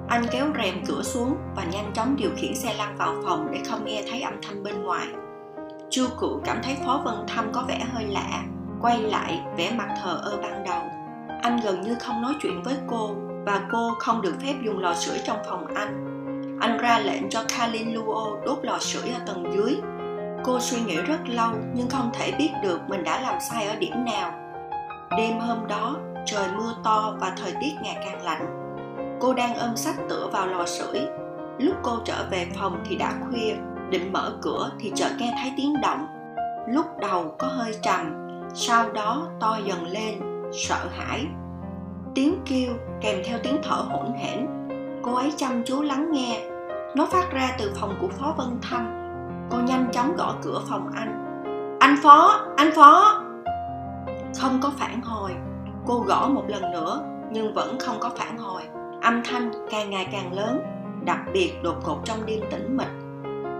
Anh 0.08 0.22
kéo 0.30 0.46
rèm 0.62 0.84
cửa 0.86 1.02
xuống 1.02 1.36
và 1.56 1.64
nhanh 1.64 1.92
chóng 1.94 2.16
điều 2.16 2.30
khiển 2.36 2.54
xe 2.54 2.74
lăn 2.74 2.96
vào 2.96 3.14
phòng 3.24 3.48
để 3.52 3.60
không 3.70 3.84
nghe 3.84 4.04
thấy 4.10 4.20
âm 4.20 4.34
thanh 4.42 4.62
bên 4.62 4.82
ngoài. 4.82 5.06
Chu 5.90 6.06
cụ 6.18 6.40
cảm 6.44 6.60
thấy 6.62 6.76
Phó 6.84 7.02
Vân 7.04 7.14
Thâm 7.28 7.52
có 7.52 7.64
vẻ 7.68 7.80
hơi 7.92 8.04
lạ, 8.04 8.42
quay 8.82 8.98
lại 8.98 9.40
vẻ 9.56 9.72
mặt 9.78 9.88
thờ 10.02 10.20
ơ 10.24 10.38
ban 10.42 10.64
đầu 10.64 10.82
anh 11.42 11.60
gần 11.64 11.80
như 11.80 11.96
không 12.00 12.22
nói 12.22 12.34
chuyện 12.42 12.62
với 12.62 12.74
cô 12.90 13.14
và 13.46 13.68
cô 13.72 13.90
không 13.98 14.22
được 14.22 14.34
phép 14.42 14.54
dùng 14.64 14.78
lò 14.78 14.94
sưởi 14.94 15.18
trong 15.24 15.38
phòng 15.48 15.66
anh 15.74 16.08
anh 16.60 16.78
ra 16.78 16.98
lệnh 16.98 17.30
cho 17.30 17.44
Kalin 17.58 17.94
Luo 17.94 18.36
đốt 18.46 18.58
lò 18.62 18.78
sưởi 18.80 19.10
ở 19.10 19.18
tầng 19.26 19.52
dưới 19.54 19.76
cô 20.44 20.60
suy 20.60 20.80
nghĩ 20.80 20.96
rất 20.96 21.28
lâu 21.28 21.50
nhưng 21.74 21.88
không 21.88 22.10
thể 22.14 22.32
biết 22.38 22.50
được 22.62 22.80
mình 22.88 23.04
đã 23.04 23.20
làm 23.20 23.40
sai 23.50 23.66
ở 23.66 23.76
điểm 23.76 24.04
nào 24.04 24.32
đêm 25.16 25.38
hôm 25.40 25.66
đó 25.68 25.96
trời 26.26 26.48
mưa 26.56 26.74
to 26.84 27.14
và 27.20 27.32
thời 27.36 27.52
tiết 27.60 27.72
ngày 27.82 27.96
càng 28.04 28.22
lạnh. 28.22 28.46
Cô 29.20 29.34
đang 29.34 29.54
ôm 29.54 29.76
sách 29.76 29.94
tựa 30.08 30.28
vào 30.32 30.46
lò 30.46 30.66
sưởi. 30.66 31.00
Lúc 31.58 31.76
cô 31.82 31.98
trở 32.04 32.26
về 32.30 32.46
phòng 32.58 32.84
thì 32.84 32.96
đã 32.96 33.12
khuya, 33.20 33.54
định 33.90 34.12
mở 34.12 34.32
cửa 34.42 34.70
thì 34.80 34.92
chợt 34.94 35.10
nghe 35.18 35.34
thấy 35.42 35.52
tiếng 35.56 35.80
động. 35.82 36.06
Lúc 36.68 36.86
đầu 37.00 37.34
có 37.38 37.46
hơi 37.46 37.74
trầm, 37.82 38.28
sau 38.54 38.92
đó 38.92 39.28
to 39.40 39.58
dần 39.64 39.86
lên, 39.86 40.20
sợ 40.52 40.88
hãi. 40.96 41.26
Tiếng 42.14 42.38
kêu 42.46 42.72
kèm 43.00 43.22
theo 43.24 43.38
tiếng 43.42 43.56
thở 43.62 43.76
hỗn 43.76 44.12
hển. 44.18 44.46
Cô 45.02 45.14
ấy 45.14 45.32
chăm 45.36 45.62
chú 45.64 45.82
lắng 45.82 46.12
nghe. 46.12 46.42
Nó 46.96 47.06
phát 47.06 47.30
ra 47.32 47.50
từ 47.58 47.72
phòng 47.80 47.94
của 48.00 48.08
phó 48.08 48.34
vân 48.36 48.58
Thanh. 48.62 48.98
cô 49.50 49.58
nhanh 49.58 49.90
chóng 49.92 50.16
gõ 50.16 50.34
cửa 50.42 50.60
phòng 50.68 50.90
anh. 50.94 51.18
Anh 51.80 51.96
phó! 52.02 52.46
Anh 52.56 52.70
phó! 52.76 53.22
Không 54.40 54.60
có 54.62 54.72
phản 54.78 55.02
hồi 55.02 55.32
cô 55.86 56.04
gõ 56.06 56.28
một 56.28 56.44
lần 56.48 56.72
nữa 56.72 57.00
nhưng 57.30 57.54
vẫn 57.54 57.78
không 57.78 57.96
có 58.00 58.10
phản 58.16 58.38
hồi 58.38 58.62
âm 59.02 59.22
thanh 59.24 59.50
càng 59.70 59.90
ngày 59.90 60.08
càng 60.12 60.32
lớn 60.32 60.62
đặc 61.04 61.18
biệt 61.32 61.52
đột 61.62 61.76
ngột 61.86 61.98
trong 62.04 62.26
đêm 62.26 62.40
tĩnh 62.50 62.76
mịch 62.76 62.92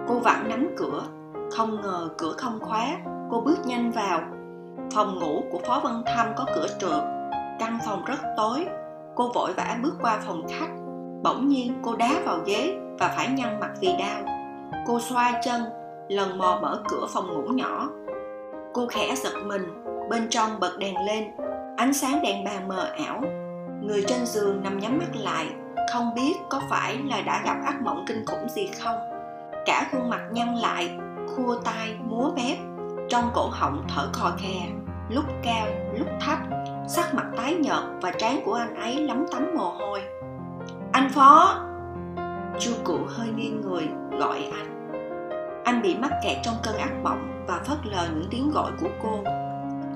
cô 0.09 0.19
vẫn 0.19 0.49
nắm 0.49 0.75
cửa 0.77 1.03
không 1.51 1.81
ngờ 1.81 2.09
cửa 2.19 2.33
không 2.33 2.61
khóa 2.61 2.87
cô 3.31 3.41
bước 3.41 3.67
nhanh 3.67 3.93
vào 3.93 4.21
Phòng 4.95 5.19
ngủ 5.19 5.45
của 5.51 5.59
Phó 5.67 5.81
Văn 5.85 6.03
Thâm 6.07 6.27
có 6.37 6.47
cửa 6.55 6.67
trượt, 6.81 7.03
căn 7.59 7.79
phòng 7.87 8.05
rất 8.05 8.19
tối. 8.37 8.67
Cô 9.15 9.31
vội 9.35 9.53
vã 9.53 9.77
bước 9.83 9.95
qua 10.03 10.21
phòng 10.27 10.43
khách. 10.49 10.71
Bỗng 11.23 11.49
nhiên 11.49 11.75
cô 11.83 11.97
đá 11.97 12.11
vào 12.25 12.39
ghế 12.47 12.79
và 12.99 13.15
phải 13.17 13.29
nhăn 13.29 13.61
mặt 13.61 13.71
vì 13.81 13.89
đau. 13.99 14.23
Cô 14.87 15.01
xoay 15.01 15.33
chân, 15.45 15.63
lần 16.09 16.39
mò 16.39 16.59
mở 16.63 16.83
cửa 16.89 17.07
phòng 17.15 17.27
ngủ 17.27 17.53
nhỏ. 17.53 17.89
Cô 18.75 18.87
khẽ 18.87 19.15
giật 19.17 19.35
mình, 19.47 19.85
bên 20.11 20.27
trong 20.31 20.61
bật 20.61 20.73
đèn 20.79 20.95
lên, 21.07 21.25
ánh 21.77 21.95
sáng 21.95 22.23
đèn 22.23 22.45
bàn 22.45 22.69
mờ 22.69 22.91
ảo. 23.07 23.23
Người 23.83 24.05
trên 24.09 24.27
giường 24.27 24.63
nằm 24.63 24.79
nhắm 24.79 24.99
mắt 24.99 25.17
lại, 25.17 25.47
không 25.93 26.15
biết 26.15 26.33
có 26.51 26.61
phải 26.71 26.97
là 26.97 27.21
đã 27.21 27.43
gặp 27.45 27.57
ác 27.65 27.83
mộng 27.83 28.05
kinh 28.09 28.27
khủng 28.27 28.49
gì 28.49 28.67
không. 28.81 28.99
Cả 29.67 29.89
khuôn 29.93 30.11
mặt 30.11 30.21
nhăn 30.33 30.55
lại, 30.55 30.99
khua 31.27 31.57
tay, 31.65 31.95
múa 32.05 32.31
mép, 32.37 32.59
trong 33.09 33.31
cổ 33.35 33.49
họng 33.53 33.85
thở 33.89 34.09
khò 34.13 34.33
khè. 34.39 34.69
Lúc 35.11 35.25
cao 35.43 35.67
lúc 35.99 36.07
thấp 36.21 36.39
sắc 36.89 37.15
mặt 37.15 37.27
tái 37.37 37.55
nhợt 37.55 37.83
và 38.01 38.11
trán 38.11 38.41
của 38.45 38.55
anh 38.55 38.75
ấy 38.75 38.95
lấm 38.95 39.25
tấm 39.33 39.47
mồ 39.57 39.71
hôi. 39.71 40.03
Anh 40.93 41.11
phó! 41.11 41.61
Chu 42.59 42.73
cụ 42.85 42.99
hơi 43.09 43.29
nghiêng 43.29 43.61
người 43.61 43.89
gọi 44.19 44.51
anh. 44.53 44.93
Anh 45.65 45.83
bị 45.83 45.97
mắc 45.97 46.11
kẹt 46.25 46.37
trong 46.43 46.55
cơn 46.63 46.77
ác 46.77 46.93
mộng 47.03 47.45
và 47.47 47.61
phớt 47.65 47.79
lờ 47.85 48.07
những 48.15 48.29
tiếng 48.31 48.51
gọi 48.51 48.73
của 48.81 48.89
cô. 49.03 49.25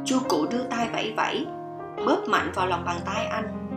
Chu 0.04 0.18
cụ 0.28 0.46
đưa 0.50 0.62
tay 0.62 0.88
vẫy 0.92 1.14
vẫy 1.16 1.46
bóp 2.06 2.18
mạnh 2.28 2.52
vào 2.54 2.66
lòng 2.66 2.84
bàn 2.84 2.96
tay 3.06 3.26
anh. 3.26 3.72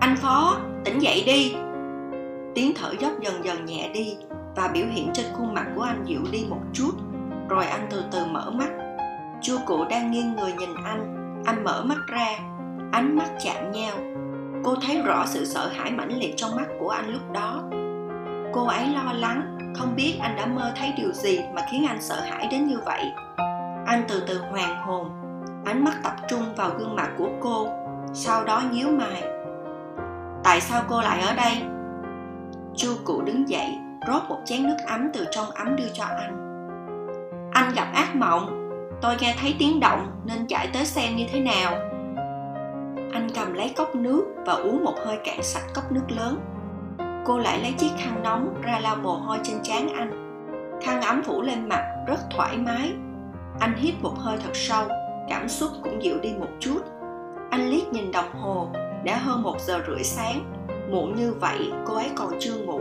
Anh 0.00 0.16
phó, 0.16 0.56
tỉnh 0.84 0.98
dậy 0.98 1.22
đi. 1.26 1.54
Tiếng 2.54 2.72
thở 2.76 2.92
dốc 3.00 3.12
dần 3.20 3.44
dần 3.44 3.64
nhẹ 3.64 3.90
đi 3.94 4.16
và 4.56 4.68
biểu 4.74 4.86
hiện 4.86 5.10
trên 5.14 5.26
khuôn 5.32 5.54
mặt 5.54 5.66
của 5.74 5.82
anh 5.82 6.04
dịu 6.04 6.20
đi 6.30 6.46
một 6.48 6.60
chút, 6.72 6.92
rồi 7.48 7.66
anh 7.66 7.86
từ 7.90 8.04
từ 8.12 8.24
mở 8.24 8.50
mắt. 8.50 8.68
Chu 9.42 9.56
cụ 9.66 9.84
đang 9.90 10.10
nghiêng 10.10 10.36
người 10.36 10.52
nhìn 10.52 10.70
anh 10.84 11.24
anh 11.46 11.64
mở 11.64 11.84
mắt 11.84 11.98
ra, 12.06 12.26
ánh 12.92 13.16
mắt 13.16 13.28
chạm 13.44 13.72
nhau. 13.72 13.96
Cô 14.64 14.74
thấy 14.86 15.02
rõ 15.02 15.26
sự 15.26 15.44
sợ 15.44 15.68
hãi 15.76 15.90
mãnh 15.90 16.18
liệt 16.18 16.34
trong 16.36 16.56
mắt 16.56 16.66
của 16.80 16.88
anh 16.88 17.12
lúc 17.12 17.32
đó. 17.32 17.62
Cô 18.52 18.66
ấy 18.66 18.86
lo 18.88 19.12
lắng, 19.12 19.58
không 19.74 19.96
biết 19.96 20.18
anh 20.20 20.36
đã 20.36 20.46
mơ 20.46 20.72
thấy 20.76 20.92
điều 20.96 21.12
gì 21.12 21.40
mà 21.54 21.62
khiến 21.70 21.86
anh 21.88 22.02
sợ 22.02 22.20
hãi 22.20 22.48
đến 22.50 22.66
như 22.66 22.78
vậy. 22.84 23.04
Anh 23.86 24.04
từ 24.08 24.22
từ 24.28 24.40
hoàn 24.50 24.76
hồn 24.76 25.10
ánh 25.64 25.84
mắt 25.84 25.94
tập 26.02 26.12
trung 26.28 26.54
vào 26.56 26.70
gương 26.78 26.96
mặt 26.96 27.10
của 27.18 27.28
cô, 27.40 27.68
sau 28.12 28.44
đó 28.44 28.62
nhíu 28.70 28.88
mày. 28.90 29.24
Tại 30.44 30.60
sao 30.60 30.82
cô 30.88 31.00
lại 31.00 31.20
ở 31.20 31.34
đây? 31.34 31.62
Chu 32.76 32.88
cụ 33.04 33.22
đứng 33.22 33.48
dậy, 33.48 33.78
rót 34.06 34.20
một 34.28 34.38
chén 34.44 34.66
nước 34.66 34.76
ấm 34.86 35.08
từ 35.12 35.24
trong 35.30 35.50
ấm 35.50 35.76
đưa 35.76 35.88
cho 35.92 36.04
anh. 36.04 36.40
Anh 37.52 37.72
gặp 37.74 37.88
ác 37.94 38.16
mộng. 38.16 38.60
Tôi 39.02 39.16
nghe 39.20 39.34
thấy 39.40 39.56
tiếng 39.58 39.80
động, 39.80 40.06
nên 40.24 40.46
chạy 40.46 40.68
tới 40.72 40.84
xem 40.84 41.16
như 41.16 41.24
thế 41.32 41.40
nào. 41.40 41.72
Anh 43.12 43.28
cầm 43.34 43.52
lấy 43.54 43.74
cốc 43.76 43.94
nước 43.94 44.24
và 44.46 44.52
uống 44.52 44.84
một 44.84 44.94
hơi 45.06 45.18
cạn 45.24 45.42
sạch 45.42 45.64
cốc 45.74 45.92
nước 45.92 46.04
lớn. 46.08 46.40
Cô 47.24 47.38
lại 47.38 47.58
lấy 47.58 47.72
chiếc 47.72 47.90
khăn 47.98 48.22
nóng 48.22 48.62
ra 48.62 48.78
lau 48.78 48.96
mồ 48.96 49.12
hôi 49.12 49.38
trên 49.42 49.56
trán 49.62 49.88
anh. 49.88 50.20
Khăn 50.82 51.02
ấm 51.02 51.22
phủ 51.22 51.42
lên 51.42 51.68
mặt 51.68 51.84
rất 52.06 52.18
thoải 52.36 52.56
mái. 52.56 52.92
Anh 53.60 53.74
hít 53.76 53.94
một 54.02 54.14
hơi 54.18 54.38
thật 54.44 54.50
sâu 54.52 54.84
cảm 55.28 55.48
xúc 55.48 55.70
cũng 55.82 56.02
dịu 56.02 56.18
đi 56.22 56.34
một 56.38 56.48
chút. 56.60 56.78
Anh 57.50 57.70
liếc 57.70 57.92
nhìn 57.92 58.12
đồng 58.12 58.32
hồ, 58.32 58.68
đã 59.04 59.16
hơn 59.16 59.42
một 59.42 59.60
giờ 59.60 59.80
rưỡi 59.86 60.04
sáng. 60.04 60.52
Muộn 60.90 61.14
như 61.14 61.32
vậy, 61.40 61.72
cô 61.86 61.94
ấy 61.94 62.10
còn 62.14 62.32
chưa 62.40 62.56
ngủ. 62.56 62.80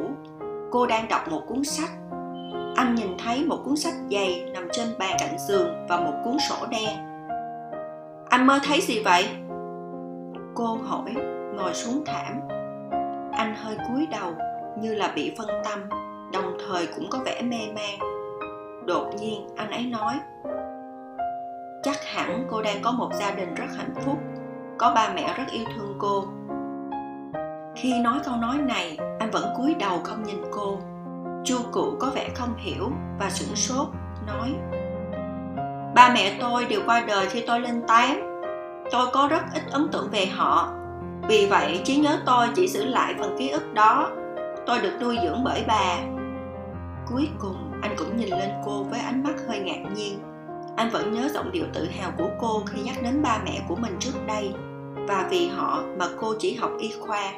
Cô 0.71 0.85
đang 0.85 1.07
đọc 1.07 1.21
một 1.29 1.41
cuốn 1.47 1.63
sách. 1.63 1.89
Anh 2.75 2.95
nhìn 2.95 3.17
thấy 3.17 3.45
một 3.45 3.57
cuốn 3.65 3.75
sách 3.75 3.93
dày 4.11 4.49
nằm 4.53 4.67
trên 4.71 4.87
bàn 4.99 5.17
cạnh 5.19 5.39
giường 5.47 5.85
và 5.89 5.99
một 5.99 6.13
cuốn 6.23 6.37
sổ 6.49 6.55
đen. 6.71 6.89
Anh 8.29 8.47
mơ 8.47 8.59
thấy 8.63 8.81
gì 8.81 9.03
vậy? 9.03 9.27
Cô 10.55 10.77
hỏi, 10.87 11.13
ngồi 11.55 11.73
xuống 11.73 12.03
thảm. 12.05 12.39
Anh 13.33 13.55
hơi 13.55 13.77
cúi 13.87 14.07
đầu, 14.11 14.31
như 14.79 14.95
là 14.95 15.11
bị 15.15 15.33
phân 15.37 15.47
tâm, 15.63 15.79
đồng 16.33 16.57
thời 16.67 16.87
cũng 16.87 17.09
có 17.09 17.19
vẻ 17.25 17.41
mê 17.41 17.57
man. 17.75 17.99
Đột 18.85 19.09
nhiên, 19.19 19.47
anh 19.55 19.71
ấy 19.71 19.83
nói 19.83 20.13
chắc 21.83 22.05
hẳn 22.05 22.47
cô 22.51 22.61
đang 22.61 22.81
có 22.81 22.91
một 22.91 23.09
gia 23.19 23.31
đình 23.31 23.53
rất 23.55 23.67
hạnh 23.77 23.93
phúc, 24.05 24.17
có 24.77 24.91
ba 24.95 25.13
mẹ 25.15 25.33
rất 25.37 25.45
yêu 25.51 25.65
thương 25.75 25.95
cô. 25.99 26.25
Khi 27.75 27.99
nói 27.99 28.19
câu 28.25 28.35
nói 28.35 28.57
này, 28.57 28.97
anh 29.19 29.31
vẫn 29.31 29.45
cúi 29.57 29.75
đầu 29.79 29.99
không 30.03 30.23
nhìn 30.23 30.41
cô. 30.51 30.79
Chu 31.43 31.57
cụ 31.71 31.93
có 31.99 32.11
vẻ 32.15 32.29
không 32.35 32.55
hiểu 32.57 32.91
và 33.19 33.29
sửng 33.29 33.55
sốt, 33.55 33.87
nói, 34.27 34.55
ba 35.95 36.11
mẹ 36.13 36.37
tôi 36.41 36.65
đều 36.65 36.81
qua 36.85 37.03
đời 37.07 37.25
khi 37.29 37.43
tôi 37.47 37.59
lên 37.59 37.83
tám 37.87 38.33
tôi 38.91 39.07
có 39.13 39.27
rất 39.27 39.43
ít 39.53 39.63
ấn 39.71 39.87
tượng 39.91 40.09
về 40.11 40.25
họ. 40.25 40.69
Vì 41.27 41.47
vậy, 41.49 41.81
trí 41.85 41.95
nhớ 41.95 42.19
tôi 42.25 42.47
chỉ 42.55 42.67
giữ 42.67 42.85
lại 42.85 43.15
phần 43.19 43.35
ký 43.39 43.49
ức 43.49 43.73
đó. 43.73 44.09
Tôi 44.65 44.79
được 44.79 44.97
nuôi 45.01 45.17
dưỡng 45.23 45.43
bởi 45.43 45.63
bà. 45.67 45.97
Cuối 47.09 47.29
cùng, 47.39 47.71
anh 47.81 47.95
cũng 47.97 48.17
nhìn 48.17 48.29
lên 48.29 48.49
cô 48.65 48.83
với 48.83 48.99
ánh 48.99 49.23
mắt 49.23 49.33
hơi 49.47 49.59
ngạc 49.59 49.89
nhiên 49.95 50.19
anh 50.75 50.89
vẫn 50.89 51.13
nhớ 51.13 51.29
giọng 51.33 51.51
điệu 51.51 51.65
tự 51.73 51.87
hào 51.99 52.11
của 52.17 52.29
cô 52.39 52.63
khi 52.65 52.81
nhắc 52.81 52.95
đến 53.03 53.21
ba 53.21 53.37
mẹ 53.45 53.61
của 53.67 53.75
mình 53.75 53.95
trước 53.99 54.27
đây. 54.27 54.53
Và 55.07 55.27
vì 55.29 55.47
họ 55.47 55.83
mà 55.97 56.05
cô 56.19 56.33
chỉ 56.39 56.55
học 56.55 56.71
y 56.79 56.93
khoa. 56.99 57.31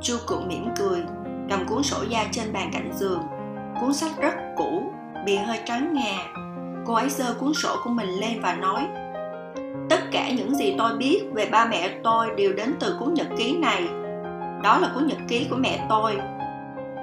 Chu 0.00 0.14
cụ 0.26 0.36
mỉm 0.46 0.68
cười, 0.78 1.02
cầm 1.50 1.66
cuốn 1.68 1.82
sổ 1.82 2.02
da 2.08 2.24
trên 2.32 2.52
bàn 2.52 2.70
cạnh 2.72 2.90
giường. 2.94 3.22
Cuốn 3.80 3.92
sách 3.92 4.12
rất 4.20 4.34
cũ, 4.56 4.92
bìa 5.26 5.38
hơi 5.38 5.60
trắng 5.64 5.94
ngà. 5.94 6.40
Cô 6.86 6.94
ấy 6.94 7.08
giơ 7.08 7.34
cuốn 7.40 7.54
sổ 7.54 7.76
của 7.84 7.90
mình 7.90 8.08
lên 8.08 8.40
và 8.42 8.54
nói, 8.54 8.80
tất 9.90 10.00
cả 10.12 10.30
những 10.30 10.54
gì 10.54 10.74
tôi 10.78 10.96
biết 10.96 11.22
về 11.34 11.48
ba 11.52 11.66
mẹ 11.70 11.98
tôi 12.04 12.30
đều 12.36 12.52
đến 12.52 12.74
từ 12.80 12.96
cuốn 13.00 13.14
nhật 13.14 13.26
ký 13.38 13.56
này. 13.56 13.88
Đó 14.62 14.78
là 14.78 14.90
cuốn 14.94 15.06
nhật 15.06 15.18
ký 15.28 15.46
của 15.50 15.56
mẹ 15.56 15.86
tôi. 15.88 16.20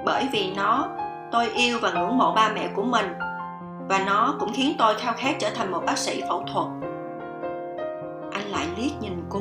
Bởi 0.04 0.28
vì 0.32 0.52
nó, 0.56 0.88
tôi 1.32 1.48
yêu 1.48 1.78
và 1.82 1.90
ngưỡng 1.92 2.18
mộ 2.18 2.34
ba 2.34 2.52
mẹ 2.54 2.68
của 2.74 2.82
mình 2.82 3.06
và 3.88 4.04
nó 4.06 4.36
cũng 4.40 4.52
khiến 4.54 4.74
tôi 4.78 4.94
khao 4.94 5.14
khát 5.16 5.36
trở 5.38 5.50
thành 5.54 5.70
một 5.70 5.82
bác 5.86 5.98
sĩ 5.98 6.22
phẫu 6.28 6.44
thuật. 6.52 6.66
Anh 8.32 8.46
lại 8.46 8.66
liếc 8.76 9.00
nhìn 9.00 9.24
cô. 9.28 9.40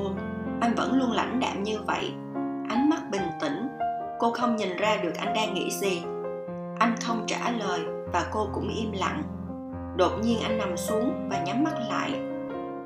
Anh 0.62 0.74
vẫn 0.76 1.00
luôn 1.00 1.12
lãnh 1.12 1.39
đạm 1.39 1.64
như 1.64 1.80
vậy. 1.88 2.14
Ánh 2.70 2.89
mắt 2.89 3.00
bình 3.12 3.28
tĩnh. 3.41 3.68
Cô 4.20 4.32
không 4.32 4.56
nhìn 4.56 4.78
ra 4.78 4.98
được 5.04 5.14
anh 5.18 5.34
đang 5.34 5.54
nghĩ 5.54 5.72
gì. 5.72 6.02
Anh 6.80 6.96
không 7.02 7.24
trả 7.28 7.52
lời 7.60 7.80
và 8.14 8.26
cô 8.32 8.48
cũng 8.54 8.68
im 8.68 8.91
lặng. 8.91 9.24
Đột 9.98 10.12
nhiên 10.22 10.39
anh 10.43 10.58
nằm 10.58 10.78
xuống 10.78 11.30
và 11.30 11.39
nhắm 11.39 11.64
mắt 11.64 11.74
lại. 11.89 12.12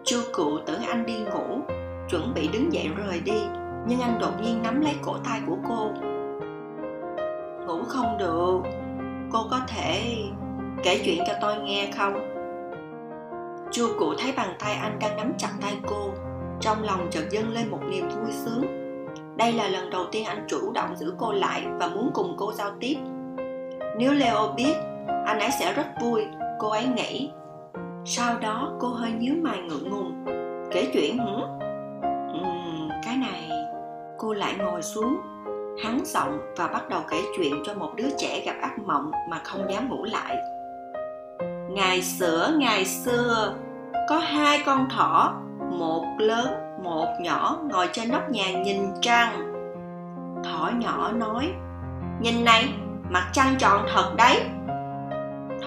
Chu 0.03 0.17
cựu 0.33 0.59
tưởng 0.65 0.81
anh 0.81 1.05
đi 1.05 1.17
ngủ, 1.19 1.61
chuẩn 2.09 2.33
bị 2.33 2.49
đứng 2.53 2.73
dậy 2.73 2.89
rời 2.97 3.19
đi, 3.19 3.41
nhưng 3.87 3.99
anh 3.99 4.19
đột 4.19 4.41
nhiên 4.41 4.61
nắm 4.63 4.81
lấy 4.81 4.95
cổ 5.01 5.17
tay 5.25 5.41
của 5.47 5.57
cô. 5.69 5.91
Ngủ 7.67 7.83
không 7.87 8.17
được. 8.17 8.61
Cô 9.31 9.39
có 9.51 9.59
thể 9.67 10.15
kể 10.83 11.01
chuyện 11.05 11.23
cho 11.27 11.33
tôi 11.41 11.57
nghe 11.57 11.91
không? 11.97 12.13
Chu 13.71 13.87
cụ 13.99 14.13
thấy 14.19 14.33
bàn 14.37 14.55
tay 14.59 14.73
anh 14.73 14.99
đang 14.99 15.17
nắm 15.17 15.33
chặt 15.37 15.51
tay 15.61 15.77
cô 15.87 16.11
trong 16.61 16.83
lòng 16.83 17.07
chợt 17.11 17.23
dâng 17.31 17.53
lên 17.53 17.69
một 17.69 17.79
niềm 17.89 18.09
vui 18.09 18.31
sướng. 18.31 18.65
Đây 19.37 19.53
là 19.53 19.67
lần 19.67 19.89
đầu 19.89 20.05
tiên 20.11 20.25
anh 20.25 20.45
chủ 20.47 20.71
động 20.71 20.95
giữ 20.95 21.13
cô 21.17 21.31
lại 21.31 21.65
và 21.79 21.87
muốn 21.87 22.11
cùng 22.13 22.35
cô 22.37 22.53
giao 22.53 22.71
tiếp. 22.79 22.95
Nếu 23.97 24.13
leo 24.13 24.53
biết 24.57 24.73
anh 25.25 25.39
ấy 25.39 25.49
sẽ 25.59 25.73
rất 25.73 25.87
vui 26.01 26.25
cô 26.59 26.69
ấy 26.69 26.85
nghĩ. 26.85 27.31
Sau 28.05 28.39
đó 28.39 28.71
cô 28.79 28.87
hơi 28.87 29.11
nhíu 29.11 29.33
mày 29.41 29.59
ngượng 29.61 29.89
ngùng. 29.89 30.25
Kể 30.71 30.87
chuyện 30.93 31.17
hử? 31.17 31.35
Uhm, 32.37 32.89
cái 33.05 33.17
này. 33.17 33.49
Cô 34.17 34.33
lại 34.33 34.53
ngồi 34.57 34.81
xuống. 34.81 35.17
Hắn 35.83 35.99
giọng 36.05 36.39
và 36.57 36.67
bắt 36.67 36.89
đầu 36.89 37.01
kể 37.09 37.17
chuyện 37.37 37.53
cho 37.65 37.73
một 37.73 37.91
đứa 37.95 38.09
trẻ 38.17 38.43
gặp 38.45 38.55
ác 38.61 38.79
mộng 38.85 39.11
mà 39.29 39.41
không 39.43 39.71
dám 39.71 39.89
ngủ 39.89 40.03
lại 40.03 40.37
ngày 41.69 42.01
xưa 42.01 42.51
ngày 42.57 42.85
xưa, 42.85 43.53
có 44.09 44.17
hai 44.17 44.63
con 44.65 44.89
thỏ, 44.89 45.33
một 45.71 46.05
lớn, 46.19 46.47
một 46.83 47.07
nhỏ, 47.21 47.57
ngồi 47.69 47.89
trên 47.93 48.11
nóc 48.11 48.29
nhà 48.29 48.51
nhìn 48.51 48.77
trăng. 49.01 49.53
Thỏ 50.43 50.71
nhỏ 50.77 51.11
nói, 51.11 51.53
nhìn 52.21 52.45
này, 52.45 52.73
mặt 53.09 53.29
trăng 53.33 53.55
tròn 53.59 53.85
thật 53.93 54.11
đấy. 54.17 54.41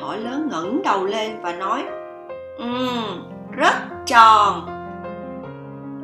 Thỏ 0.01 0.15
lớn 0.17 0.49
ngẩng 0.51 0.83
đầu 0.83 1.05
lên 1.05 1.41
và 1.43 1.53
nói, 1.53 1.85
ừm, 2.59 3.31
rất 3.51 3.75
tròn. 4.07 4.67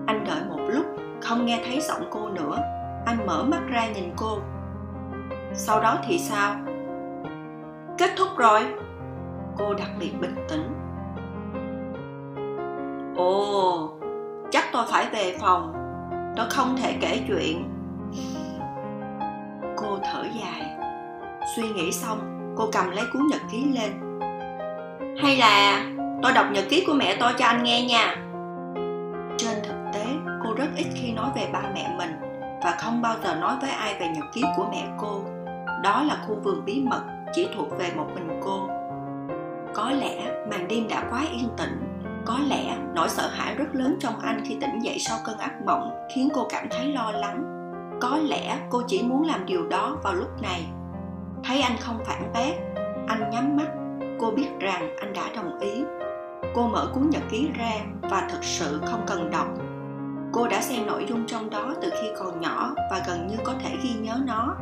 Anh 0.06 0.24
đợi 0.24 0.40
một 0.48 0.60
lúc, 0.68 0.86
không 1.22 1.46
nghe 1.46 1.62
thấy 1.66 1.80
giọng 1.80 2.02
cô 2.10 2.28
nữa. 2.28 2.58
Anh 3.06 3.26
mở 3.26 3.44
mắt 3.44 3.60
ra 3.68 3.88
nhìn 3.88 4.12
cô. 4.16 4.38
Sau 5.54 5.80
đó 5.80 5.98
thì 6.06 6.18
sao? 6.18 6.56
Kết 7.98 8.10
thúc 8.16 8.28
rồi 8.36 8.62
cô 9.58 9.74
đặc 9.74 9.90
biệt 9.98 10.12
bình 10.20 10.34
tĩnh. 10.48 10.74
Ồ, 13.16 13.90
chắc 14.50 14.64
tôi 14.72 14.84
phải 14.90 15.06
về 15.12 15.36
phòng. 15.40 15.72
Tôi 16.36 16.46
không 16.50 16.76
thể 16.76 16.96
kể 17.00 17.20
chuyện. 17.28 17.64
Cô 19.76 19.98
thở 20.02 20.24
dài. 20.40 20.62
Suy 21.56 21.68
nghĩ 21.68 21.92
xong, 21.92 22.18
cô 22.56 22.68
cầm 22.72 22.90
lấy 22.90 23.04
cuốn 23.12 23.22
nhật 23.30 23.40
ký 23.52 23.64
lên. 23.64 24.20
Hay 25.22 25.36
là 25.36 25.84
tôi 26.22 26.32
đọc 26.32 26.46
nhật 26.52 26.64
ký 26.68 26.84
của 26.86 26.92
mẹ 26.92 27.16
tôi 27.20 27.32
cho 27.38 27.46
anh 27.46 27.64
nghe 27.64 27.84
nha. 27.84 28.16
Trên 29.36 29.62
thực 29.62 29.76
tế, 29.94 30.06
cô 30.44 30.54
rất 30.54 30.68
ít 30.76 30.86
khi 30.94 31.12
nói 31.12 31.30
về 31.34 31.48
ba 31.52 31.62
mẹ 31.74 31.94
mình 31.98 32.16
và 32.64 32.76
không 32.78 33.02
bao 33.02 33.14
giờ 33.24 33.34
nói 33.34 33.56
với 33.60 33.70
ai 33.70 33.96
về 34.00 34.08
nhật 34.08 34.24
ký 34.34 34.42
của 34.56 34.66
mẹ 34.70 34.88
cô. 34.98 35.22
Đó 35.82 36.02
là 36.02 36.16
khu 36.26 36.34
vườn 36.44 36.64
bí 36.64 36.84
mật 36.90 37.02
chỉ 37.32 37.48
thuộc 37.56 37.78
về 37.78 37.92
một 37.96 38.06
mình 38.14 38.40
cô 38.44 38.68
có 39.74 39.90
lẽ 39.90 40.44
màn 40.50 40.68
đêm 40.68 40.88
đã 40.88 41.02
quá 41.10 41.22
yên 41.32 41.48
tĩnh. 41.56 42.04
Có 42.26 42.38
lẽ 42.48 42.76
nỗi 42.94 43.08
sợ 43.08 43.28
hãi 43.28 43.54
rất 43.54 43.74
lớn 43.74 43.96
trong 44.00 44.20
anh 44.20 44.42
khi 44.44 44.56
tỉnh 44.60 44.78
dậy 44.82 44.96
sau 44.98 45.18
cơn 45.24 45.38
ác 45.38 45.52
mộng 45.66 46.06
khiến 46.14 46.28
cô 46.34 46.46
cảm 46.50 46.68
thấy 46.70 46.92
lo 46.92 47.10
lắng. 47.10 47.54
Có 48.00 48.16
lẽ 48.16 48.58
cô 48.70 48.82
chỉ 48.86 49.02
muốn 49.02 49.24
làm 49.24 49.46
điều 49.46 49.68
đó 49.68 49.96
vào 50.02 50.14
lúc 50.14 50.42
này. 50.42 50.66
Thấy 51.44 51.60
anh 51.60 51.76
không 51.80 51.98
phản 52.04 52.32
bác, 52.32 52.82
anh 53.06 53.30
nhắm 53.30 53.56
mắt. 53.56 53.68
Cô 54.20 54.30
biết 54.30 54.48
rằng 54.60 54.96
anh 55.00 55.12
đã 55.12 55.22
đồng 55.36 55.60
ý. 55.60 55.84
Cô 56.54 56.68
mở 56.68 56.90
cuốn 56.94 57.10
nhật 57.10 57.22
ký 57.30 57.50
ra 57.58 57.72
và 58.02 58.28
thực 58.30 58.44
sự 58.44 58.80
không 58.86 59.04
cần 59.06 59.30
đọc. 59.30 59.46
Cô 60.32 60.48
đã 60.48 60.60
xem 60.60 60.86
nội 60.86 61.06
dung 61.08 61.26
trong 61.26 61.50
đó 61.50 61.74
từ 61.82 61.90
khi 62.02 62.08
còn 62.18 62.40
nhỏ 62.40 62.74
và 62.90 63.02
gần 63.08 63.26
như 63.26 63.36
có 63.44 63.54
thể 63.62 63.70
ghi 63.82 63.94
nhớ 63.94 64.20
nó. 64.26 64.56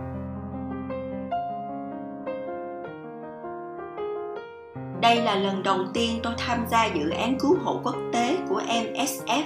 Đây 5.01 5.17
là 5.17 5.35
lần 5.35 5.63
đầu 5.63 5.79
tiên 5.95 6.21
tôi 6.23 6.33
tham 6.39 6.67
gia 6.71 6.87
dự 6.87 7.11
án 7.11 7.39
cứu 7.39 7.57
hộ 7.65 7.81
quốc 7.85 7.97
tế 8.13 8.37
của 8.49 8.61
MSF. 8.69 9.43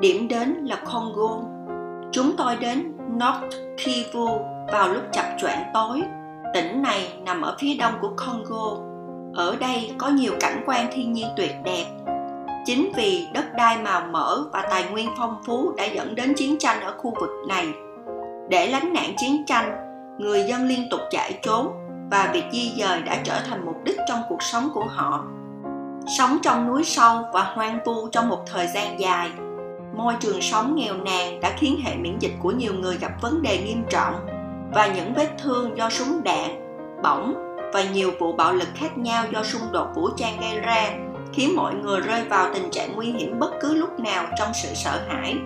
Điểm 0.00 0.28
đến 0.28 0.54
là 0.54 0.76
Congo. 0.76 1.40
Chúng 2.12 2.36
tôi 2.36 2.56
đến 2.56 2.96
North 3.12 3.56
Kivu 3.76 4.28
vào 4.72 4.88
lúc 4.88 5.02
chập 5.12 5.24
choạng 5.40 5.70
tối. 5.74 6.02
Tỉnh 6.54 6.82
này 6.82 7.12
nằm 7.24 7.42
ở 7.42 7.56
phía 7.60 7.74
đông 7.74 7.92
của 8.00 8.10
Congo. 8.16 8.76
Ở 9.34 9.56
đây 9.60 9.90
có 9.98 10.08
nhiều 10.08 10.32
cảnh 10.40 10.62
quan 10.66 10.86
thiên 10.92 11.12
nhiên 11.12 11.26
tuyệt 11.36 11.52
đẹp. 11.64 11.84
Chính 12.66 12.92
vì 12.96 13.26
đất 13.34 13.44
đai 13.56 13.78
màu 13.78 14.00
mỡ 14.10 14.44
và 14.52 14.68
tài 14.70 14.84
nguyên 14.90 15.08
phong 15.18 15.36
phú 15.46 15.72
đã 15.76 15.84
dẫn 15.84 16.14
đến 16.14 16.34
chiến 16.36 16.58
tranh 16.58 16.80
ở 16.80 16.94
khu 16.98 17.14
vực 17.20 17.30
này. 17.48 17.66
Để 18.48 18.66
lánh 18.66 18.92
nạn 18.92 19.12
chiến 19.16 19.44
tranh, 19.46 19.76
người 20.18 20.42
dân 20.42 20.66
liên 20.66 20.88
tục 20.90 21.00
chạy 21.10 21.38
trốn 21.42 21.87
và 22.10 22.30
việc 22.32 22.44
di 22.52 22.72
dời 22.78 23.02
đã 23.02 23.16
trở 23.24 23.40
thành 23.48 23.66
mục 23.66 23.84
đích 23.84 23.96
trong 24.08 24.22
cuộc 24.28 24.42
sống 24.42 24.70
của 24.74 24.86
họ. 24.88 25.24
Sống 26.18 26.38
trong 26.42 26.66
núi 26.66 26.84
sâu 26.84 27.24
và 27.32 27.42
hoang 27.42 27.78
vu 27.84 28.08
trong 28.08 28.28
một 28.28 28.44
thời 28.46 28.66
gian 28.74 29.00
dài, 29.00 29.30
môi 29.96 30.14
trường 30.20 30.40
sống 30.40 30.74
nghèo 30.76 30.94
nàn 30.94 31.40
đã 31.40 31.52
khiến 31.58 31.80
hệ 31.84 31.96
miễn 31.96 32.18
dịch 32.18 32.32
của 32.42 32.50
nhiều 32.50 32.74
người 32.74 32.96
gặp 32.98 33.12
vấn 33.20 33.42
đề 33.42 33.62
nghiêm 33.62 33.82
trọng 33.90 34.14
và 34.72 34.86
những 34.86 35.14
vết 35.14 35.28
thương 35.42 35.76
do 35.76 35.90
súng 35.90 36.24
đạn, 36.24 36.60
bỏng 37.02 37.34
và 37.72 37.82
nhiều 37.82 38.10
vụ 38.18 38.32
bạo 38.32 38.52
lực 38.52 38.68
khác 38.74 38.98
nhau 38.98 39.24
do 39.32 39.42
xung 39.42 39.72
đột 39.72 39.88
vũ 39.94 40.08
trang 40.16 40.40
gây 40.40 40.60
ra 40.60 40.90
khiến 41.32 41.56
mọi 41.56 41.74
người 41.74 42.00
rơi 42.00 42.24
vào 42.24 42.50
tình 42.54 42.70
trạng 42.70 42.96
nguy 42.96 43.06
hiểm 43.06 43.38
bất 43.38 43.50
cứ 43.60 43.74
lúc 43.74 44.00
nào 44.00 44.26
trong 44.38 44.48
sự 44.62 44.68
sợ 44.74 45.00
hãi. 45.08 45.36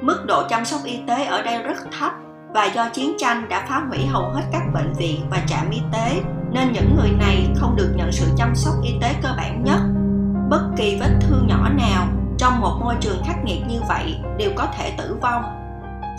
Mức 0.00 0.24
độ 0.26 0.42
chăm 0.48 0.64
sóc 0.64 0.80
y 0.84 0.98
tế 1.06 1.24
ở 1.24 1.42
đây 1.42 1.62
rất 1.62 1.76
thấp 1.98 2.12
và 2.54 2.64
do 2.64 2.88
chiến 2.88 3.16
tranh 3.18 3.48
đã 3.48 3.66
phá 3.68 3.82
hủy 3.88 4.06
hầu 4.06 4.30
hết 4.30 4.42
các 4.52 4.62
bệnh 4.74 4.92
viện 4.92 5.20
và 5.30 5.42
trạm 5.46 5.70
y 5.70 5.80
tế, 5.92 6.22
nên 6.52 6.72
những 6.72 6.96
người 6.96 7.10
này 7.10 7.48
không 7.56 7.76
được 7.76 7.92
nhận 7.96 8.12
sự 8.12 8.26
chăm 8.36 8.54
sóc 8.54 8.74
y 8.82 8.94
tế 9.00 9.14
cơ 9.22 9.28
bản 9.36 9.64
nhất. 9.64 9.80
Bất 10.50 10.62
kỳ 10.76 10.98
vết 11.00 11.18
thương 11.20 11.46
nhỏ 11.46 11.68
nào 11.68 12.06
trong 12.38 12.60
một 12.60 12.78
môi 12.80 12.94
trường 13.00 13.22
khắc 13.24 13.44
nghiệt 13.44 13.58
như 13.68 13.80
vậy 13.88 14.18
đều 14.38 14.50
có 14.56 14.66
thể 14.78 14.94
tử 14.98 15.18
vong. 15.22 15.42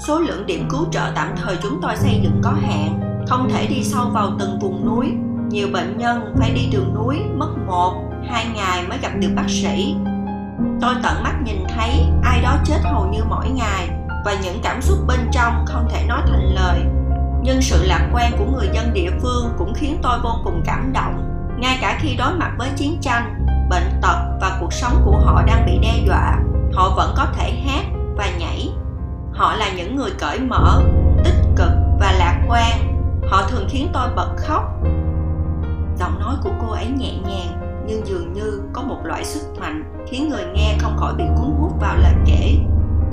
Số 0.08 0.20
lượng 0.20 0.46
điểm 0.46 0.68
cứu 0.70 0.86
trợ 0.92 1.12
tạm 1.16 1.36
thời 1.38 1.58
chúng 1.64 1.80
tôi 1.82 1.96
xây 1.96 2.20
dựng 2.24 2.42
có 2.44 2.52
hạn, 2.52 3.00
không 3.28 3.50
thể 3.50 3.68
đi 3.68 3.84
sâu 3.84 4.10
vào 4.14 4.32
từng 4.40 4.60
vùng 4.60 4.86
núi. 4.86 5.14
Nhiều 5.50 5.68
bệnh 5.74 5.98
nhân 5.98 6.34
phải 6.40 6.52
đi 6.52 6.70
đường 6.72 6.94
núi 6.96 7.20
mất 7.36 7.56
một, 7.68 7.94
hai 8.30 8.46
ngày 8.56 8.88
mới 8.88 8.98
gặp 9.02 9.12
được 9.20 9.30
bác 9.36 9.50
sĩ. 9.50 9.96
Tôi 10.82 10.96
tận 11.04 11.24
mắt 11.24 11.36
nhìn 11.46 11.64
thấy 11.68 12.06
ai 12.24 12.42
đó 12.42 12.58
chết 12.66 12.80
hầu 12.84 13.08
như 13.08 13.20
mỗi 13.30 13.50
ngày 13.50 13.90
và 14.26 14.36
những 14.44 14.60
cảm 14.64 14.82
xúc 14.82 14.98
bên 15.08 15.20
trong 15.32 15.66
không 15.66 15.88
thể 15.90 16.06
nói 16.06 16.22
thành 16.28 16.54
lời. 16.56 16.80
Nhưng 17.42 17.62
sự 17.62 17.86
lạc 17.86 18.10
quan 18.14 18.32
của 18.38 18.46
người 18.46 18.70
dân 18.74 18.94
địa 18.94 19.10
phương 19.22 19.54
cũng 19.58 19.74
khiến 19.76 20.00
tôi 20.02 20.20
vô 20.24 20.32
cùng 20.44 20.62
cảm 20.66 20.94
động. 20.94 21.32
Ngay 21.58 21.78
cả 21.82 21.98
khi 22.02 22.16
đối 22.16 22.34
mặt 22.34 22.52
với 22.58 22.70
chiến 22.76 22.98
tranh, 23.02 23.46
bệnh 23.70 24.00
tật 24.02 24.18
và 24.42 24.58
cuộc 24.60 24.74
sống 24.74 25.02
của 25.06 25.18
họ 25.26 25.44
đang 25.48 25.66
bị 25.66 25.78
đe 25.82 26.04
dọa, 26.08 26.40
họ 26.74 26.94
vẫn 26.96 27.14
có 27.18 27.26
thể 27.38 27.52
hát 27.52 27.86
và 28.16 28.30
nhảy. 28.40 28.70
Họ 29.34 29.56
là 29.56 29.72
những 29.78 29.96
người 29.96 30.12
cởi 30.20 30.40
mở, 30.40 30.82
tích 31.24 31.44
cực 31.56 31.72
và 32.00 32.12
lạc 32.12 32.42
quan. 32.48 33.02
Họ 33.30 33.42
thường 33.50 33.68
khiến 33.70 33.90
tôi 33.94 34.08
bật 34.16 34.36
khóc. 34.38 34.64
Giọng 36.00 36.20
nói 36.20 36.36
của 36.44 36.52
cô 36.62 36.74
ấy 36.74 36.88
nhẹ 36.88 37.14
nhàng, 37.28 37.84
nhưng 37.88 38.08
dường 38.08 38.34
như 38.34 38.62
có 38.74 38.82
một 38.82 39.00
loại 39.04 39.26
sức 39.26 39.60
mạnh 39.60 40.06
khiến 40.08 40.30
người 40.30 40.44
nghe 40.54 40.78
không 40.80 40.98
khỏi 40.98 41.14
bị 41.14 41.24
cuốn 41.38 41.56
hút 41.60 41.72
vào 41.82 41.98
lời 41.98 42.14
kể 42.26 42.58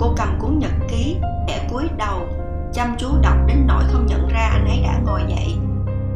cô 0.03 0.12
cầm 0.16 0.28
cuốn 0.40 0.59
nhật 0.59 0.70
ký, 0.88 1.16
kẻ 1.48 1.68
cúi 1.72 1.84
đầu, 1.96 2.20
chăm 2.72 2.94
chú 2.98 3.09
đọc 3.22 3.36
đến 3.46 3.57
nỗi 3.66 3.84
không 3.88 4.07
nhận 4.07 4.28
ra 4.28 4.50
anh 4.53 4.66
ấy 4.66 4.82
đã 4.82 4.98
ngồi 5.07 5.20
dậy. 5.28 5.57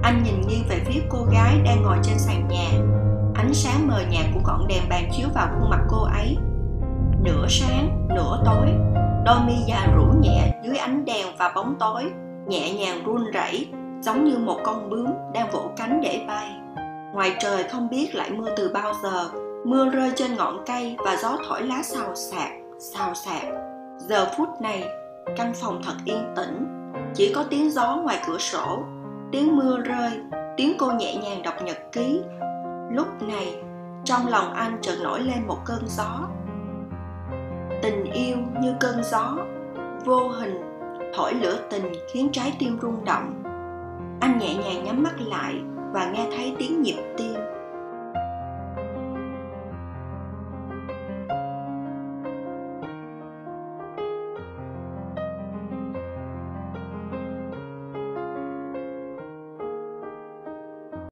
Anh 0.03 0.23
nhìn 0.23 0.41
nghiêng 0.41 0.69
về 0.69 0.81
phía 0.87 1.01
cô 1.11 1.19
gái 1.33 1.61
đang 1.65 1.83
ngồi 1.83 1.97
trên 2.03 2.19
sàn 2.19 2.49
nhà. 2.49 2.69
Ánh 3.35 3.55
sáng 3.55 3.89
mờ 3.89 4.01
nhạt 4.11 4.25
của 4.35 4.41
ngọn 4.47 4.67
đèn 4.69 4.89
bàn 4.89 5.09
chiếu 5.17 5.29
vào 5.35 5.49
khuôn 5.53 5.71
mặt 5.71 5.81
cô 5.89 6.03
ấy. 6.03 6.37
Nửa 7.23 7.47
sáng, 7.49 8.09
nửa 8.15 8.43
tối, 8.45 8.67
đôi 9.25 9.41
mi 9.47 9.55
già 9.67 9.87
rũ 9.97 10.05
nhẹ 10.21 10.61
dưới 10.65 10.77
ánh 10.77 11.05
đèn 11.05 11.27
và 11.39 11.53
bóng 11.55 11.75
tối, 11.79 12.03
nhẹ 12.47 12.75
nhàng 12.75 13.05
run 13.05 13.31
rẩy, 13.33 13.69
giống 14.01 14.25
như 14.25 14.39
một 14.39 14.59
con 14.65 14.91
bướm 14.91 15.07
đang 15.35 15.51
vỗ 15.51 15.71
cánh 15.77 16.01
để 16.01 16.25
bay. 16.29 16.51
Ngoài 17.15 17.37
trời 17.39 17.65
không 17.65 17.89
biết 17.89 18.15
lại 18.15 18.31
mưa 18.31 18.49
từ 18.57 18.71
bao 18.75 18.93
giờ, 19.03 19.29
mưa 19.65 19.89
rơi 19.91 20.13
trên 20.17 20.35
ngọn 20.37 20.65
cây 20.67 20.97
và 21.05 21.17
gió 21.23 21.37
thổi 21.49 21.63
lá 21.63 21.83
xào 21.83 22.15
xạc 22.15 22.51
xào 22.79 23.15
xạc 23.15 23.66
giờ 24.09 24.27
phút 24.37 24.49
này, 24.61 24.89
căn 25.37 25.53
phòng 25.55 25.81
thật 25.85 25.95
yên 26.05 26.35
tĩnh. 26.37 26.67
Chỉ 27.15 27.33
có 27.35 27.45
tiếng 27.51 27.71
gió 27.71 27.97
ngoài 27.97 28.19
cửa 28.27 28.39
sổ, 28.39 28.83
tiếng 29.33 29.57
mưa 29.57 29.79
rơi, 29.79 30.11
tiếng 30.57 30.77
cô 30.79 30.91
nhẹ 30.93 31.17
nhàng 31.17 31.43
đọc 31.43 31.55
nhật 31.63 31.79
ký. 31.93 32.21
Lúc 32.91 33.23
này, 33.23 33.63
trong 34.05 34.27
lòng 34.27 34.55
anh 34.55 34.79
chợt 34.83 34.97
nổi 35.03 35.21
lên 35.21 35.47
một 35.47 35.59
cơn 35.65 35.83
gió. 35.87 36.29
Tình 37.83 38.05
yêu 38.13 38.37
như 38.61 38.75
cơn 38.81 39.05
gió, 39.05 39.37
vô 40.05 40.29
hình, 40.29 40.61
thổi 41.15 41.35
lửa 41.35 41.59
tình 41.71 41.93
khiến 42.13 42.29
trái 42.33 42.57
tim 42.59 42.79
rung 42.83 43.05
động. 43.05 43.43
Anh 44.21 44.39
nhẹ 44.39 44.55
nhàng 44.55 44.85
nhắm 44.85 45.03
mắt 45.03 45.21
lại 45.21 45.55
và 45.93 46.11
nghe 46.11 46.27
thấy 46.37 46.55
tiếng 46.59 46.83
nhịp 46.83 47.03
tim. 47.17 47.36